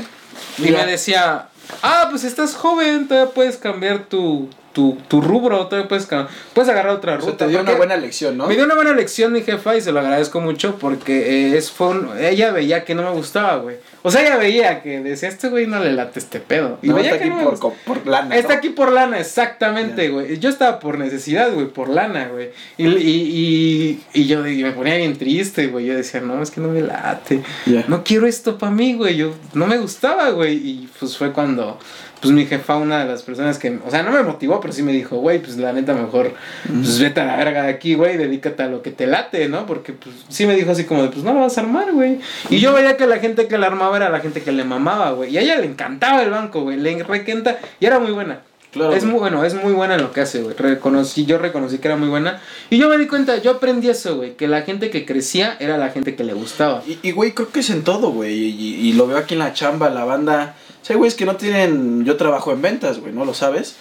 Y 0.59 0.63
Mira. 0.63 0.85
me 0.85 0.91
decía, 0.91 1.50
ah, 1.83 2.07
pues 2.11 2.25
estás 2.25 2.55
joven, 2.55 3.09
todavía 3.09 3.33
puedes 3.33 3.57
cambiar 3.57 4.05
tu, 4.05 4.49
tu, 4.73 4.97
tu 5.09 5.21
rubro, 5.21 5.67
todavía 5.67 5.89
puedes, 5.89 6.09
puedes 6.55 6.71
agarrar 6.71 6.95
otra 6.97 7.15
O 7.15 7.17
ruta. 7.19 7.29
sea, 7.31 7.37
te 7.39 7.49
dio 7.49 7.61
una 7.61 7.75
buena 7.75 7.97
lección, 7.97 8.37
¿no? 8.37 8.47
me 8.47 8.55
dio 8.55 8.65
una 8.65 8.75
buena 8.75 8.93
lección 8.93 9.33
mi 9.33 9.43
jefa 9.43 9.77
y 9.77 9.81
se 9.81 9.93
lo 9.93 10.01
agradezco 10.01 10.41
mucho 10.41 10.77
porque 10.77 11.53
eh, 11.53 11.57
es, 11.59 11.71
fue 11.71 11.89
un- 11.89 12.11
ella 12.21 12.51
veía 12.53 12.85
que 12.85 12.95
no 12.95 13.03
me 13.03 13.11
gustaba, 13.11 13.57
güey. 13.57 13.77
O 14.03 14.11
sea, 14.11 14.23
ella 14.23 14.37
veía 14.37 14.83
que 14.83 15.01
decía, 15.01 15.29
este 15.29 15.49
güey 15.49 15.67
no 15.67 15.79
le 15.79 15.93
late 15.93 16.19
este 16.19 16.41
pedo. 16.41 16.79
Y 16.83 16.89
No, 16.89 16.95
veía 16.95 17.11
está 17.13 17.23
que 17.23 17.31
aquí 17.31 17.45
no 17.45 17.75
por, 17.85 18.07
lana, 18.07 18.37
Está 18.37 18.55
¿no? 18.55 18.59
aquí 18.59 18.69
por 18.71 18.93
lana, 18.93 19.19
exactamente, 19.19 20.09
güey. 20.09 20.39
Yo 20.39 20.49
estaba 20.49 20.81
por 20.81 20.99
necesidad, 20.99 21.53
güey, 21.53 21.67
por 21.67 21.89
lana, 21.89 22.29
güey. 22.29 22.51
Y, 22.79 22.87
y, 22.87 24.01
y, 24.15 24.21
y 24.23 24.27
yo 24.27 24.47
y 24.47 24.63
me 24.63 24.73
ponía 24.73 24.97
bien 24.97 25.19
triste, 25.19 25.67
güey. 25.67 25.87
Yo 25.87 25.95
decía, 25.95 26.21
no, 26.21 26.43
es 26.43 26.51
que 26.51 26.61
no 26.61 26.69
me 26.69 26.81
late. 26.81 27.43
Ya. 27.67 27.85
No 27.89 28.03
quiero 28.03 28.27
esto 28.27 28.57
para 28.57 28.73
mí, 28.73 28.95
güey. 28.95 29.17
Yo 29.17 29.35
no 29.53 29.67
me 29.67 29.77
gustaba, 29.77 30.31
güey. 30.31 30.55
Y 30.57 30.89
pues 30.99 31.17
fue 31.19 31.33
cuando, 31.33 31.79
pues 32.21 32.33
mi 32.33 32.47
jefa, 32.47 32.77
una 32.77 33.01
de 33.01 33.07
las 33.07 33.23
personas 33.23 33.59
que, 33.59 33.79
o 33.85 33.91
sea, 33.91 34.03
no 34.03 34.13
me 34.13 34.23
motivó, 34.23 34.61
pero 34.61 34.73
sí 34.73 34.83
me 34.83 34.93
dijo, 34.93 35.17
güey, 35.17 35.39
pues 35.39 35.57
la 35.57 35.73
neta 35.73 35.95
mejor, 35.95 36.35
pues 36.67 36.99
vete 36.99 37.21
a 37.21 37.25
la 37.25 37.37
verga 37.37 37.63
de 37.63 37.71
aquí, 37.71 37.95
güey, 37.95 38.17
dedícate 38.17 38.63
a 38.63 38.69
lo 38.69 38.83
que 38.83 38.91
te 38.91 39.07
late, 39.07 39.49
¿no? 39.49 39.67
Porque 39.67 39.93
pues 39.95 40.15
sí 40.29 40.47
me 40.47 40.55
dijo 40.55 40.71
así 40.71 40.85
como 40.85 41.03
de, 41.03 41.09
pues 41.09 41.25
no 41.25 41.33
lo 41.33 41.41
vas 41.41 41.57
a 41.57 41.63
armar, 41.63 41.93
güey. 41.93 42.21
Y 42.51 42.59
yo 42.59 42.75
veía 42.75 42.97
que 42.97 43.07
la 43.07 43.19
gente 43.19 43.49
que 43.49 43.57
la 43.57 43.69
armaba 43.69 43.97
era 43.97 44.11
la 44.11 44.21
gente 44.21 44.43
que 44.43 44.53
le 44.53 44.65
mamaba, 44.65 45.13
güey. 45.13 45.31
Y 45.31 45.39
a 45.39 45.41
ella 45.41 45.57
le 45.57 45.67
encantaba 45.67 46.23
el 46.23 46.31
banco, 46.31 46.63
güey. 46.63 46.77
Le 46.77 47.03
requenta 47.03 47.59
y 47.79 47.87
era 47.87 47.99
muy 47.99 48.13
buena. 48.13 48.41
Claro, 48.71 48.93
es 48.93 49.03
güey. 49.03 49.13
muy 49.13 49.21
bueno, 49.21 49.45
es 49.45 49.55
muy 49.55 49.73
buena 49.73 49.97
en 49.97 50.03
lo 50.03 50.13
que 50.13 50.21
hace, 50.21 50.43
güey. 50.43 50.55
Reconocí, 50.57 51.25
yo 51.25 51.39
reconocí 51.39 51.79
que 51.79 51.89
era 51.89 51.97
muy 51.97 52.09
buena. 52.09 52.41
Y 52.69 52.79
yo 52.79 52.89
me 52.89 52.99
di 52.99 53.07
cuenta, 53.07 53.39
yo 53.39 53.53
aprendí 53.53 53.89
eso, 53.89 54.17
güey. 54.17 54.35
Que 54.37 54.47
la 54.47 54.63
gente 54.63 54.91
que 54.91 55.05
crecía 55.05 55.57
era 55.59 55.77
la 55.77 55.89
gente 55.89 56.15
que 56.15 56.23
le 56.23 56.35
gustaba. 56.35 56.83
Y, 56.87 56.99
y, 57.03 57.13
güey, 57.13 57.33
creo 57.33 57.51
que 57.51 57.61
es 57.61 57.71
en 57.71 57.83
todo, 57.83 58.11
güey. 58.11 58.33
Y, 58.33 58.89
y 58.89 58.93
lo 58.93 59.07
veo 59.07 59.19
aquí 59.19 59.35
en 59.35 59.41
la 59.41 59.53
chamba, 59.53 59.91
la 59.91 60.05
banda. 60.05 60.55
O 60.83 60.85
sea, 60.85 60.95
hay 60.95 60.99
güeyes 60.99 61.15
que 61.15 61.27
no 61.27 61.37
tienen. 61.37 62.05
Yo 62.05 62.17
trabajo 62.17 62.53
en 62.53 62.63
ventas, 62.63 62.99
güey, 63.01 63.13
¿no 63.13 63.25
lo 63.25 63.35
sabes? 63.35 63.77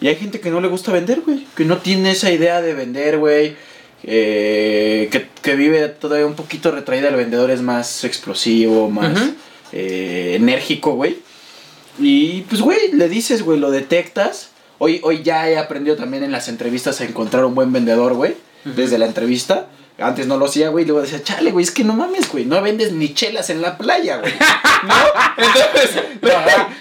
Y 0.00 0.08
hay 0.08 0.16
gente 0.16 0.40
que 0.40 0.50
no 0.50 0.60
le 0.60 0.68
gusta 0.68 0.92
vender, 0.92 1.20
güey. 1.20 1.46
Que 1.54 1.64
no 1.64 1.78
tiene 1.78 2.12
esa 2.12 2.30
idea 2.30 2.62
de 2.62 2.74
vender, 2.74 3.18
güey. 3.18 3.54
eh, 4.02 5.08
que, 5.12 5.28
que 5.42 5.54
vive 5.56 5.88
todavía 5.88 6.26
un 6.26 6.34
poquito 6.34 6.70
retraída. 6.70 7.08
El 7.08 7.16
vendedor 7.16 7.50
es 7.50 7.60
más 7.60 8.04
explosivo, 8.04 8.90
más 8.90 9.18
eh, 9.72 10.34
enérgico, 10.36 10.94
güey. 10.94 11.18
Y 11.98 12.42
pues, 12.42 12.62
güey, 12.62 12.92
le 12.92 13.08
dices, 13.08 13.42
güey, 13.42 13.58
lo 13.58 13.70
detectas. 13.70 14.50
Hoy, 14.78 15.00
hoy 15.02 15.22
ya 15.22 15.50
he 15.50 15.58
aprendido 15.58 15.96
también 15.96 16.24
en 16.24 16.32
las 16.32 16.48
entrevistas 16.48 17.00
a 17.02 17.04
encontrar 17.04 17.44
un 17.44 17.54
buen 17.54 17.72
vendedor, 17.72 18.14
güey. 18.14 18.34
Desde 18.64 18.96
la 18.98 19.06
entrevista. 19.06 19.68
Antes 20.00 20.26
no 20.26 20.36
lo 20.38 20.46
hacía, 20.46 20.68
güey. 20.70 20.84
Luego 20.84 21.02
decía, 21.02 21.22
chale, 21.22 21.50
güey, 21.50 21.62
es 21.64 21.70
que 21.70 21.84
no 21.84 21.92
mames, 21.94 22.30
güey. 22.32 22.44
No 22.46 22.60
vendes 22.62 22.92
ni 22.92 23.12
chelas 23.14 23.50
en 23.50 23.60
la 23.62 23.76
playa, 23.78 24.16
güey. 24.18 24.32
¿No? 24.88 24.94
Entonces, 25.36 26.02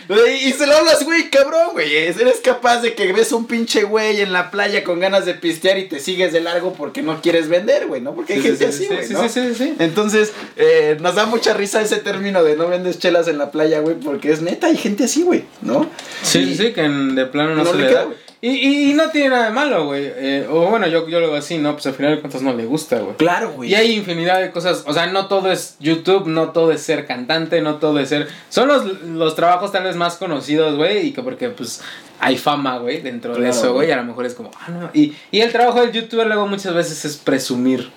güey, 0.07 0.47
y 0.47 0.53
se 0.53 0.65
lo 0.67 0.76
hablas, 0.76 1.03
güey, 1.03 1.30
cabrón, 1.30 1.70
güey. 1.74 1.95
Eres 1.95 2.39
capaz 2.43 2.82
de 2.82 2.93
que 2.95 3.11
ves 3.13 3.32
un 3.32 3.45
pinche 3.45 3.84
güey 3.84 4.22
en 4.22 4.32
la 4.34 4.51
playa 4.51 4.84
con 4.84 4.99
ganas 4.99 5.26
de 5.26 5.34
pistear 5.34 5.78
y 5.78 5.88
te 5.88 5.99
sigues 5.99 6.32
de 6.34 6.41
largo 6.41 6.74
porque 6.74 7.01
no 7.01 7.22
quieres 7.22 7.49
vender, 7.49 7.88
güey, 7.88 8.01
¿no? 8.01 8.13
Porque 8.15 8.34
hay 8.34 8.41
Sí, 8.41 8.47
gente 8.47 8.72
sí, 8.72 8.86
así, 8.86 8.88
sí, 8.88 8.93
güey, 8.93 9.07
sí, 9.07 9.13
¿no? 9.13 9.30
sí, 9.30 9.30
sí, 9.30 9.55
sí. 9.55 9.74
Entonces, 9.80 10.32
eh, 10.55 10.97
nos 10.99 11.15
da 11.15 11.26
mucha 11.26 11.53
risa 11.53 11.82
ese 11.82 11.97
término 11.97 12.43
de 12.43 12.55
no 12.55 12.67
vendes 12.67 12.99
chelas 12.99 13.28
en 13.28 13.38
la 13.38 13.51
playa, 13.51 13.80
güey, 13.80 13.95
porque 13.95 14.32
es 14.32 14.41
neta, 14.41 14.67
hay 14.67 14.78
gente 14.78 15.03
así, 15.05 15.24
güey, 15.24 15.43
¿no? 15.61 15.89
Sí, 16.24 16.39
Y- 16.39 16.55
sí, 16.57 16.74
que 16.74 16.82
en- 16.82 17.15
de 17.15 17.26
plano 17.26 17.55
no, 17.55 17.63
No 17.63 17.72
se 17.72 17.78
le 17.78 17.84
le 17.84 17.89
queda, 17.89 18.05
da. 18.05 18.11
Y, 18.42 18.50
y, 18.50 18.92
y 18.92 18.94
no 18.94 19.10
tiene 19.10 19.30
nada 19.30 19.46
de 19.46 19.52
malo, 19.52 19.86
güey. 19.86 20.06
Eh, 20.06 20.48
o 20.50 20.68
bueno, 20.68 20.88
yo, 20.88 21.08
yo 21.10 21.20
lo 21.20 21.28
veo 21.28 21.38
así, 21.38 21.58
¿no? 21.58 21.74
Pues 21.74 21.88
al 21.88 21.94
final 21.94 22.16
de 22.16 22.22
cuentas 22.22 22.42
no 22.42 22.54
le 22.54 22.66
gusta, 22.66 23.00
güey. 23.00 23.18
Claro, 23.18 23.52
güey. 23.52 23.72
Y 23.72 23.76
hay 23.76 23.94
infinidad 23.96 24.40
de 24.40 24.52
cosas, 24.52 24.84
o 24.88 24.94
sea, 24.94 25.08
no 25.08 25.28
todo 25.28 25.52
es 25.52 25.76
YouTube, 25.80 26.28
no 26.28 26.52
todo 26.52 26.72
es 26.72 26.82
ser 26.82 27.06
cantante, 27.06 27.62
no 27.62 27.76
todo 27.76 28.00
es 28.00 28.10
ser... 28.10 28.30
Son 28.48 28.70
los, 28.70 29.02
los 29.04 29.36
trabajos 29.36 29.74
tal 29.74 29.84
vez 29.84 29.98
más 29.98 30.16
conocidos, 30.16 30.78
güey, 30.78 31.08
y 31.08 31.12
que 31.12 31.22
porque 31.22 31.50
pues 31.50 31.82
hay 32.20 32.38
fama, 32.38 32.78
güey, 32.78 33.02
dentro 33.02 33.36
de 33.36 33.50
eso, 33.50 33.74
güey, 33.74 33.74
güey. 33.74 33.90
y 33.90 33.92
a 33.92 33.98
lo 33.98 34.06
mejor 34.06 34.26
es 34.26 34.36
como, 34.36 34.52
ah, 34.60 34.70
no. 34.70 34.90
Y, 34.94 35.14
y 35.32 35.42
el 35.42 35.52
trabajo 35.52 35.82
del 35.82 35.92
youtuber 35.92 36.26
luego 36.26 36.48
muchas 36.48 36.74
veces 36.74 37.04
es 37.04 37.18
presumir 37.18 37.92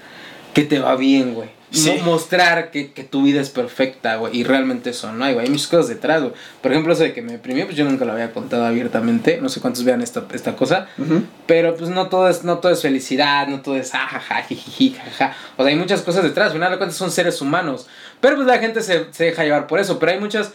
que 0.54 0.64
te 0.64 0.80
va 0.80 0.96
bien, 0.96 1.34
güey. 1.34 1.50
Sí. 1.72 1.90
Mo- 2.04 2.12
Mostrar 2.12 2.70
que, 2.70 2.92
que 2.92 3.02
tu 3.02 3.22
vida 3.22 3.40
es 3.40 3.48
perfecta, 3.50 4.16
güey, 4.16 4.36
y 4.36 4.44
realmente 4.44 4.90
eso 4.90 5.10
no 5.12 5.24
hay, 5.24 5.32
güey. 5.32 5.46
Hay 5.46 5.50
muchas 5.50 5.66
cosas 5.68 5.88
detrás, 5.88 6.20
güey. 6.20 6.32
Por 6.60 6.70
ejemplo, 6.70 6.92
eso 6.92 7.02
de 7.02 7.12
que 7.14 7.22
me 7.22 7.32
deprimió, 7.32 7.64
pues 7.64 7.76
yo 7.76 7.84
nunca 7.84 8.04
lo 8.04 8.12
había 8.12 8.30
contado 8.32 8.64
abiertamente, 8.66 9.38
no 9.40 9.48
sé 9.48 9.60
cuántos 9.60 9.82
vean 9.84 10.02
esta, 10.02 10.24
esta 10.34 10.54
cosa. 10.54 10.88
Ujú. 10.98 11.22
Pero 11.46 11.74
pues 11.76 11.88
no 11.90 12.08
todo 12.08 12.28
es, 12.28 12.44
no 12.44 12.58
todo 12.58 12.70
es 12.72 12.82
felicidad, 12.82 13.48
no 13.48 13.62
todo 13.62 13.76
es 13.76 13.94
ajaja, 13.94 14.42
jijiji, 14.42 14.90
jajaja. 14.98 15.34
O 15.56 15.62
sea, 15.62 15.70
hay 15.72 15.76
muchas 15.78 16.02
cosas 16.02 16.22
detrás, 16.24 16.48
al 16.48 16.52
final 16.54 16.70
de 16.70 16.76
cuentas 16.78 16.96
son 16.98 17.10
seres 17.10 17.40
humanos. 17.40 17.86
Pero 18.20 18.36
pues 18.36 18.46
la 18.46 18.58
gente 18.58 18.82
se, 18.82 19.06
se 19.12 19.24
deja 19.24 19.42
llevar 19.44 19.66
por 19.66 19.80
eso. 19.80 19.98
Pero 19.98 20.12
hay 20.12 20.20
muchas. 20.20 20.52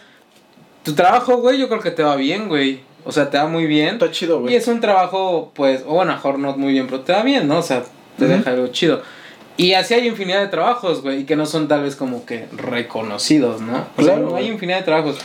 Tu 0.84 0.94
trabajo, 0.94 1.36
güey, 1.38 1.58
yo 1.58 1.68
creo 1.68 1.80
que 1.80 1.90
te 1.90 2.02
va 2.02 2.16
bien, 2.16 2.48
güey. 2.48 2.80
O 3.04 3.12
sea, 3.12 3.28
te 3.28 3.38
va 3.38 3.46
muy 3.46 3.66
bien. 3.66 3.94
Está 3.94 4.10
chido, 4.10 4.38
Y 4.38 4.40
güey. 4.42 4.54
es 4.54 4.68
un 4.68 4.80
trabajo, 4.80 5.52
pues, 5.54 5.82
o 5.86 5.94
bueno, 5.94 6.12
mejor 6.12 6.38
no 6.38 6.56
muy 6.56 6.72
bien, 6.72 6.86
pero 6.86 7.00
te 7.00 7.12
va 7.12 7.22
bien, 7.22 7.48
¿no? 7.48 7.58
O 7.58 7.62
sea, 7.62 7.82
te 8.18 8.24
Ujú. 8.24 8.34
deja 8.34 8.50
algo 8.50 8.68
chido. 8.68 9.02
Y 9.58 9.74
así 9.74 9.92
hay 9.92 10.06
infinidad 10.08 10.40
de 10.40 10.48
trabajos, 10.48 11.02
güey, 11.02 11.20
y 11.20 11.24
que 11.24 11.36
no 11.36 11.44
son 11.44 11.68
tal 11.68 11.82
vez 11.82 11.94
como 11.96 12.24
que 12.24 12.46
reconocidos, 12.56 13.60
¿no? 13.60 13.86
O 13.96 14.02
sea, 14.02 14.14
Claro, 14.14 14.36
hay 14.36 14.46
infinidad 14.46 14.78
de 14.78 14.84
trabajos. 14.84 15.18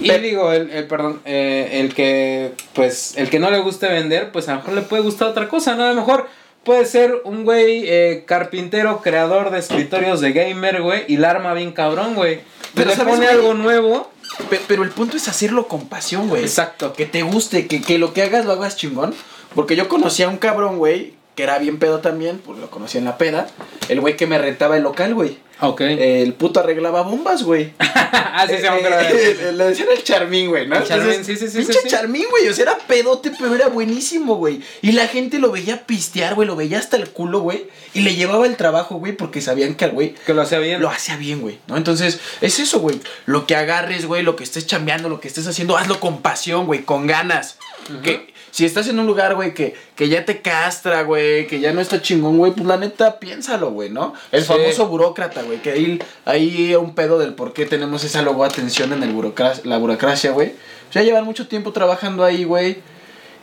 Y 0.00 0.08
Pe- 0.08 0.18
digo, 0.18 0.52
el, 0.52 0.70
el- 0.70 0.86
perdón, 0.86 1.20
eh, 1.24 1.80
el 1.80 1.94
que, 1.94 2.52
pues, 2.74 3.16
el 3.16 3.30
que 3.30 3.38
no 3.38 3.50
le 3.50 3.60
guste 3.60 3.88
vender, 3.88 4.32
pues 4.32 4.48
a 4.48 4.52
lo 4.52 4.58
mejor 4.58 4.74
le 4.74 4.82
puede 4.82 5.02
gustar 5.02 5.28
otra 5.28 5.48
cosa, 5.48 5.74
¿no? 5.76 5.84
A 5.84 5.88
lo 5.90 5.94
mejor 5.94 6.28
puede 6.64 6.86
ser 6.86 7.14
un 7.24 7.44
güey 7.44 7.84
eh, 7.86 8.24
carpintero, 8.26 9.00
creador 9.00 9.50
de 9.50 9.58
escritorios 9.60 10.20
de 10.20 10.32
gamer, 10.32 10.82
güey, 10.82 11.04
y 11.08 11.16
la 11.16 11.30
arma 11.30 11.54
bien 11.54 11.72
cabrón, 11.72 12.14
güey. 12.14 12.40
Pero, 12.74 12.90
le 12.90 12.96
¿sabes, 12.96 13.14
pone 13.14 13.26
algo 13.28 13.54
nuevo. 13.54 14.10
Pe- 14.48 14.60
pero 14.66 14.82
el 14.82 14.90
punto 14.90 15.16
es 15.18 15.28
hacerlo 15.28 15.68
con 15.68 15.88
pasión, 15.88 16.28
güey. 16.28 16.42
Exacto. 16.42 16.94
Que 16.94 17.04
te 17.06 17.22
guste, 17.22 17.66
que, 17.66 17.82
que 17.82 17.98
lo 17.98 18.12
que 18.14 18.22
hagas 18.22 18.44
lo 18.46 18.52
hagas 18.52 18.76
chingón. 18.76 19.14
Porque 19.54 19.76
yo 19.76 19.88
conocí 19.88 20.22
a 20.22 20.28
un 20.30 20.38
cabrón, 20.38 20.78
güey, 20.78 21.12
que 21.34 21.42
era 21.42 21.58
bien 21.58 21.78
pedo 21.78 22.00
también, 22.00 22.38
pues 22.38 22.58
lo 22.58 22.70
conocí 22.70 22.98
en 22.98 23.04
la 23.04 23.18
peda. 23.18 23.46
El 23.88 24.00
güey 24.00 24.16
que 24.16 24.26
me 24.26 24.38
rentaba 24.38 24.76
el 24.76 24.82
local, 24.82 25.14
güey. 25.14 25.38
Ok. 25.60 25.80
El 25.82 26.34
puto 26.34 26.58
arreglaba 26.58 27.02
bombas, 27.02 27.44
güey. 27.44 27.72
ah, 27.78 28.44
sí, 28.48 28.54
sí, 28.58 28.66
eso. 28.66 28.74
Eh, 28.74 29.52
Le 29.54 29.64
decían 29.64 29.88
el 29.96 30.02
charmín, 30.02 30.48
güey, 30.48 30.66
¿no? 30.66 30.76
El 30.76 30.84
Charmín, 30.84 31.10
Entonces, 31.10 31.38
sí, 31.38 31.46
sí, 31.46 31.52
sí, 31.52 31.58
Pinche 31.58 31.80
sí, 31.82 31.88
charmín, 31.88 32.24
güey. 32.30 32.48
O 32.48 32.54
sea, 32.54 32.64
era 32.64 32.78
pedote, 32.78 33.30
pero 33.38 33.54
era 33.54 33.68
buenísimo, 33.68 34.34
güey. 34.34 34.60
Y 34.82 34.92
la 34.92 35.06
gente 35.06 35.38
lo 35.38 35.52
veía 35.52 35.86
pistear, 35.86 36.34
güey. 36.34 36.48
Lo 36.48 36.56
veía 36.56 36.78
hasta 36.78 36.96
el 36.96 37.10
culo, 37.10 37.40
güey. 37.40 37.68
Y 37.94 38.00
le 38.00 38.16
llevaba 38.16 38.46
el 38.46 38.56
trabajo, 38.56 38.96
güey, 38.96 39.12
porque 39.12 39.40
sabían 39.40 39.76
que 39.76 39.84
al 39.84 39.92
güey 39.92 40.14
Que 40.26 40.34
lo 40.34 40.42
hacía 40.42 40.58
bien. 40.58 40.80
lo 40.80 40.88
hacía 40.90 41.16
bien, 41.16 41.40
güey, 41.40 41.60
¿no? 41.68 41.76
Entonces, 41.76 42.18
es 42.40 42.58
eso, 42.58 42.80
güey. 42.80 43.00
Lo 43.26 43.46
que 43.46 43.54
agarres, 43.54 44.06
güey, 44.06 44.24
lo 44.24 44.34
que 44.34 44.42
estés 44.42 44.66
chambeando, 44.66 45.08
lo 45.08 45.20
que 45.20 45.28
estés 45.28 45.46
haciendo, 45.46 45.76
hazlo 45.76 46.00
con 46.00 46.22
pasión, 46.22 46.66
güey, 46.66 46.82
con 46.82 47.06
ganas. 47.06 47.58
Que 48.02 48.31
si 48.52 48.64
estás 48.64 48.86
en 48.86 49.00
un 49.00 49.06
lugar, 49.06 49.34
güey, 49.34 49.52
que, 49.54 49.74
que 49.96 50.08
ya 50.08 50.24
te 50.24 50.40
castra, 50.42 51.02
güey, 51.02 51.48
que 51.48 51.58
ya 51.58 51.72
no 51.72 51.80
está 51.80 52.00
chingón, 52.00 52.36
güey, 52.38 52.52
pues 52.52 52.64
la 52.66 52.76
neta, 52.76 53.18
piénsalo, 53.18 53.72
güey, 53.72 53.90
¿no? 53.90 54.12
El 54.30 54.42
Sí. 54.42 54.46
famoso 54.46 54.86
burócrata, 54.86 55.42
güey, 55.42 55.60
que 55.60 55.72
ahí, 55.72 55.98
ahí 56.26 56.74
un 56.76 56.94
pedo 56.94 57.18
del 57.18 57.34
por 57.34 57.52
qué 57.54 57.66
tenemos 57.66 58.04
esa 58.04 58.22
logo 58.22 58.44
atención 58.44 58.92
en 58.92 59.02
el 59.02 59.12
burocracia, 59.12 59.64
la 59.66 59.78
burocracia, 59.78 60.30
güey. 60.30 60.52
Ya 60.92 61.02
llevan 61.02 61.24
mucho 61.24 61.48
tiempo 61.48 61.72
trabajando 61.72 62.22
ahí, 62.22 62.44
güey. 62.44 62.76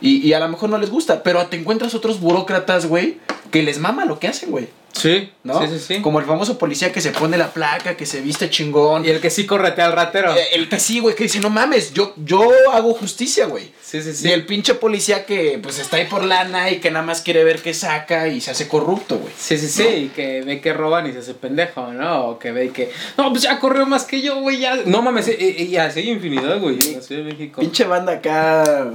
Y, 0.00 0.26
y 0.26 0.32
a 0.32 0.40
lo 0.40 0.48
mejor 0.48 0.70
no 0.70 0.78
les 0.78 0.88
gusta, 0.90 1.22
pero 1.22 1.44
te 1.48 1.56
encuentras 1.58 1.94
otros 1.94 2.20
burócratas, 2.20 2.86
güey, 2.86 3.18
que 3.50 3.62
les 3.62 3.78
mama 3.78 4.06
lo 4.06 4.18
que 4.18 4.28
hacen, 4.28 4.50
güey. 4.50 4.68
Sí, 4.92 5.30
¿no? 5.44 5.60
sí, 5.60 5.78
sí, 5.78 5.84
sí. 5.96 6.02
Como 6.02 6.18
el 6.20 6.26
famoso 6.26 6.58
policía 6.58 6.92
que 6.92 7.00
se 7.00 7.10
pone 7.12 7.38
la 7.38 7.52
placa, 7.52 7.96
que 7.96 8.04
se 8.06 8.20
viste 8.20 8.50
chingón. 8.50 9.04
Y 9.04 9.08
el 9.08 9.20
que 9.20 9.30
sí 9.30 9.46
corretea 9.46 9.86
al 9.86 9.92
ratero. 9.92 10.34
Eh, 10.36 10.48
El 10.52 10.68
que 10.68 10.78
sí, 10.80 10.98
güey, 11.00 11.14
que 11.14 11.24
dice, 11.24 11.40
no 11.40 11.48
mames, 11.50 11.92
yo, 11.94 12.12
yo 12.24 12.42
hago 12.72 12.92
justicia, 12.94 13.46
güey. 13.46 13.70
Sí, 13.82 14.02
sí, 14.02 14.12
sí. 14.14 14.28
Y 14.28 14.32
el 14.32 14.46
pinche 14.46 14.74
policía 14.74 15.24
que 15.26 15.58
pues 15.62 15.78
está 15.78 15.96
ahí 15.96 16.06
por 16.06 16.24
lana 16.24 16.70
y 16.70 16.78
que 16.80 16.90
nada 16.90 17.04
más 17.04 17.22
quiere 17.22 17.42
ver 17.44 17.60
qué 17.62 17.74
saca 17.74 18.28
y 18.28 18.40
se 18.40 18.50
hace 18.52 18.68
corrupto, 18.68 19.18
güey. 19.18 19.32
Sí, 19.36 19.58
sí, 19.58 19.68
sí, 19.68 19.82
y 19.88 20.08
que 20.08 20.42
ve 20.42 20.60
que 20.60 20.72
roban 20.72 21.08
y 21.08 21.12
se 21.12 21.18
hace 21.18 21.34
pendejo, 21.34 21.92
¿no? 21.92 22.26
O 22.28 22.38
que 22.38 22.52
ve 22.52 22.70
que, 22.70 22.90
no, 23.16 23.30
pues 23.30 23.42
ya 23.42 23.58
corrió 23.58 23.86
más 23.86 24.04
que 24.04 24.20
yo, 24.20 24.40
güey, 24.40 24.58
ya. 24.58 24.76
No 24.86 25.02
mames, 25.02 25.28
y, 25.28 25.64
y- 25.64 25.76
así 25.76 26.00
hay 26.00 26.10
infinidad, 26.10 26.58
güey, 26.60 26.78
en 27.10 27.24
México. 27.26 27.60
Pinche 27.60 27.84
banda 27.84 28.12
acá. 28.14 28.90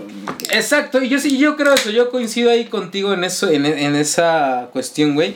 Exacto, 0.52 1.02
y 1.02 1.10
yo 1.10 1.20
sí, 1.20 1.38
yo 1.38 1.56
creo 1.58 1.74
eso, 1.74 1.90
yo 1.90 2.10
coincido 2.10 2.52
ahí 2.52 2.66
contigo 2.66 3.14
en 3.14 3.24
eso, 3.24 3.50
en, 3.50 3.66
en 3.66 3.96
esa 3.96 4.70
cuestión, 4.72 5.16
güey. 5.16 5.36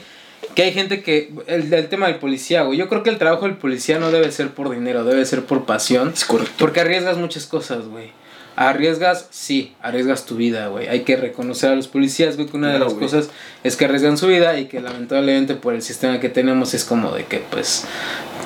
Que 0.55 0.63
hay 0.63 0.73
gente 0.73 1.03
que, 1.03 1.31
el, 1.47 1.71
el 1.73 1.87
tema 1.89 2.07
del 2.07 2.15
policía, 2.17 2.63
güey, 2.63 2.77
yo 2.77 2.89
creo 2.89 3.03
que 3.03 3.09
el 3.09 3.17
trabajo 3.17 3.45
del 3.45 3.55
policía 3.57 3.99
no 3.99 4.11
debe 4.11 4.31
ser 4.31 4.49
por 4.49 4.69
dinero, 4.69 5.03
debe 5.03 5.25
ser 5.25 5.45
por 5.45 5.65
pasión. 5.65 6.11
Es 6.13 6.25
correcto. 6.25 6.53
Porque 6.57 6.81
arriesgas 6.81 7.17
muchas 7.17 7.45
cosas, 7.45 7.87
güey. 7.87 8.11
Arriesgas, 8.55 9.27
sí, 9.29 9.73
arriesgas 9.81 10.25
tu 10.25 10.35
vida, 10.35 10.67
güey. 10.67 10.87
Hay 10.89 11.01
que 11.01 11.15
reconocer 11.15 11.71
a 11.71 11.75
los 11.75 11.87
policías, 11.87 12.35
güey, 12.35 12.49
que 12.49 12.57
una 12.57 12.73
de 12.73 12.79
las 12.79 12.93
güey. 12.93 13.05
cosas 13.05 13.29
es 13.63 13.77
que 13.77 13.85
arriesgan 13.85 14.17
su 14.17 14.27
vida 14.27 14.59
y 14.59 14.65
que 14.65 14.81
lamentablemente 14.81 15.55
por 15.55 15.73
el 15.73 15.81
sistema 15.81 16.19
que 16.19 16.27
tenemos 16.27 16.73
es 16.73 16.83
como 16.83 17.11
de 17.11 17.23
que, 17.23 17.37
pues, 17.49 17.85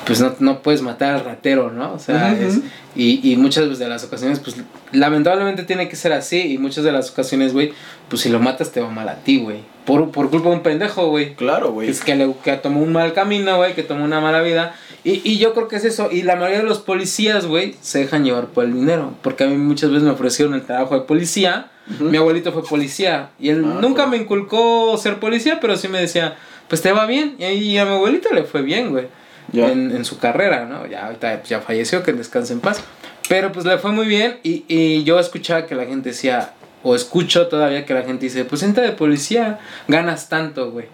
pues 0.05 0.19
no, 0.21 0.33
no 0.39 0.61
puedes 0.61 0.81
matar 0.81 1.13
al 1.15 1.25
ratero, 1.25 1.71
¿no? 1.71 1.93
O 1.93 1.99
sea, 1.99 2.33
es, 2.33 2.59
y, 2.95 3.31
y 3.31 3.37
muchas 3.37 3.77
de 3.79 3.87
las 3.87 4.03
ocasiones, 4.03 4.39
pues, 4.39 4.57
lamentablemente 4.91 5.63
tiene 5.63 5.87
que 5.89 5.95
ser 5.95 6.13
así 6.13 6.53
y 6.53 6.57
muchas 6.57 6.83
de 6.83 6.91
las 6.91 7.09
ocasiones, 7.11 7.53
güey, 7.53 7.73
pues 8.09 8.21
si 8.21 8.29
lo 8.29 8.39
matas 8.39 8.71
te 8.71 8.81
va 8.81 8.89
mal 8.89 9.09
a 9.09 9.15
ti, 9.15 9.39
güey. 9.39 9.59
Por, 9.85 10.11
por 10.11 10.29
culpa 10.29 10.49
de 10.49 10.55
un 10.55 10.63
pendejo, 10.63 11.09
güey. 11.09 11.35
Claro, 11.35 11.71
güey. 11.73 11.89
Es 11.89 12.01
que, 12.01 12.15
le, 12.15 12.33
que 12.43 12.53
tomó 12.53 12.81
un 12.81 12.93
mal 12.93 13.11
camino, 13.13 13.57
güey, 13.57 13.73
que 13.75 13.83
tomó 13.83 14.05
una 14.05 14.21
mala 14.21 14.41
vida. 14.41 14.75
Y, 15.03 15.21
y 15.29 15.37
yo 15.39 15.53
creo 15.53 15.67
que 15.67 15.75
es 15.75 15.83
eso. 15.83 16.09
Y 16.09 16.21
la 16.21 16.35
mayoría 16.35 16.59
de 16.59 16.63
los 16.63 16.79
policías, 16.79 17.45
güey, 17.45 17.75
se 17.81 17.99
dejan 17.99 18.23
llevar 18.23 18.45
por 18.47 18.63
el 18.63 18.73
dinero. 18.73 19.13
Porque 19.21 19.43
a 19.43 19.47
mí 19.47 19.57
muchas 19.57 19.89
veces 19.89 20.03
me 20.03 20.11
ofrecieron 20.11 20.53
el 20.53 20.61
trabajo 20.61 20.95
de 20.95 21.01
policía. 21.01 21.67
Mi 21.99 22.15
abuelito 22.15 22.53
fue 22.53 22.63
policía. 22.63 23.31
Y 23.41 23.49
él 23.49 23.65
Ah, 23.67 23.79
nunca 23.81 24.03
pues. 24.05 24.11
me 24.17 24.23
inculcó 24.23 24.95
ser 24.97 25.19
policía, 25.19 25.59
pero 25.59 25.75
sí 25.75 25.89
me 25.89 25.99
decía, 25.99 26.35
pues 26.69 26.81
te 26.81 26.93
va 26.93 27.05
bien. 27.05 27.35
Y, 27.37 27.43
y 27.45 27.77
a 27.77 27.83
mi 27.83 27.91
abuelito 27.91 28.29
le 28.33 28.43
fue 28.45 28.61
bien, 28.61 28.91
güey. 28.91 29.07
En, 29.53 29.95
en 29.95 30.03
su 30.03 30.17
carrera, 30.17 30.65
¿no? 30.65 30.87
Ya 30.87 31.05
ahorita 31.05 31.37
pues, 31.37 31.49
ya 31.49 31.61
falleció, 31.61 32.01
que 32.03 32.11
descanse 32.13 32.53
en 32.53 32.59
paz. 32.59 32.81
Pero 33.29 33.51
pues 33.51 33.65
le 33.65 33.77
fue 33.77 33.91
muy 33.91 34.07
bien. 34.07 34.39
Y, 34.43 34.65
y 34.67 35.03
yo 35.03 35.19
escuchaba 35.19 35.65
que 35.67 35.75
la 35.75 35.85
gente 35.85 36.09
decía, 36.09 36.53
o 36.81 36.95
escucho 36.95 37.47
todavía 37.47 37.85
que 37.85 37.93
la 37.93 38.03
gente 38.03 38.25
dice, 38.25 38.45
pues 38.45 38.63
entra 38.63 38.83
de 38.83 38.91
policía, 38.91 39.59
ganas 39.87 40.29
tanto, 40.29 40.71
güey. 40.71 40.87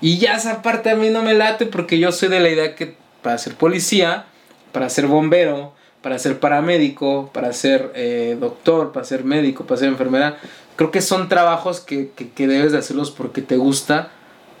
Y 0.00 0.18
ya 0.18 0.36
esa 0.36 0.62
parte 0.62 0.90
a 0.90 0.96
mí 0.96 1.10
no 1.10 1.22
me 1.22 1.34
late 1.34 1.66
porque 1.66 1.98
yo 1.98 2.12
soy 2.12 2.28
de 2.28 2.40
la 2.40 2.48
idea 2.48 2.74
que 2.74 2.94
para 3.22 3.38
ser 3.38 3.54
policía, 3.54 4.26
para 4.72 4.88
ser 4.88 5.06
bombero, 5.06 5.74
para 6.02 6.18
ser 6.18 6.38
paramédico, 6.38 7.30
para 7.32 7.52
ser 7.52 7.92
eh, 7.94 8.36
doctor, 8.38 8.92
para 8.92 9.04
ser 9.04 9.24
médico, 9.24 9.66
para 9.66 9.78
ser 9.78 9.88
enfermera, 9.88 10.38
creo 10.76 10.90
que 10.90 11.00
son 11.00 11.28
trabajos 11.28 11.80
que, 11.80 12.10
que, 12.14 12.30
que 12.30 12.46
debes 12.46 12.72
de 12.72 12.78
hacerlos 12.78 13.10
porque 13.10 13.42
te 13.42 13.56
gusta. 13.56 14.10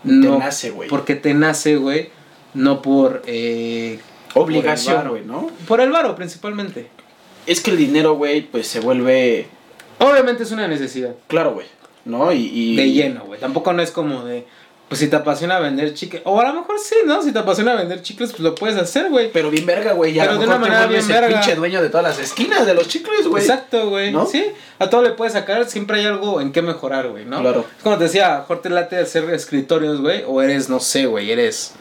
No, 0.04 0.38
nace, 0.38 0.70
güey. 0.70 0.88
Porque 0.88 1.14
te 1.14 1.34
nace, 1.34 1.76
güey. 1.76 2.10
No 2.56 2.82
por... 2.82 3.22
eh, 3.26 3.98
Obligación, 4.34 5.08
güey, 5.08 5.24
¿no? 5.24 5.50
Por 5.66 5.80
el 5.80 5.90
varo, 5.90 6.14
principalmente. 6.14 6.88
Es 7.46 7.60
que 7.60 7.70
el 7.70 7.76
dinero, 7.78 8.14
güey, 8.16 8.42
pues 8.42 8.66
se 8.66 8.80
vuelve. 8.80 9.46
Obviamente 9.98 10.42
es 10.42 10.50
una 10.52 10.68
necesidad. 10.68 11.14
Claro, 11.26 11.54
güey. 11.54 11.66
¿No? 12.04 12.32
Y. 12.32 12.50
y- 12.52 12.76
De 12.76 12.90
lleno, 12.90 13.24
güey. 13.24 13.40
Tampoco 13.40 13.72
no 13.72 13.82
es 13.82 13.90
como 13.90 14.24
de... 14.24 14.46
Pues 14.88 15.00
si 15.00 15.08
te 15.08 15.16
apasiona 15.16 15.58
vender 15.58 15.94
chicles... 15.94 16.22
O 16.24 16.38
a 16.40 16.44
lo 16.52 16.60
mejor 16.60 16.78
sí, 16.78 16.94
¿no? 17.06 17.20
Si 17.22 17.32
te 17.32 17.38
apasiona 17.40 17.74
vender 17.74 18.02
chicles, 18.02 18.30
pues 18.30 18.40
lo 18.40 18.54
puedes 18.54 18.76
hacer, 18.76 19.08
güey. 19.10 19.32
Pero 19.32 19.50
bien 19.50 19.66
verga, 19.66 19.94
güey. 19.94 20.12
Ya 20.12 20.22
Pero 20.22 20.32
a 20.32 20.34
lo 20.36 20.40
de 20.42 20.46
mejor 20.46 20.60
una 20.60 20.68
manera 20.68 20.86
bien 20.86 21.08
verga. 21.08 21.28
pinche 21.40 21.56
dueño 21.56 21.82
de 21.82 21.88
todas 21.88 22.04
las 22.04 22.18
esquinas 22.20 22.66
de 22.66 22.74
los 22.74 22.86
chicles, 22.86 23.26
güey. 23.26 23.42
Exacto, 23.42 23.88
güey. 23.90 24.12
¿No? 24.12 24.26
Sí, 24.26 24.44
a 24.78 24.88
todo 24.90 25.02
le 25.02 25.10
puedes 25.10 25.32
sacar, 25.32 25.68
siempre 25.68 25.98
hay 25.98 26.06
algo 26.06 26.40
en 26.40 26.52
qué 26.52 26.62
mejorar, 26.62 27.08
güey, 27.08 27.24
¿no? 27.24 27.40
Claro. 27.40 27.64
Es 27.76 27.82
como 27.82 27.96
te 27.98 28.04
decía, 28.04 28.38
mejor 28.40 28.60
te 28.62 28.70
late 28.70 28.96
hacer 28.98 29.28
escritorios, 29.30 30.00
güey, 30.00 30.22
o 30.26 30.40
eres, 30.40 30.68
no 30.68 30.78
sé, 30.78 31.06
güey, 31.06 31.32
eres... 31.32 31.72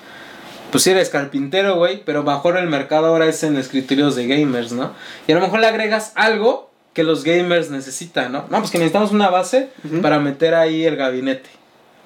Pues 0.72 0.84
sí 0.84 0.90
eres 0.92 1.10
carpintero, 1.10 1.76
güey, 1.76 2.04
pero 2.04 2.24
mejor 2.24 2.58
el 2.58 2.68
mercado 2.68 3.08
ahora 3.08 3.28
es 3.28 3.44
en 3.44 3.56
escritorios 3.58 4.16
de 4.16 4.28
gamers, 4.28 4.72
¿no? 4.74 4.92
Y 5.28 5.32
a 5.32 5.36
lo 5.36 5.42
mejor 5.42 5.60
le 5.62 5.68
agregas 5.68 6.12
algo 6.16 6.70
que 6.94 7.04
los 7.04 7.24
gamers 7.24 7.70
necesitan, 7.70 8.32
¿no? 8.32 8.46
No, 8.50 8.60
pues 8.60 8.72
que 8.72 8.78
necesitamos 8.78 9.12
una 9.12 9.30
base 9.30 9.70
para 10.02 10.20
meter 10.20 10.54
ahí 10.56 10.86
el 10.86 10.96
gabinete. 10.96 11.50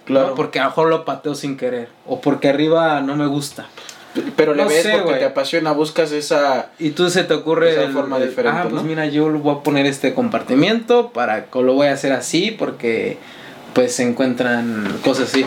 Claro. 0.06 0.30
¿no? 0.30 0.36
Porque 0.36 0.60
a 0.60 0.64
lo 0.64 0.70
mejor 0.70 0.90
lo 0.90 1.06
pateo 1.06 1.36
sin 1.36 1.58
querer. 1.58 1.90
O 2.08 2.22
porque 2.22 2.50
arriba 2.50 3.00
no 3.02 3.16
me 3.16 3.28
gusta. 3.28 3.68
Pero 4.36 4.56
le 4.56 4.64
No 4.64 4.70
ves 4.70 4.82
sé, 4.82 4.98
porque 5.04 5.20
te 5.20 5.26
apasiona, 5.26 5.72
buscas 5.72 6.12
esa. 6.12 6.70
Y 6.80 6.90
tú 6.92 7.10
se 7.12 7.24
te 7.24 7.34
ocurre 7.36 7.72
Esa 7.74 7.84
el- 7.84 7.94
forma 7.94 8.20
diferente, 8.20 8.60
Ah, 8.64 8.68
pues 8.68 8.82
mira, 8.82 9.06
yo 9.06 9.30
voy 9.30 9.56
a 9.56 9.60
poner 9.64 9.86
este 9.86 10.16
compartimiento 10.16 11.12
para 11.12 11.46
lo 11.54 11.74
voy 11.74 11.88
a 11.88 11.94
hacer 11.94 12.12
así 12.14 12.50
porque 12.58 13.20
pues 13.74 13.96
se 13.96 14.04
encuentran 14.04 15.00
cosas 15.04 15.30
así. 15.30 15.46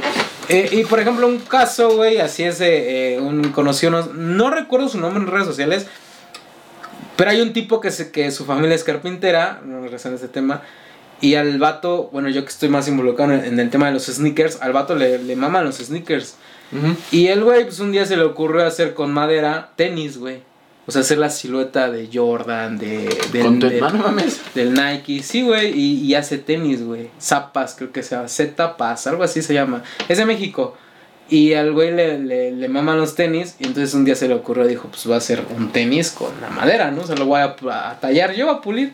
Eh, 0.49 0.68
y 0.73 0.85
por 0.85 1.01
ejemplo, 1.01 1.27
un 1.27 1.39
caso, 1.39 1.97
güey, 1.97 2.18
así 2.18 2.43
es 2.43 2.59
de 2.59 3.14
eh, 3.14 3.20
un 3.20 3.53
conocido, 3.53 3.93
no, 3.93 4.07
no 4.12 4.51
recuerdo 4.51 4.89
su 4.89 4.99
nombre 4.99 5.23
en 5.23 5.31
redes 5.31 5.47
sociales, 5.47 5.87
pero 7.16 7.31
hay 7.31 7.41
un 7.41 7.53
tipo 7.53 7.81
que, 7.81 7.91
se, 7.91 8.11
que 8.11 8.31
su 8.31 8.45
familia 8.45 8.75
es 8.75 8.85
carpintera, 8.85 9.61
no 9.64 9.81
regresando 9.83 10.16
a 10.16 10.20
este 10.20 10.29
tema, 10.29 10.62
y 11.20 11.37
al 11.37 11.59
vato, 11.59 12.11
bueno, 12.12 12.29
yo 12.29 12.43
que 12.43 12.51
estoy 12.51 12.68
más 12.68 12.89
involucrado 12.89 13.33
en, 13.33 13.45
en 13.45 13.61
el 13.61 13.70
tema 13.70 13.87
de 13.87 13.93
los 13.93 14.07
sneakers, 14.07 14.61
al 14.61 14.73
vato 14.73 14.97
le, 14.97 15.18
le 15.18 15.37
maman 15.37 15.64
los 15.64 15.77
sneakers. 15.77 16.37
Y 17.11 17.27
el 17.27 17.45
güey, 17.45 17.64
pues 17.64 17.81
un 17.81 17.93
día 17.93 18.07
se 18.07 18.16
le 18.16 18.23
ocurrió 18.23 18.64
hacer 18.64 18.95
con 18.95 19.12
madera 19.12 19.73
tenis, 19.77 20.16
güey. 20.16 20.41
O 20.87 20.91
sea, 20.91 21.03
hacer 21.03 21.18
la 21.18 21.30
silueta 21.30 21.91
de 21.91 22.09
Jordan, 22.12 22.76
de, 22.76 23.09
del, 23.33 23.43
Con 23.45 23.59
tu 23.61 23.66
del- 23.68 23.76
hermano, 23.76 23.99
mames. 23.99 24.41
del 24.55 24.74
Nike. 24.74 25.22
Sí, 25.22 25.43
güey, 25.43 25.72
y, 25.78 26.01
y 26.05 26.14
hace 26.16 26.39
tenis, 26.39 26.83
güey. 26.85 27.09
Zapas, 27.20 27.74
creo 27.76 27.93
que 27.93 28.03
se 28.03 28.16
llama. 28.16 28.26
Z-Paz, 28.28 29.07
algo 29.07 29.22
así 29.22 29.43
se 29.43 29.55
llama. 29.55 29.83
Es 30.09 30.18
de 30.18 30.26
México. 30.26 30.76
Y 31.28 31.55
al 31.55 31.72
güey 31.72 31.93
le, 31.93 32.18
le, 32.18 32.51
le 32.51 32.68
maman 32.68 32.99
los 32.99 33.14
tenis. 33.14 33.55
Y 33.61 33.66
entonces 33.68 33.95
un 33.95 34.05
día 34.05 34.16
se 34.16 34.26
le 34.26 34.35
ocurrió, 34.35 34.66
dijo, 34.66 34.89
pues 34.89 35.05
voy 35.07 35.14
a 35.14 35.18
hacer 35.18 35.45
un 35.57 35.70
tenis 35.70 36.11
con 36.11 36.33
la 36.41 36.51
madera, 36.51 36.91
¿no? 36.91 37.07
Se 37.07 37.14
lo 37.16 37.26
voy 37.26 37.41
a, 37.41 37.55
a 37.91 38.01
tallar 38.01 38.35
yo, 38.35 38.51
a 38.51 38.61
pulir. 38.61 38.93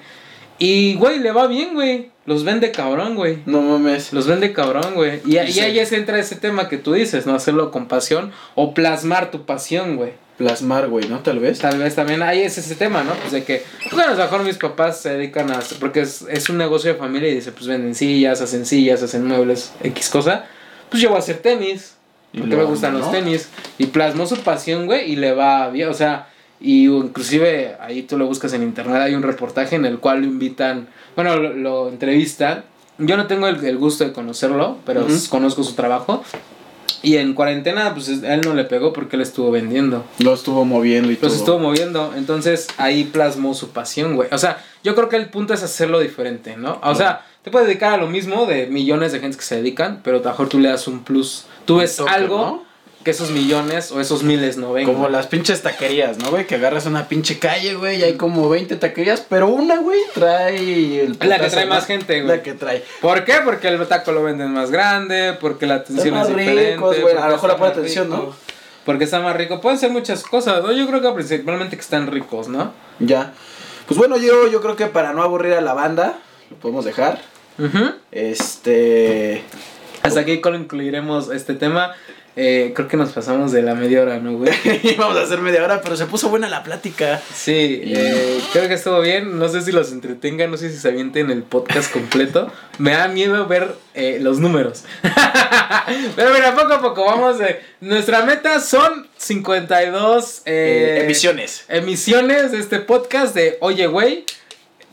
Y, 0.58 0.94
güey, 0.96 1.20
le 1.20 1.32
va 1.32 1.46
bien, 1.46 1.72
güey. 1.72 2.10
Los 2.28 2.44
vende 2.44 2.70
cabrón, 2.70 3.14
güey. 3.14 3.38
No 3.46 3.62
mames. 3.62 4.12
Los 4.12 4.26
vende 4.26 4.52
cabrón, 4.52 4.94
güey. 4.94 5.20
Y, 5.24 5.38
y 5.38 5.52
Sí. 5.52 5.60
ahí 5.60 5.78
es 5.78 5.92
entra 5.92 6.18
ese 6.18 6.36
tema 6.36 6.68
que 6.68 6.76
tú 6.76 6.92
dices, 6.92 7.26
¿no? 7.26 7.34
Hacerlo 7.34 7.70
con 7.70 7.86
pasión 7.88 8.32
o 8.54 8.74
plasmar 8.74 9.30
tu 9.30 9.46
pasión, 9.46 9.96
güey. 9.96 10.12
Plasmar, 10.36 10.88
güey, 10.88 11.08
¿no? 11.08 11.20
Tal 11.20 11.38
vez. 11.38 11.58
Tal 11.58 11.78
vez 11.78 11.94
también 11.94 12.22
ahí 12.22 12.42
es 12.42 12.58
ese 12.58 12.74
tema, 12.76 13.02
¿no? 13.02 13.12
Pues 13.14 13.32
de 13.32 13.42
que, 13.44 13.64
pues 13.82 13.94
bueno, 13.94 14.12
a 14.12 14.14
lo 14.14 14.22
mejor 14.22 14.44
mis 14.44 14.56
papás 14.58 15.00
se 15.00 15.10
dedican 15.14 15.50
a... 15.50 15.58
Porque 15.80 16.02
es, 16.02 16.22
es 16.30 16.48
un 16.48 16.58
negocio 16.58 16.92
de 16.92 16.98
familia 16.98 17.28
y 17.30 17.34
dice, 17.34 17.50
pues 17.50 17.66
venden 17.66 17.94
sillas, 17.94 18.40
hacen 18.42 18.64
sillas, 18.66 19.02
hacen 19.02 19.24
muebles, 19.26 19.72
X 19.82 20.08
cosa. 20.10 20.44
Pues 20.90 21.02
yo 21.02 21.08
voy 21.08 21.16
a 21.16 21.20
hacer 21.20 21.38
tenis. 21.38 21.94
Porque 22.32 22.46
lo- 22.50 22.58
me 22.58 22.64
gustan 22.64 22.92
¿no? 22.92 22.98
los 23.00 23.10
tenis. 23.10 23.48
Y 23.78 23.86
plasmó 23.86 24.26
su 24.26 24.36
pasión, 24.40 24.84
güey, 24.86 25.10
y 25.10 25.16
le 25.16 25.32
va 25.32 25.70
bien. 25.70 25.88
O 25.88 25.94
sea, 25.94 26.28
y 26.60 26.86
inclusive 26.86 27.76
ahí 27.80 28.02
tú 28.02 28.18
lo 28.18 28.26
buscas 28.26 28.52
en 28.52 28.62
internet, 28.62 28.96
hay 29.02 29.14
un 29.14 29.22
reportaje 29.22 29.76
en 29.76 29.86
el 29.86 29.98
cual 29.98 30.20
lo 30.20 30.26
invitan, 30.26 30.88
bueno, 31.18 31.34
lo, 31.36 31.52
lo 31.52 31.88
entrevistan. 31.88 32.62
Yo 32.96 33.16
no 33.16 33.26
tengo 33.26 33.48
el, 33.48 33.64
el 33.64 33.76
gusto 33.76 34.04
de 34.04 34.12
conocerlo, 34.12 34.76
pero 34.86 35.04
conozco 35.30 35.64
su 35.64 35.72
trabajo. 35.72 36.22
Y 37.02 37.16
en 37.16 37.34
cuarentena, 37.34 37.92
pues 37.92 38.06
él 38.08 38.40
no 38.42 38.54
le 38.54 38.62
pegó 38.62 38.92
porque 38.92 39.16
él 39.16 39.22
estuvo 39.22 39.50
vendiendo. 39.50 40.04
Lo 40.20 40.32
estuvo 40.32 40.64
moviendo 40.64 41.10
y 41.10 41.16
todo. 41.16 41.28
Los 41.28 41.40
estuvo 41.40 41.58
moviendo, 41.58 42.12
entonces 42.16 42.68
ahí 42.76 43.02
plasmó 43.02 43.54
su 43.54 43.70
pasión, 43.70 44.14
güey. 44.14 44.28
O 44.30 44.38
sea, 44.38 44.64
yo 44.84 44.94
creo 44.94 45.08
que 45.08 45.16
el 45.16 45.28
punto 45.28 45.54
es 45.54 45.64
hacerlo 45.64 45.98
diferente, 45.98 46.56
¿no? 46.56 46.80
O 46.84 46.94
sea, 46.94 47.26
te 47.42 47.50
puedes 47.50 47.66
dedicar 47.66 47.94
a 47.94 47.96
lo 47.96 48.06
mismo 48.06 48.46
de 48.46 48.68
millones 48.68 49.10
de 49.10 49.18
gente 49.18 49.36
que 49.38 49.42
se 49.42 49.56
dedican, 49.56 50.02
pero 50.04 50.18
a 50.18 50.20
lo 50.20 50.30
mejor 50.30 50.48
tú 50.48 50.60
le 50.60 50.68
das 50.68 50.86
un 50.86 51.02
plus. 51.02 51.46
Tú 51.64 51.78
ves 51.78 51.96
toque, 51.96 52.12
algo 52.12 52.38
¿no? 52.38 52.64
Que 53.08 53.12
esos 53.12 53.30
millones 53.30 53.90
o 53.90 54.02
esos 54.02 54.22
miles 54.22 54.58
no 54.58 54.74
ven. 54.74 54.84
Como 54.84 55.08
las 55.08 55.28
pinches 55.28 55.62
taquerías, 55.62 56.18
¿no, 56.18 56.28
güey? 56.28 56.46
Que 56.46 56.56
agarras 56.56 56.84
una 56.84 57.08
pinche 57.08 57.38
calle, 57.38 57.74
güey, 57.74 58.00
y 58.00 58.02
hay 58.02 58.18
como 58.18 58.50
20 58.50 58.76
taquerías, 58.76 59.24
pero 59.26 59.48
una, 59.48 59.78
güey, 59.78 59.98
trae 60.12 61.00
el 61.00 61.16
La 61.22 61.38
que 61.38 61.48
trae 61.48 61.64
¿no? 61.64 61.70
más 61.74 61.86
gente, 61.86 62.20
güey. 62.20 62.36
La 62.36 62.42
que 62.42 62.52
trae. 62.52 62.84
¿Por 63.00 63.24
qué? 63.24 63.36
Porque 63.42 63.68
el 63.68 63.88
taco 63.88 64.12
lo 64.12 64.24
venden 64.24 64.52
más 64.52 64.70
grande, 64.70 65.38
porque 65.40 65.64
la 65.64 65.76
atención 65.76 66.16
más 66.16 66.28
es 66.28 66.36
diferente. 66.36 66.72
ricos, 66.74 67.00
güey, 67.00 67.16
a 67.16 67.28
lo 67.28 67.32
mejor 67.32 67.48
la 67.48 67.56
más 67.56 67.70
atención, 67.70 68.10
¿no? 68.10 68.16
rico, 68.16 68.36
Porque 68.84 69.04
está 69.04 69.20
más 69.20 69.34
rico. 69.34 69.62
Pueden 69.62 69.78
ser 69.78 69.90
muchas 69.90 70.22
cosas, 70.22 70.62
¿no? 70.62 70.70
Yo 70.72 70.86
creo 70.86 71.00
que 71.00 71.10
principalmente 71.12 71.76
que 71.76 71.82
están 71.82 72.08
ricos, 72.08 72.48
¿no? 72.48 72.74
Ya. 72.98 73.32
Pues 73.86 73.96
bueno, 73.96 74.18
yo, 74.18 74.48
yo 74.48 74.60
creo 74.60 74.76
que 74.76 74.84
para 74.84 75.14
no 75.14 75.22
aburrir 75.22 75.54
a 75.54 75.62
la 75.62 75.72
banda, 75.72 76.18
lo 76.50 76.58
podemos 76.58 76.84
dejar. 76.84 77.22
Este. 78.12 79.44
Hasta 80.02 80.20
aquí 80.20 80.42
concluiremos 80.42 81.30
este 81.30 81.54
tema. 81.54 81.94
Eh, 82.40 82.72
creo 82.72 82.86
que 82.86 82.96
nos 82.96 83.10
pasamos 83.10 83.50
de 83.50 83.62
la 83.62 83.74
media 83.74 84.00
hora, 84.00 84.20
¿no, 84.20 84.34
güey? 84.38 84.52
Íbamos 84.84 85.16
a 85.16 85.22
hacer 85.22 85.40
media 85.40 85.64
hora, 85.64 85.80
pero 85.82 85.96
se 85.96 86.06
puso 86.06 86.28
buena 86.28 86.48
la 86.48 86.62
plática. 86.62 87.20
Sí, 87.34 87.80
eh, 87.84 88.40
creo 88.52 88.68
que 88.68 88.74
estuvo 88.74 89.00
bien. 89.00 89.40
No 89.40 89.48
sé 89.48 89.60
si 89.62 89.72
los 89.72 89.90
entretengan, 89.90 90.48
no 90.48 90.56
sé 90.56 90.70
si 90.70 90.78
se 90.78 90.86
avienten 90.86 91.32
el 91.32 91.42
podcast 91.42 91.92
completo. 91.92 92.52
Me 92.78 92.92
da 92.92 93.08
miedo 93.08 93.44
ver 93.48 93.74
eh, 93.94 94.18
los 94.20 94.38
números. 94.38 94.84
pero 96.14 96.32
mira, 96.32 96.54
poco 96.54 96.74
a 96.74 96.80
poco 96.80 97.04
vamos. 97.06 97.38
Nuestra 97.80 98.24
meta 98.24 98.60
son 98.60 99.08
52 99.16 100.42
Eh, 100.46 101.00
emisiones. 101.02 101.64
emisiones 101.68 102.52
de 102.52 102.60
este 102.60 102.78
podcast 102.78 103.34
de 103.34 103.58
Oye, 103.60 103.88
güey. 103.88 104.24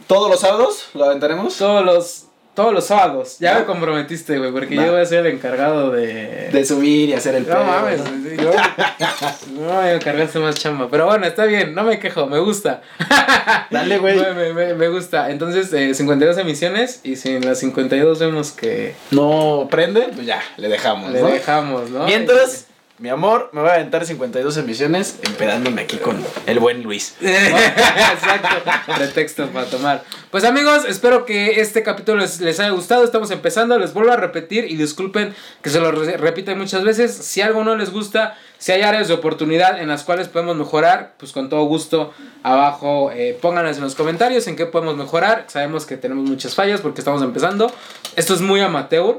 ¿Todos 0.07 0.31
los 0.31 0.39
sábados 0.39 0.87
lo 0.95 1.05
aventaremos? 1.05 1.55
Todos 1.57 1.85
los, 1.85 2.24
todos 2.55 2.73
los 2.73 2.85
sábados. 2.87 3.37
Ya 3.39 3.59
me 3.59 3.65
comprometiste, 3.65 4.37
güey, 4.39 4.51
porque 4.51 4.75
yo 4.75 4.91
voy 4.91 5.01
a 5.01 5.05
ser 5.05 5.25
el 5.25 5.33
encargado 5.33 5.91
de... 5.91 6.49
De 6.51 6.65
subir 6.65 7.09
y 7.09 7.13
hacer 7.13 7.35
el 7.35 7.43
No 7.47 7.53
pedo, 7.53 7.63
mames, 7.65 7.99
¿no? 7.99 8.43
yo- 8.43 8.51
no 9.61 9.81
me 9.81 9.99
cargaste 9.99 10.39
más 10.39 10.55
chamba. 10.55 10.87
Pero 10.89 11.05
bueno, 11.05 11.25
está 11.25 11.45
bien, 11.45 11.75
no 11.75 11.83
me 11.83 11.99
quejo, 11.99 12.25
me 12.27 12.39
gusta. 12.39 12.81
Dale, 13.69 13.97
güey. 13.97 14.17
Me, 14.17 14.33
me- 14.33 14.53
me- 14.53 14.73
me 14.73 14.87
gusta. 14.87 15.29
Entonces, 15.29 15.71
eh, 15.73 15.93
52 15.93 16.37
emisiones 16.37 17.01
y 17.03 17.15
si 17.17 17.29
en 17.35 17.45
las 17.45 17.59
52 17.59 18.19
vemos 18.19 18.51
que 18.51 18.95
No 19.11 19.67
prende, 19.69 20.09
pues 20.13 20.25
ya, 20.25 20.41
le 20.57 20.69
dejamos, 20.69 21.11
le 21.11 21.21
¿no? 21.21 21.27
dejamos, 21.27 21.89
¿no? 21.89 22.05
Mientras, 22.05 22.64
mi 22.97 23.09
amor, 23.09 23.49
me 23.51 23.59
voy 23.59 23.69
a 23.71 23.73
aventar 23.73 24.05
52 24.05 24.55
emisiones 24.55 25.19
empedándome 25.23 25.81
aquí 25.81 25.97
con 25.97 26.17
el 26.45 26.59
buen 26.59 26.81
Luis. 26.81 27.15
Exacto, 27.21 28.71
pretexto 28.95 29.47
para 29.47 29.65
tomar. 29.65 30.03
Pues 30.31 30.45
amigos, 30.45 30.85
espero 30.87 31.25
que 31.25 31.59
este 31.59 31.83
capítulo 31.83 32.19
les, 32.21 32.39
haya 32.59 32.69
gustado. 32.69 33.03
Estamos 33.03 33.31
empezando, 33.31 33.77
les 33.79 33.93
vuelvo 33.93 34.13
a 34.13 34.15
repetir 34.15 34.65
y 34.71 34.77
disculpen 34.77 35.35
que 35.61 35.69
se 35.69 35.81
lo 35.81 35.91
re- 35.91 36.15
repiten 36.15 36.57
muchas 36.57 36.85
veces. 36.85 37.13
Si 37.13 37.41
algo 37.41 37.65
no 37.65 37.75
les 37.75 37.91
gusta, 37.91 38.37
si 38.59 38.71
hay 38.71 38.81
áreas 38.83 39.09
de 39.09 39.13
oportunidad 39.13 39.81
en 39.81 39.89
las 39.89 40.03
cuales 40.03 40.29
podemos 40.29 40.55
mejorar, 40.55 41.15
pues 41.17 41.33
con 41.33 41.49
todo 41.49 41.65
gusto 41.65 42.13
abajo 42.43 43.11
eh, 43.11 43.37
pónganlas 43.41 43.75
en 43.75 43.83
los 43.83 43.95
comentarios 43.95 44.47
en 44.47 44.55
qué 44.55 44.67
podemos 44.67 44.95
mejorar. 44.95 45.43
Sabemos 45.47 45.85
que 45.85 45.97
tenemos 45.97 46.29
muchas 46.29 46.55
fallas 46.55 46.79
porque 46.79 47.01
estamos 47.01 47.21
empezando. 47.21 47.69
Esto 48.15 48.33
es 48.35 48.39
muy 48.41 48.61
amateur. 48.61 49.17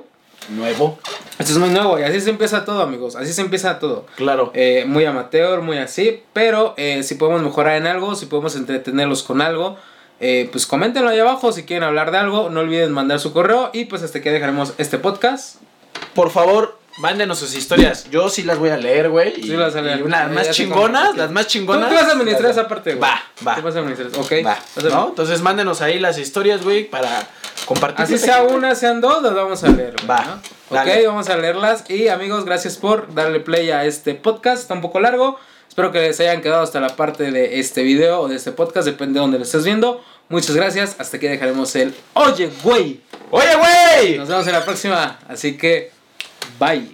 Nuevo. 0.48 0.98
Esto 1.38 1.52
es 1.52 1.58
muy 1.58 1.70
nuevo 1.70 1.98
y 1.98 2.02
así 2.02 2.20
se 2.20 2.30
empieza 2.30 2.64
todo, 2.64 2.82
amigos. 2.82 3.16
Así 3.16 3.32
se 3.32 3.40
empieza 3.40 3.78
todo. 3.78 4.06
Claro. 4.16 4.50
Eh, 4.54 4.84
muy 4.86 5.04
amateur, 5.04 5.60
muy 5.60 5.78
así, 5.78 6.22
pero 6.32 6.74
eh, 6.76 7.02
si 7.02 7.16
podemos 7.16 7.42
mejorar 7.42 7.76
en 7.76 7.86
algo, 7.86 8.14
si 8.14 8.26
podemos 8.26 8.56
entretenerlos 8.56 9.22
con 9.22 9.40
algo, 9.40 9.76
eh, 10.20 10.48
pues 10.50 10.66
coméntenlo 10.66 11.10
ahí 11.10 11.18
abajo 11.18 11.52
si 11.52 11.64
quieren 11.64 11.84
hablar 11.84 12.10
de 12.10 12.18
algo, 12.18 12.48
no 12.48 12.60
olviden 12.60 12.92
mandar 12.92 13.20
su 13.20 13.32
correo 13.32 13.70
y 13.72 13.84
pues 13.84 14.02
hasta 14.02 14.18
aquí 14.18 14.30
dejaremos 14.30 14.72
este 14.78 14.98
podcast. 14.98 15.56
Por 16.14 16.30
favor, 16.30 16.78
mándenos 16.98 17.38
sus 17.38 17.54
historias. 17.54 18.08
Yo 18.10 18.28
sí 18.28 18.42
las 18.42 18.58
voy 18.58 18.70
a 18.70 18.76
leer, 18.76 19.10
güey. 19.10 19.34
Sí 19.36 19.48
las 19.48 19.74
vas 19.74 19.76
a 19.76 19.82
leer. 19.82 19.98
y 20.00 20.02
Eh, 20.02 20.06
más 20.34 20.50
chingonas, 20.50 21.16
las 21.16 21.30
más 21.30 21.46
chingonas. 21.46 21.88
tú 21.88 21.94
vas 21.94 22.04
a 22.08 22.12
administrar 22.12 22.48
las- 22.48 22.56
esa 22.58 22.68
parte, 22.68 22.94
güey. 22.94 23.00
Va, 23.10 23.20
va. 23.46 23.56
Tú 23.56 23.62
vas 23.62 23.76
a 23.76 23.78
administrar, 23.80 24.08
ok. 24.18 24.32
Va, 24.46 24.58
¿no? 24.90 25.08
Entonces 25.08 25.40
mándenos 25.42 25.82
ahí 25.82 25.98
las 25.98 26.18
historias, 26.18 26.62
güey, 26.62 26.84
para 26.88 27.28
compartir. 27.66 28.04
Así 28.04 28.18
sea 28.18 28.42
una, 28.44 28.74
sean 28.74 29.00
dos, 29.00 29.22
las 29.22 29.34
vamos 29.34 29.62
a 29.64 29.68
leer. 29.68 29.94
Va, 30.08 30.24
¿no? 30.24 30.34
Ok, 30.78 30.86
vamos 31.06 31.28
a 31.28 31.36
leerlas. 31.36 31.84
Y 31.90 32.08
amigos, 32.08 32.44
gracias 32.44 32.76
por 32.76 33.12
darle 33.14 33.40
play 33.40 33.70
a 33.70 33.84
este 33.84 34.14
podcast. 34.14 34.62
Está 34.62 34.74
un 34.74 34.80
poco 34.80 34.98
largo. 35.00 35.38
Espero 35.68 35.92
que 35.92 35.98
les 36.00 36.18
hayan 36.20 36.40
quedado 36.40 36.62
hasta 36.62 36.80
la 36.80 36.96
parte 36.96 37.30
de 37.30 37.60
este 37.60 37.82
video 37.82 38.20
o 38.22 38.28
de 38.28 38.36
este 38.36 38.50
podcast, 38.50 38.86
depende 38.86 39.14
de 39.14 39.20
donde 39.20 39.38
lo 39.38 39.44
estés 39.44 39.62
viendo. 39.64 40.02
Muchas 40.30 40.56
gracias. 40.56 40.96
Hasta 40.98 41.18
aquí 41.18 41.28
dejaremos 41.28 41.76
el 41.76 41.94
Oye, 42.14 42.50
güey. 42.64 43.00
Oye, 43.30 43.54
güey. 43.56 44.16
Nos 44.18 44.26
vemos 44.28 44.46
en 44.46 44.54
la 44.54 44.64
próxima. 44.64 45.18
Así 45.28 45.56
que, 45.58 45.92
Bye. 46.58 46.88